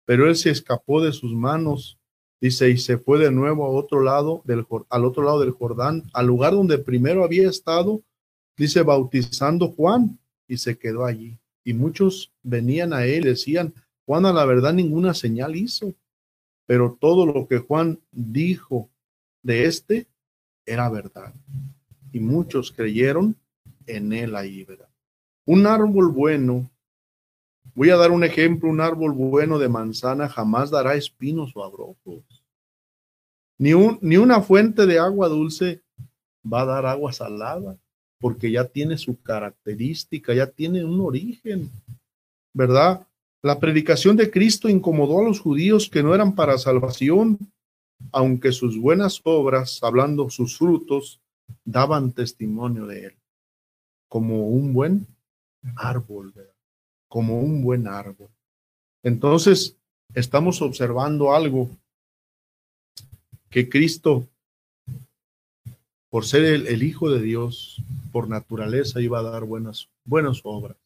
pero 0.07 0.26
él 0.26 0.35
se 0.35 0.49
escapó 0.49 1.03
de 1.03 1.12
sus 1.12 1.35
manos. 1.35 1.99
Dice, 2.41 2.70
y 2.70 2.78
se 2.78 2.97
fue 2.97 3.18
de 3.18 3.30
nuevo 3.30 3.66
a 3.66 3.68
otro 3.68 4.01
lado 4.01 4.41
del, 4.47 4.66
al 4.89 5.05
otro 5.05 5.24
lado 5.24 5.41
del 5.41 5.51
Jordán, 5.51 6.05
al 6.14 6.26
lugar 6.26 6.55
donde 6.55 6.78
primero 6.78 7.22
había 7.22 7.51
estado, 7.51 8.01
dice, 8.57 8.80
bautizando 8.80 9.68
Juan, 9.68 10.18
y 10.49 10.57
se 10.57 10.78
quedó 10.78 11.05
allí. 11.05 11.39
Y 11.65 11.73
muchos 11.73 12.33
venían 12.43 12.93
a 12.93 13.07
él 13.07 13.25
y 13.25 13.31
decían, 13.31 13.75
Juan 14.07 14.27
a 14.27 14.33
la 14.33 14.45
verdad 14.45 14.75
ninguna 14.75 15.15
señal 15.15 15.57
hizo, 15.57 15.95
pero 16.67 16.97
todo 17.01 17.27
lo 17.27 17.49
que 17.49 17.59
Juan 17.59 17.99
dijo 18.12 18.91
de 19.43 19.65
este 19.65 20.07
era 20.67 20.89
verdad. 20.91 21.35
Y 22.12 22.21
muchos 22.21 22.71
creyeron 22.71 23.37
en 23.87 24.12
él 24.12 24.37
ahí, 24.37 24.65
¿verdad? 24.65 24.89
Un 25.47 25.67
árbol 25.67 26.09
bueno, 26.09 26.71
voy 27.75 27.91
a 27.91 27.97
dar 27.97 28.11
un 28.11 28.25
ejemplo, 28.25 28.69
un 28.69 28.81
árbol 28.81 29.12
bueno 29.12 29.59
de 29.59 29.69
manzana 29.69 30.29
jamás 30.29 30.71
dará 30.71 30.95
espinos 30.95 31.53
o 31.55 31.65
abrojos. 31.65 32.23
Ni, 33.59 33.73
un, 33.73 33.99
ni 34.03 34.17
una 34.17 34.41
fuente 34.43 34.87
de 34.87 34.99
agua 34.99 35.29
dulce 35.29 35.83
va 36.45 36.62
a 36.62 36.67
dar 36.67 36.87
agua 36.87 37.12
salada 37.12 37.79
porque 38.19 38.51
ya 38.51 38.65
tiene 38.65 38.99
su 38.99 39.21
característica, 39.21 40.35
ya 40.35 40.47
tiene 40.47 40.85
un 40.85 41.01
origen, 41.01 41.71
¿verdad? 42.53 43.07
La 43.43 43.59
predicación 43.59 44.17
de 44.17 44.31
Cristo 44.31 44.69
incomodó 44.69 45.21
a 45.21 45.25
los 45.25 45.41
judíos 45.41 45.91
que 45.91 46.03
no 46.03 46.15
eran 46.15 46.35
para 46.35 46.59
salvación, 46.59 47.39
aunque 48.12 48.53
sus 48.53 48.79
buenas 48.79 49.21
obras, 49.25 49.81
hablando 49.83 50.31
sus 50.31 50.57
frutos, 50.57 51.21
daban 51.65 52.12
testimonio 52.12 52.87
de 52.87 53.07
él, 53.07 53.15
como 54.09 54.49
un 54.49 54.73
buen 54.73 55.07
árbol, 55.77 56.33
como 57.09 57.41
un 57.41 57.62
buen 57.62 57.87
árbol. 57.87 58.31
Entonces, 59.03 59.77
estamos 60.15 60.62
observando 60.62 61.35
algo 61.35 61.71
que 63.51 63.69
Cristo 63.69 64.27
por 66.15 66.25
ser 66.25 66.45
el, 66.45 66.83
Hijo 66.85 67.11
de 67.11 67.21
Dios, 67.21 67.83
por 68.15 68.29
naturaleza 68.29 69.01
iba 69.01 69.19
a 69.19 69.23
dar 69.23 69.43
buenas, 69.43 69.91
buenas 70.05 70.41
obras, 70.45 70.77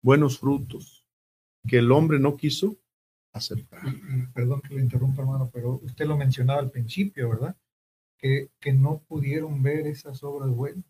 buenos 0.00 0.38
frutos, 0.38 1.04
que 1.68 1.76
el 1.76 1.92
hombre 1.92 2.18
no 2.18 2.38
quiso 2.38 2.78
aceptar. 3.34 3.82
Perdón 4.32 4.62
que 4.62 4.72
lo 4.72 4.80
interrumpa, 4.80 5.20
hermano, 5.20 5.50
pero 5.52 5.78
usted 5.82 6.06
lo 6.06 6.16
mencionaba 6.16 6.60
al 6.60 6.70
principio, 6.70 7.28
¿verdad? 7.28 7.54
Que, 8.16 8.48
que 8.58 8.72
no 8.72 9.02
pudieron 9.06 9.62
ver 9.62 9.86
esas 9.86 10.24
obras 10.24 10.48
buenas 10.48 10.86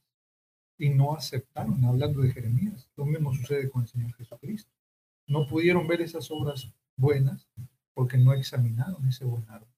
y 0.78 0.90
no 0.90 1.16
aceptaron, 1.16 1.84
hablando 1.84 2.20
de 2.20 2.30
Jeremías. 2.30 2.88
Lo 2.96 3.04
mismo 3.04 3.34
sucede 3.34 3.68
con 3.68 3.82
el 3.82 3.88
Señor 3.88 4.14
Jesucristo. 4.14 4.70
No 5.26 5.48
pudieron 5.48 5.88
ver 5.88 6.02
esas 6.02 6.30
obras 6.30 6.70
buenas 6.96 7.48
porque 7.94 8.16
no 8.16 8.32
examinaron 8.32 9.08
ese 9.08 9.24
buen 9.24 9.44
árbol. 9.50 9.74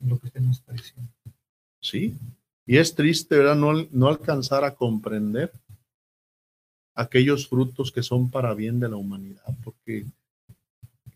Lo 0.00 0.18
que 0.18 0.28
usted 0.28 0.40
nos 0.40 0.60
está 0.60 0.72
diciendo. 0.72 1.12
Sí, 1.78 2.16
y 2.68 2.76
es 2.76 2.94
triste, 2.94 3.38
¿verdad? 3.38 3.56
No, 3.56 3.72
no 3.90 4.08
alcanzar 4.08 4.62
a 4.62 4.74
comprender 4.74 5.50
aquellos 6.94 7.48
frutos 7.48 7.90
que 7.90 8.02
son 8.02 8.30
para 8.30 8.52
bien 8.52 8.78
de 8.78 8.90
la 8.90 8.96
humanidad, 8.96 9.42
porque 9.64 10.04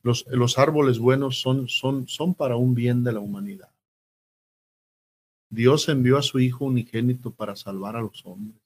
los, 0.03 0.25
los 0.29 0.59
árboles 0.59 0.99
buenos 0.99 1.43
son, 1.43 1.69
son, 1.69 2.09
son 2.09 2.33
para 2.35 2.57
un 2.57 2.75
bien 2.75 3.05
de 3.05 3.13
la 3.13 3.21
humanidad. 3.21 3.69
Dios 5.51 5.91
envió 5.91 6.17
a 6.17 6.23
su 6.23 6.41
Hijo 6.41 6.65
unigénito 6.65 7.31
para 7.31 7.55
salvar 7.55 7.97
a 7.97 8.01
los 8.01 8.25
hombres. 8.25 8.63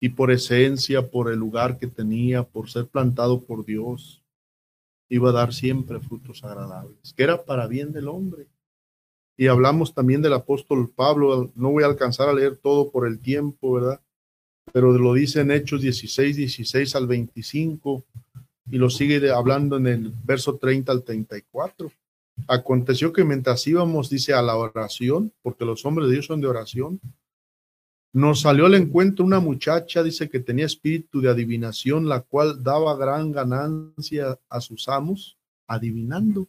Y 0.00 0.08
por 0.08 0.30
esencia, 0.30 1.10
por 1.10 1.30
el 1.30 1.38
lugar 1.38 1.78
que 1.78 1.88
tenía, 1.88 2.42
por 2.42 2.70
ser 2.70 2.86
plantado 2.86 3.42
por 3.42 3.66
Dios, 3.66 4.22
iba 5.10 5.28
a 5.28 5.32
dar 5.32 5.52
siempre 5.52 6.00
frutos 6.00 6.42
agradables, 6.42 7.12
que 7.12 7.22
era 7.22 7.44
para 7.44 7.66
bien 7.66 7.92
del 7.92 8.08
hombre. 8.08 8.46
Y 9.40 9.46
hablamos 9.46 9.94
también 9.94 10.20
del 10.20 10.32
apóstol 10.32 10.90
Pablo, 10.90 11.52
no 11.54 11.70
voy 11.70 11.84
a 11.84 11.86
alcanzar 11.86 12.28
a 12.28 12.32
leer 12.32 12.56
todo 12.56 12.90
por 12.90 13.06
el 13.06 13.20
tiempo, 13.20 13.74
¿verdad? 13.74 14.00
Pero 14.72 14.90
lo 14.92 15.14
dice 15.14 15.42
en 15.42 15.52
Hechos 15.52 15.80
16, 15.80 16.36
16 16.36 16.96
al 16.96 17.06
25, 17.06 18.04
y 18.68 18.78
lo 18.78 18.90
sigue 18.90 19.30
hablando 19.30 19.76
en 19.76 19.86
el 19.86 20.12
verso 20.24 20.56
30 20.56 20.90
al 20.90 21.04
34. 21.04 21.88
Aconteció 22.48 23.12
que 23.12 23.22
mientras 23.22 23.64
íbamos, 23.68 24.10
dice, 24.10 24.34
a 24.34 24.42
la 24.42 24.56
oración, 24.56 25.32
porque 25.40 25.64
los 25.64 25.86
hombres 25.86 26.08
de 26.08 26.14
Dios 26.14 26.26
son 26.26 26.40
de 26.40 26.48
oración, 26.48 27.00
nos 28.12 28.40
salió 28.40 28.66
al 28.66 28.74
encuentro 28.74 29.24
una 29.24 29.38
muchacha, 29.38 30.02
dice 30.02 30.28
que 30.28 30.40
tenía 30.40 30.66
espíritu 30.66 31.20
de 31.20 31.30
adivinación, 31.30 32.08
la 32.08 32.22
cual 32.22 32.64
daba 32.64 32.96
gran 32.96 33.30
ganancia 33.30 34.36
a 34.48 34.60
sus 34.60 34.88
amos, 34.88 35.38
adivinando. 35.68 36.48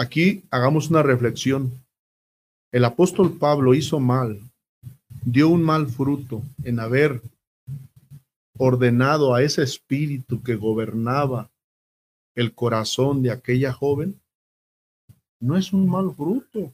Aquí 0.00 0.42
hagamos 0.50 0.88
una 0.88 1.02
reflexión. 1.02 1.72
El 2.72 2.84
apóstol 2.84 3.36
Pablo 3.36 3.74
hizo 3.74 4.00
mal, 4.00 4.40
dio 5.24 5.48
un 5.48 5.62
mal 5.62 5.88
fruto 5.88 6.42
en 6.64 6.80
haber 6.80 7.20
ordenado 8.56 9.34
a 9.34 9.42
ese 9.42 9.62
espíritu 9.62 10.42
que 10.42 10.54
gobernaba 10.54 11.50
el 12.34 12.54
corazón 12.54 13.22
de 13.22 13.30
aquella 13.30 13.72
joven. 13.72 14.18
No 15.40 15.56
es 15.56 15.72
un 15.72 15.88
mal 15.88 16.14
fruto 16.14 16.72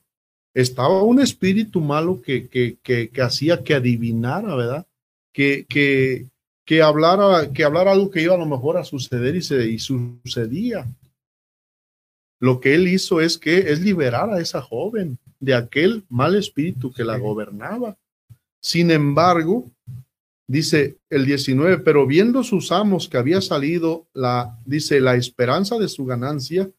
estaba 0.56 1.02
un 1.02 1.20
espíritu 1.20 1.82
malo 1.82 2.22
que, 2.22 2.48
que, 2.48 2.78
que, 2.82 3.10
hacía 3.20 3.62
que 3.62 3.74
adivinara, 3.74 4.54
¿verdad? 4.54 4.86
Que, 5.30 5.66
que, 5.68 6.28
que, 6.64 6.80
hablara, 6.80 7.52
que 7.52 7.62
hablara 7.62 7.92
algo 7.92 8.10
que 8.10 8.22
iba 8.22 8.34
a 8.34 8.38
lo 8.38 8.46
mejor 8.46 8.78
a 8.78 8.84
suceder 8.84 9.36
y, 9.36 9.42
se, 9.42 9.66
y 9.66 9.78
sucedía. 9.78 10.86
Lo 12.38 12.60
que 12.60 12.74
él 12.74 12.88
hizo 12.88 13.20
es 13.20 13.38
que 13.38 13.70
es 13.70 13.80
liberar 13.80 14.30
a 14.30 14.40
esa 14.40 14.60
joven 14.60 15.18
de 15.40 15.54
aquel 15.54 16.04
mal 16.08 16.34
espíritu 16.34 16.92
que 16.92 17.04
la 17.04 17.18
gobernaba. 17.18 17.96
Sin 18.60 18.90
embargo, 18.90 19.70
dice 20.46 20.98
el 21.08 21.24
19, 21.26 21.78
pero 21.78 22.06
viendo 22.06 22.42
sus 22.42 22.72
amos 22.72 23.08
que 23.08 23.16
había 23.18 23.40
salido 23.40 24.06
la, 24.12 24.58
dice, 24.64 25.00
la 25.00 25.14
esperanza 25.14 25.78
de 25.78 25.88
su 25.88 26.04
ganancia, 26.04 26.70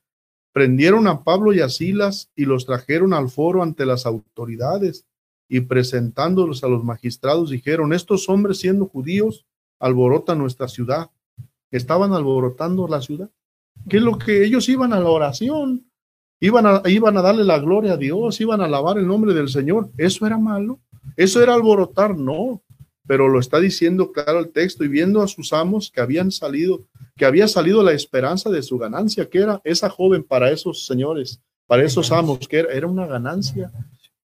Prendieron 0.58 1.06
a 1.06 1.24
Pablo 1.24 1.54
y 1.54 1.60
a 1.62 1.70
Silas 1.70 2.32
y 2.36 2.46
los 2.46 2.66
trajeron 2.66 3.14
al 3.14 3.30
foro 3.30 3.62
ante 3.62 3.86
las 3.86 4.08
autoridades 4.08 5.06
y 5.48 5.60
presentándolos 5.60 6.64
a 6.64 6.68
los 6.68 6.84
magistrados 6.84 7.52
dijeron, 7.52 7.94
estos 7.94 8.28
hombres 8.28 8.58
siendo 8.58 8.88
judíos 8.88 9.46
alborotan 9.78 10.40
nuestra 10.40 10.68
ciudad. 10.68 11.12
Estaban 11.70 12.12
alborotando 12.12 12.88
la 12.88 13.04
ciudad. 13.04 13.30
¿Qué 13.90 13.98
es 13.98 14.04
lo 14.04 14.18
que 14.18 14.44
ellos 14.44 14.68
iban 14.70 14.94
a 14.94 15.00
la 15.00 15.10
oración? 15.10 15.90
Iban 16.40 16.66
a, 16.68 16.82
iban 16.86 17.18
a 17.18 17.22
darle 17.22 17.44
la 17.44 17.60
gloria 17.60 17.94
a 17.94 17.98
Dios, 17.98 18.40
iban 18.42 18.62
a 18.62 18.66
alabar 18.66 18.98
el 18.98 19.08
nombre 19.08 19.34
del 19.34 19.50
Señor. 19.50 19.90
¿Eso 19.98 20.26
era 20.26 20.38
malo? 20.38 20.80
¿Eso 21.16 21.42
era 21.42 21.54
alborotar? 21.54 22.16
No, 22.16 22.62
pero 23.08 23.28
lo 23.28 23.40
está 23.40 23.60
diciendo 23.60 24.12
claro 24.12 24.40
el 24.40 24.52
texto 24.52 24.84
y 24.84 24.88
viendo 24.88 25.22
a 25.22 25.28
sus 25.28 25.54
amos 25.54 25.90
que 25.90 26.02
habían 26.02 26.32
salido 26.32 26.86
que 27.18 27.26
había 27.26 27.48
salido 27.48 27.82
la 27.84 27.94
esperanza 27.94 28.50
de 28.50 28.62
su 28.62 28.78
ganancia, 28.78 29.28
que 29.28 29.40
era 29.40 29.60
esa 29.64 29.90
joven 29.90 30.24
para 30.24 30.52
esos 30.52 30.86
señores, 30.86 31.42
para 31.66 31.84
esos 31.84 32.12
amos, 32.12 32.48
que 32.48 32.60
era, 32.60 32.88
una 32.88 33.08
ganancia. 33.08 33.72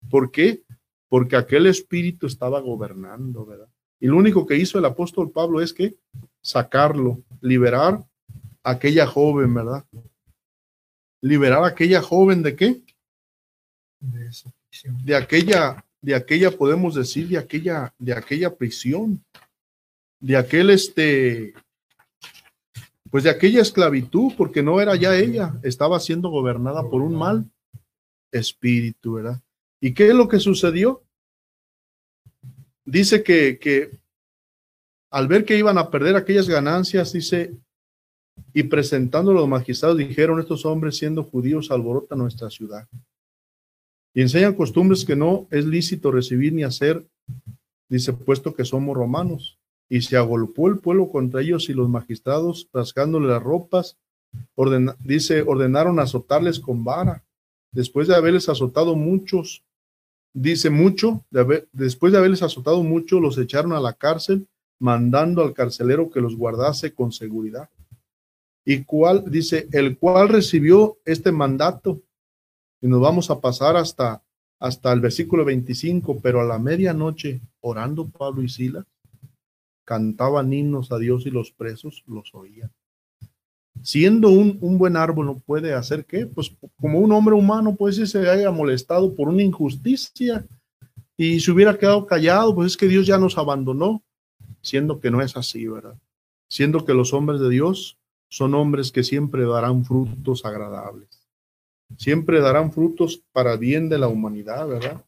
¿Por 0.10 0.30
qué? 0.30 0.64
Porque 1.08 1.38
aquel 1.38 1.68
espíritu 1.68 2.28
estaba 2.28 2.60
gobernando, 2.60 3.46
¿verdad? 3.46 3.70
Y 4.00 4.08
lo 4.08 4.18
único 4.18 4.46
que 4.46 4.58
hizo 4.58 4.78
el 4.78 4.86
apóstol 4.86 5.32
Pablo 5.32 5.62
es 5.62 5.74
que 5.74 5.96
sacarlo, 6.42 7.24
liberar 7.40 8.04
a 8.64 8.72
aquella 8.72 9.08
joven, 9.08 9.54
¿verdad? 9.54 9.86
Liberar 11.22 11.64
a 11.64 11.68
aquella 11.68 12.02
joven 12.02 12.44
de 12.44 12.56
qué? 12.56 12.82
De, 14.00 14.28
esa 14.28 14.52
de 15.04 15.16
aquella, 15.16 15.86
de 16.02 16.16
aquella, 16.16 16.52
podemos 16.52 16.96
decir, 16.96 17.28
de 17.28 17.38
aquella, 17.38 17.94
de 18.00 18.14
aquella 18.14 18.56
prisión, 18.56 19.24
de 20.20 20.38
aquel 20.38 20.70
este 20.70 21.54
pues 23.10 23.26
de 23.26 23.30
aquella 23.30 23.62
esclavitud, 23.62 24.32
porque 24.38 24.64
no 24.64 24.80
era 24.80 24.96
ya 24.96 25.14
ella, 25.18 25.60
estaba 25.64 26.00
siendo 26.00 26.30
gobernada 26.30 26.90
por 26.90 27.02
un 27.02 27.14
mal 27.14 27.46
espíritu, 28.32 29.16
¿verdad? 29.16 29.42
¿Y 29.82 29.94
qué 29.94 30.08
es 30.08 30.16
lo 30.16 30.30
que 30.30 30.40
sucedió? 30.40 31.04
Dice 32.86 33.22
que, 33.22 33.60
que 33.60 34.00
al 35.12 35.28
ver 35.28 35.44
que 35.44 35.58
iban 35.58 35.78
a 35.78 35.90
perder 35.90 36.16
aquellas 36.16 36.48
ganancias, 36.48 37.12
dice, 37.12 37.54
y 38.54 38.64
presentando 38.64 39.32
a 39.32 39.36
los 39.36 39.48
magistrados, 39.48 39.98
dijeron, 39.98 40.40
estos 40.40 40.66
hombres 40.66 40.98
siendo 40.98 41.24
judíos 41.24 41.72
alborotan 41.72 42.20
nuestra 42.20 42.50
ciudad. 42.50 42.88
Y 44.14 44.22
enseñan 44.22 44.56
costumbres 44.56 45.06
que 45.06 45.16
no 45.16 45.48
es 45.52 45.66
lícito 45.66 46.12
recibir 46.12 46.52
ni 46.54 46.64
hacer, 46.64 47.06
dice, 47.88 48.14
puesto 48.14 48.54
que 48.54 48.66
somos 48.66 48.96
romanos 48.96 49.58
y 49.90 50.02
se 50.02 50.18
agolpó 50.18 50.68
el 50.68 50.80
pueblo 50.80 51.10
contra 51.10 51.42
ellos 51.42 51.70
y 51.70 51.74
los 51.74 51.90
magistrados, 51.90 52.70
rasgándole 52.74 53.28
las 53.28 53.42
ropas, 53.42 53.98
dice, 55.00 55.42
ordenaron 55.42 56.00
azotarles 56.00 56.60
con 56.60 56.84
vara. 56.84 57.24
Después 57.72 58.08
de 58.08 58.16
haberles 58.16 58.50
azotado 58.50 58.96
muchos, 58.96 59.64
dice 60.34 60.70
mucho, 60.70 61.24
después 61.72 62.12
de 62.12 62.20
haberles 62.20 62.44
azotado 62.44 62.84
mucho, 62.84 63.20
los 63.20 63.38
echaron 63.38 63.74
a 63.74 63.80
la 63.80 63.94
cárcel, 63.94 64.48
mandando 64.80 65.42
al 65.42 65.54
carcelero 65.54 66.10
que 66.10 66.22
los 66.22 66.36
guardase 66.36 66.94
con 66.94 67.12
seguridad. 67.12 67.70
Y 68.64 68.84
cuál, 68.84 69.24
dice, 69.30 69.68
el 69.72 69.98
cual 69.98 70.30
recibió 70.30 70.98
este 71.06 71.32
mandato. 71.32 72.02
Y 72.82 72.88
nos 72.88 73.02
vamos 73.02 73.30
a 73.30 73.40
pasar 73.40 73.76
hasta, 73.76 74.24
hasta 74.60 74.94
el 74.94 75.00
versículo 75.00 75.46
25, 75.46 76.20
pero 76.22 76.42
a 76.42 76.46
la 76.46 76.60
medianoche, 76.60 77.42
orando 77.62 78.08
Pablo 78.10 78.44
y 78.44 78.50
Sila, 78.50 78.86
cantaban 79.84 80.54
himnos 80.54 80.92
a 80.92 80.98
Dios 80.98 81.26
y 81.26 81.32
los 81.32 81.52
presos 81.52 82.04
los 82.08 82.34
oían. 82.34 82.72
Siendo 83.82 84.30
un, 84.30 84.58
un 84.62 84.78
buen 84.78 84.96
árbol, 84.96 85.26
¿no 85.26 85.40
puede 85.40 85.74
hacer 85.74 86.06
qué? 86.06 86.28
Pues 86.28 86.56
como 86.80 87.00
un 87.00 87.12
hombre 87.12 87.34
humano, 87.34 87.76
pues 87.76 87.96
si 87.96 88.06
se 88.06 88.30
haya 88.30 88.52
molestado 88.52 89.16
por 89.16 89.28
una 89.28 89.42
injusticia 89.42 90.46
y 91.18 91.40
se 91.40 91.52
hubiera 91.52 91.78
quedado 91.78 92.06
callado, 92.06 92.54
pues 92.54 92.72
es 92.72 92.78
que 92.78 92.88
Dios 92.88 93.08
ya 93.08 93.18
nos 93.18 93.38
abandonó, 93.38 94.04
siendo 94.62 95.00
que 95.00 95.10
no 95.10 95.22
es 95.22 95.36
así, 95.36 95.68
¿verdad? 95.68 95.98
Siendo 96.48 96.86
que 96.86 96.94
los 96.94 97.14
hombres 97.14 97.40
de 97.40 97.50
Dios 97.50 97.98
son 98.32 98.56
hombres 98.56 98.94
que 98.94 99.04
siempre 99.04 99.44
darán 99.44 99.84
frutos 99.84 100.46
agradables, 100.46 101.28
siempre 101.98 102.40
darán 102.40 102.72
frutos 102.72 103.22
para 103.34 103.58
bien 103.58 103.90
de 103.90 104.00
la 104.00 104.08
humanidad, 104.08 104.66
¿verdad? 104.70 105.06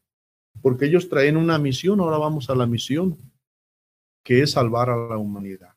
Porque 0.61 0.87
ellos 0.87 1.07
traen 1.07 1.37
una 1.37 1.57
misión, 1.57 2.01
ahora 2.01 2.17
vamos 2.17 2.49
a 2.49 2.55
la 2.55 2.65
misión 2.65 3.17
que 4.25 4.41
es 4.41 4.51
salvar 4.51 4.89
a 4.89 4.97
la 4.97 5.17
humanidad. 5.17 5.73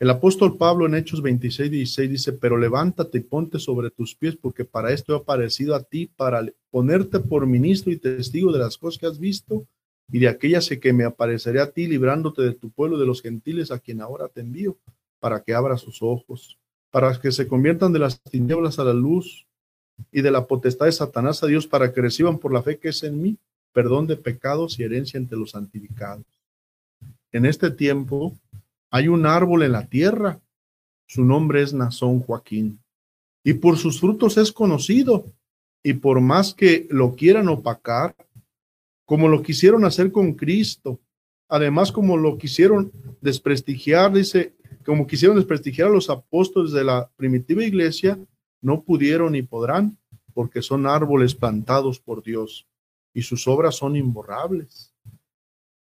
El 0.00 0.08
apóstol 0.08 0.56
Pablo 0.56 0.86
en 0.86 0.94
Hechos 0.94 1.20
26, 1.20 1.70
16 1.70 2.10
dice, 2.10 2.32
pero 2.32 2.56
levántate 2.56 3.18
y 3.18 3.20
ponte 3.20 3.58
sobre 3.58 3.90
tus 3.90 4.16
pies, 4.16 4.34
porque 4.34 4.64
para 4.64 4.90
esto 4.90 5.12
he 5.12 5.18
aparecido 5.18 5.74
a 5.74 5.82
ti, 5.82 6.06
para 6.06 6.46
ponerte 6.70 7.20
por 7.20 7.46
ministro 7.46 7.92
y 7.92 7.98
testigo 7.98 8.50
de 8.52 8.58
las 8.58 8.78
cosas 8.78 8.98
que 8.98 9.06
has 9.06 9.18
visto 9.18 9.66
y 10.10 10.18
de 10.18 10.28
aquellas 10.28 10.66
que 10.68 10.92
me 10.94 11.04
apareceré 11.04 11.60
a 11.60 11.70
ti, 11.70 11.86
librándote 11.86 12.40
de 12.40 12.54
tu 12.54 12.70
pueblo, 12.70 12.96
de 12.96 13.06
los 13.06 13.20
gentiles 13.20 13.70
a 13.70 13.78
quien 13.78 14.00
ahora 14.00 14.28
te 14.28 14.40
envío, 14.40 14.78
para 15.22 15.40
que 15.40 15.54
abra 15.54 15.78
sus 15.78 16.02
ojos, 16.02 16.58
para 16.90 17.16
que 17.20 17.30
se 17.30 17.46
conviertan 17.46 17.92
de 17.92 18.00
las 18.00 18.20
tinieblas 18.20 18.80
a 18.80 18.84
la 18.84 18.92
luz 18.92 19.46
y 20.10 20.20
de 20.20 20.32
la 20.32 20.48
potestad 20.48 20.86
de 20.86 20.92
Satanás 20.92 21.44
a 21.44 21.46
Dios 21.46 21.68
para 21.68 21.92
que 21.92 22.00
reciban 22.00 22.38
por 22.38 22.52
la 22.52 22.60
fe 22.60 22.76
que 22.76 22.88
es 22.88 23.04
en 23.04 23.22
mí 23.22 23.38
perdón 23.72 24.08
de 24.08 24.16
pecados 24.16 24.80
y 24.80 24.82
herencia 24.82 25.18
entre 25.18 25.38
los 25.38 25.52
santificados. 25.52 26.26
En 27.30 27.46
este 27.46 27.70
tiempo 27.70 28.36
hay 28.90 29.06
un 29.06 29.24
árbol 29.24 29.62
en 29.62 29.70
la 29.70 29.86
tierra, 29.86 30.40
su 31.06 31.24
nombre 31.24 31.62
es 31.62 31.72
Nazón 31.72 32.18
Joaquín, 32.18 32.80
y 33.44 33.52
por 33.54 33.78
sus 33.78 34.00
frutos 34.00 34.36
es 34.38 34.50
conocido, 34.50 35.24
y 35.84 35.92
por 35.92 36.20
más 36.20 36.52
que 36.52 36.88
lo 36.90 37.14
quieran 37.14 37.48
opacar, 37.48 38.16
como 39.04 39.28
lo 39.28 39.40
quisieron 39.40 39.84
hacer 39.84 40.10
con 40.10 40.32
Cristo, 40.32 40.98
además 41.48 41.92
como 41.92 42.16
lo 42.16 42.38
quisieron 42.38 42.90
desprestigiar, 43.20 44.12
dice, 44.12 44.52
como 44.84 45.06
quisieron 45.06 45.36
desprestigiar 45.36 45.88
a 45.88 45.92
los 45.92 46.10
apóstoles 46.10 46.72
de 46.72 46.84
la 46.84 47.08
primitiva 47.16 47.64
iglesia, 47.64 48.18
no 48.60 48.82
pudieron 48.82 49.32
ni 49.32 49.42
podrán, 49.42 49.96
porque 50.34 50.62
son 50.62 50.86
árboles 50.86 51.34
plantados 51.34 51.98
por 51.98 52.22
Dios 52.22 52.66
y 53.14 53.22
sus 53.22 53.46
obras 53.46 53.76
son 53.76 53.96
imborrables. 53.96 54.92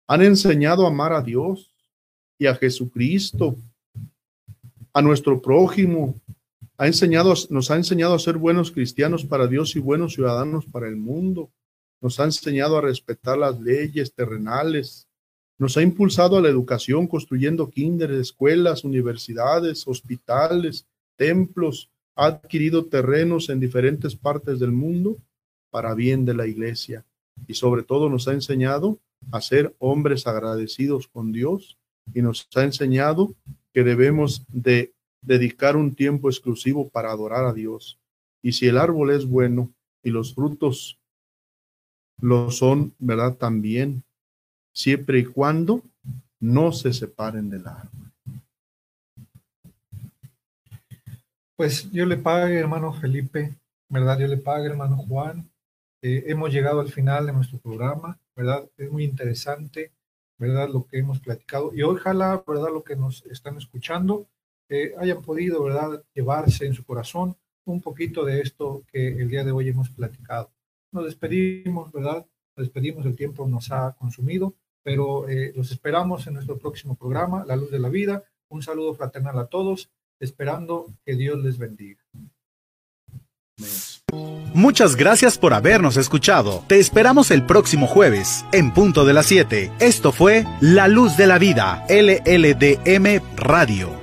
Han 0.07 0.23
enseñado 0.23 0.85
a 0.85 0.89
amar 0.89 1.13
a 1.13 1.21
Dios 1.21 1.71
y 2.39 2.47
a 2.47 2.55
Jesucristo, 2.55 3.57
a 4.93 5.03
nuestro 5.03 5.43
prójimo. 5.43 6.19
Ha 6.79 6.87
enseñado, 6.87 7.35
nos 7.51 7.71
ha 7.71 7.77
enseñado 7.77 8.15
a 8.15 8.19
ser 8.19 8.39
buenos 8.39 8.71
cristianos 8.71 9.25
para 9.25 9.47
Dios 9.47 9.77
y 9.77 9.81
buenos 9.81 10.15
ciudadanos 10.15 10.65
para 10.67 10.89
el 10.89 10.97
mundo. 10.97 11.51
Nos 12.01 12.21
ha 12.21 12.25
enseñado 12.25 12.79
a 12.79 12.81
respetar 12.81 13.37
las 13.37 13.61
leyes 13.61 14.15
terrenales. 14.15 15.08
Nos 15.59 15.77
ha 15.77 15.83
impulsado 15.83 16.37
a 16.37 16.41
la 16.41 16.49
educación 16.49 17.07
construyendo 17.07 17.69
kinder, 17.69 18.13
escuelas, 18.13 18.85
universidades, 18.85 19.87
hospitales, 19.89 20.87
templos. 21.17 21.91
Ha 22.15 22.27
adquirido 22.27 22.87
terrenos 22.87 23.49
en 23.49 23.59
diferentes 23.59 24.15
partes 24.15 24.61
del 24.61 24.73
mundo 24.73 25.19
para 25.71 25.95
bien 25.95 26.25
de 26.25 26.35
la 26.35 26.47
iglesia 26.47 27.05
y 27.47 27.55
sobre 27.55 27.83
todo 27.83 28.09
nos 28.09 28.27
ha 28.29 28.33
enseñado 28.33 28.99
a 29.33 29.41
ser 29.41 29.75
hombres 29.79 30.27
agradecidos 30.27 31.09
con 31.09 31.33
Dios 31.33 31.77
y 32.15 32.23
nos 32.23 32.49
ha 32.55 32.65
enseñado 32.65 33.35
que 33.73 33.85
debemos 33.85 34.45
de 34.49 34.95
dedicar 35.21 35.77
un 35.77 35.95
tiempo 35.95 36.31
exclusivo 36.31 36.89
para 36.89 37.11
adorar 37.11 37.45
a 37.45 37.53
Dios. 37.53 37.99
Y 38.43 38.53
si 38.53 38.67
el 38.67 38.79
árbol 38.79 39.11
es 39.11 39.27
bueno 39.27 39.73
y 40.03 40.11
los 40.11 40.35
frutos 40.35 40.99
lo 42.21 42.51
son, 42.51 42.95
¿verdad? 42.99 43.37
También, 43.37 44.05
siempre 44.79 45.19
y 45.19 45.25
cuando 45.25 45.83
no 46.39 46.71
se 46.71 46.93
separen 46.93 47.51
del 47.51 47.67
árbol. 47.67 48.13
Pues 51.57 51.91
yo 51.91 52.07
le 52.07 52.17
pague, 52.17 52.57
hermano 52.57 52.93
Felipe, 52.93 53.57
¿verdad? 53.89 54.21
Yo 54.21 54.29
le 54.29 54.37
pague, 54.37 54.67
hermano 54.67 54.97
Juan, 54.99 55.51
eh, 56.01 56.23
hemos 56.29 56.53
llegado 56.53 56.79
al 56.79 56.93
final 56.93 57.27
de 57.27 57.33
nuestro 57.33 57.59
programa, 57.59 58.21
¿verdad? 58.37 58.71
Es 58.77 58.89
muy 58.89 59.03
interesante, 59.03 59.91
¿verdad? 60.39 60.69
Lo 60.69 60.87
que 60.87 60.99
hemos 60.99 61.19
platicado 61.19 61.75
y 61.75 61.83
ojalá, 61.83 62.45
¿verdad? 62.47 62.69
Lo 62.73 62.85
que 62.85 62.95
nos 62.95 63.27
están 63.27 63.57
escuchando 63.57 64.29
eh, 64.69 64.95
hayan 64.99 65.23
podido, 65.23 65.65
¿verdad? 65.65 66.05
Llevarse 66.15 66.67
en 66.67 66.75
su 66.75 66.85
corazón 66.85 67.37
un 67.65 67.81
poquito 67.81 68.25
de 68.25 68.43
esto 68.43 68.85
que 68.93 69.09
el 69.09 69.29
día 69.29 69.43
de 69.43 69.51
hoy 69.51 69.71
hemos 69.71 69.91
platicado. 69.91 70.53
Nos 70.93 71.05
despedimos, 71.05 71.91
¿verdad? 71.91 72.25
Nos 72.57 72.67
despedimos, 72.67 73.05
el 73.07 73.17
tiempo 73.17 73.49
nos 73.49 73.73
ha 73.73 73.97
consumido, 73.99 74.55
pero 74.83 75.29
eh, 75.29 75.53
los 75.55 75.71
esperamos 75.71 76.27
en 76.27 76.35
nuestro 76.35 76.59
próximo 76.59 76.97
programa, 76.97 77.45
La 77.47 77.57
Luz 77.57 77.71
de 77.71 77.79
la 77.79 77.89
Vida. 77.89 78.25
Un 78.49 78.63
saludo 78.63 78.95
fraternal 78.95 79.39
a 79.39 79.47
todos, 79.47 79.91
esperando 80.21 80.87
que 81.05 81.15
Dios 81.15 81.43
les 81.43 81.59
bendiga. 81.59 82.01
Muchas 84.55 84.97
gracias 84.97 85.39
por 85.39 85.53
habernos 85.53 85.97
escuchado. 85.97 86.65
Te 86.67 86.79
esperamos 86.79 87.31
el 87.31 87.45
próximo 87.45 87.87
jueves, 87.87 88.45
en 88.53 88.73
punto 88.73 89.05
de 89.05 89.13
las 89.13 89.27
7. 89.27 89.73
Esto 89.81 90.13
fue 90.13 90.45
La 90.61 90.89
Luz 90.89 91.17
de 91.17 91.27
la 91.27 91.39
Vida, 91.39 91.85
LLDM 91.89 93.21
Radio. 93.37 93.98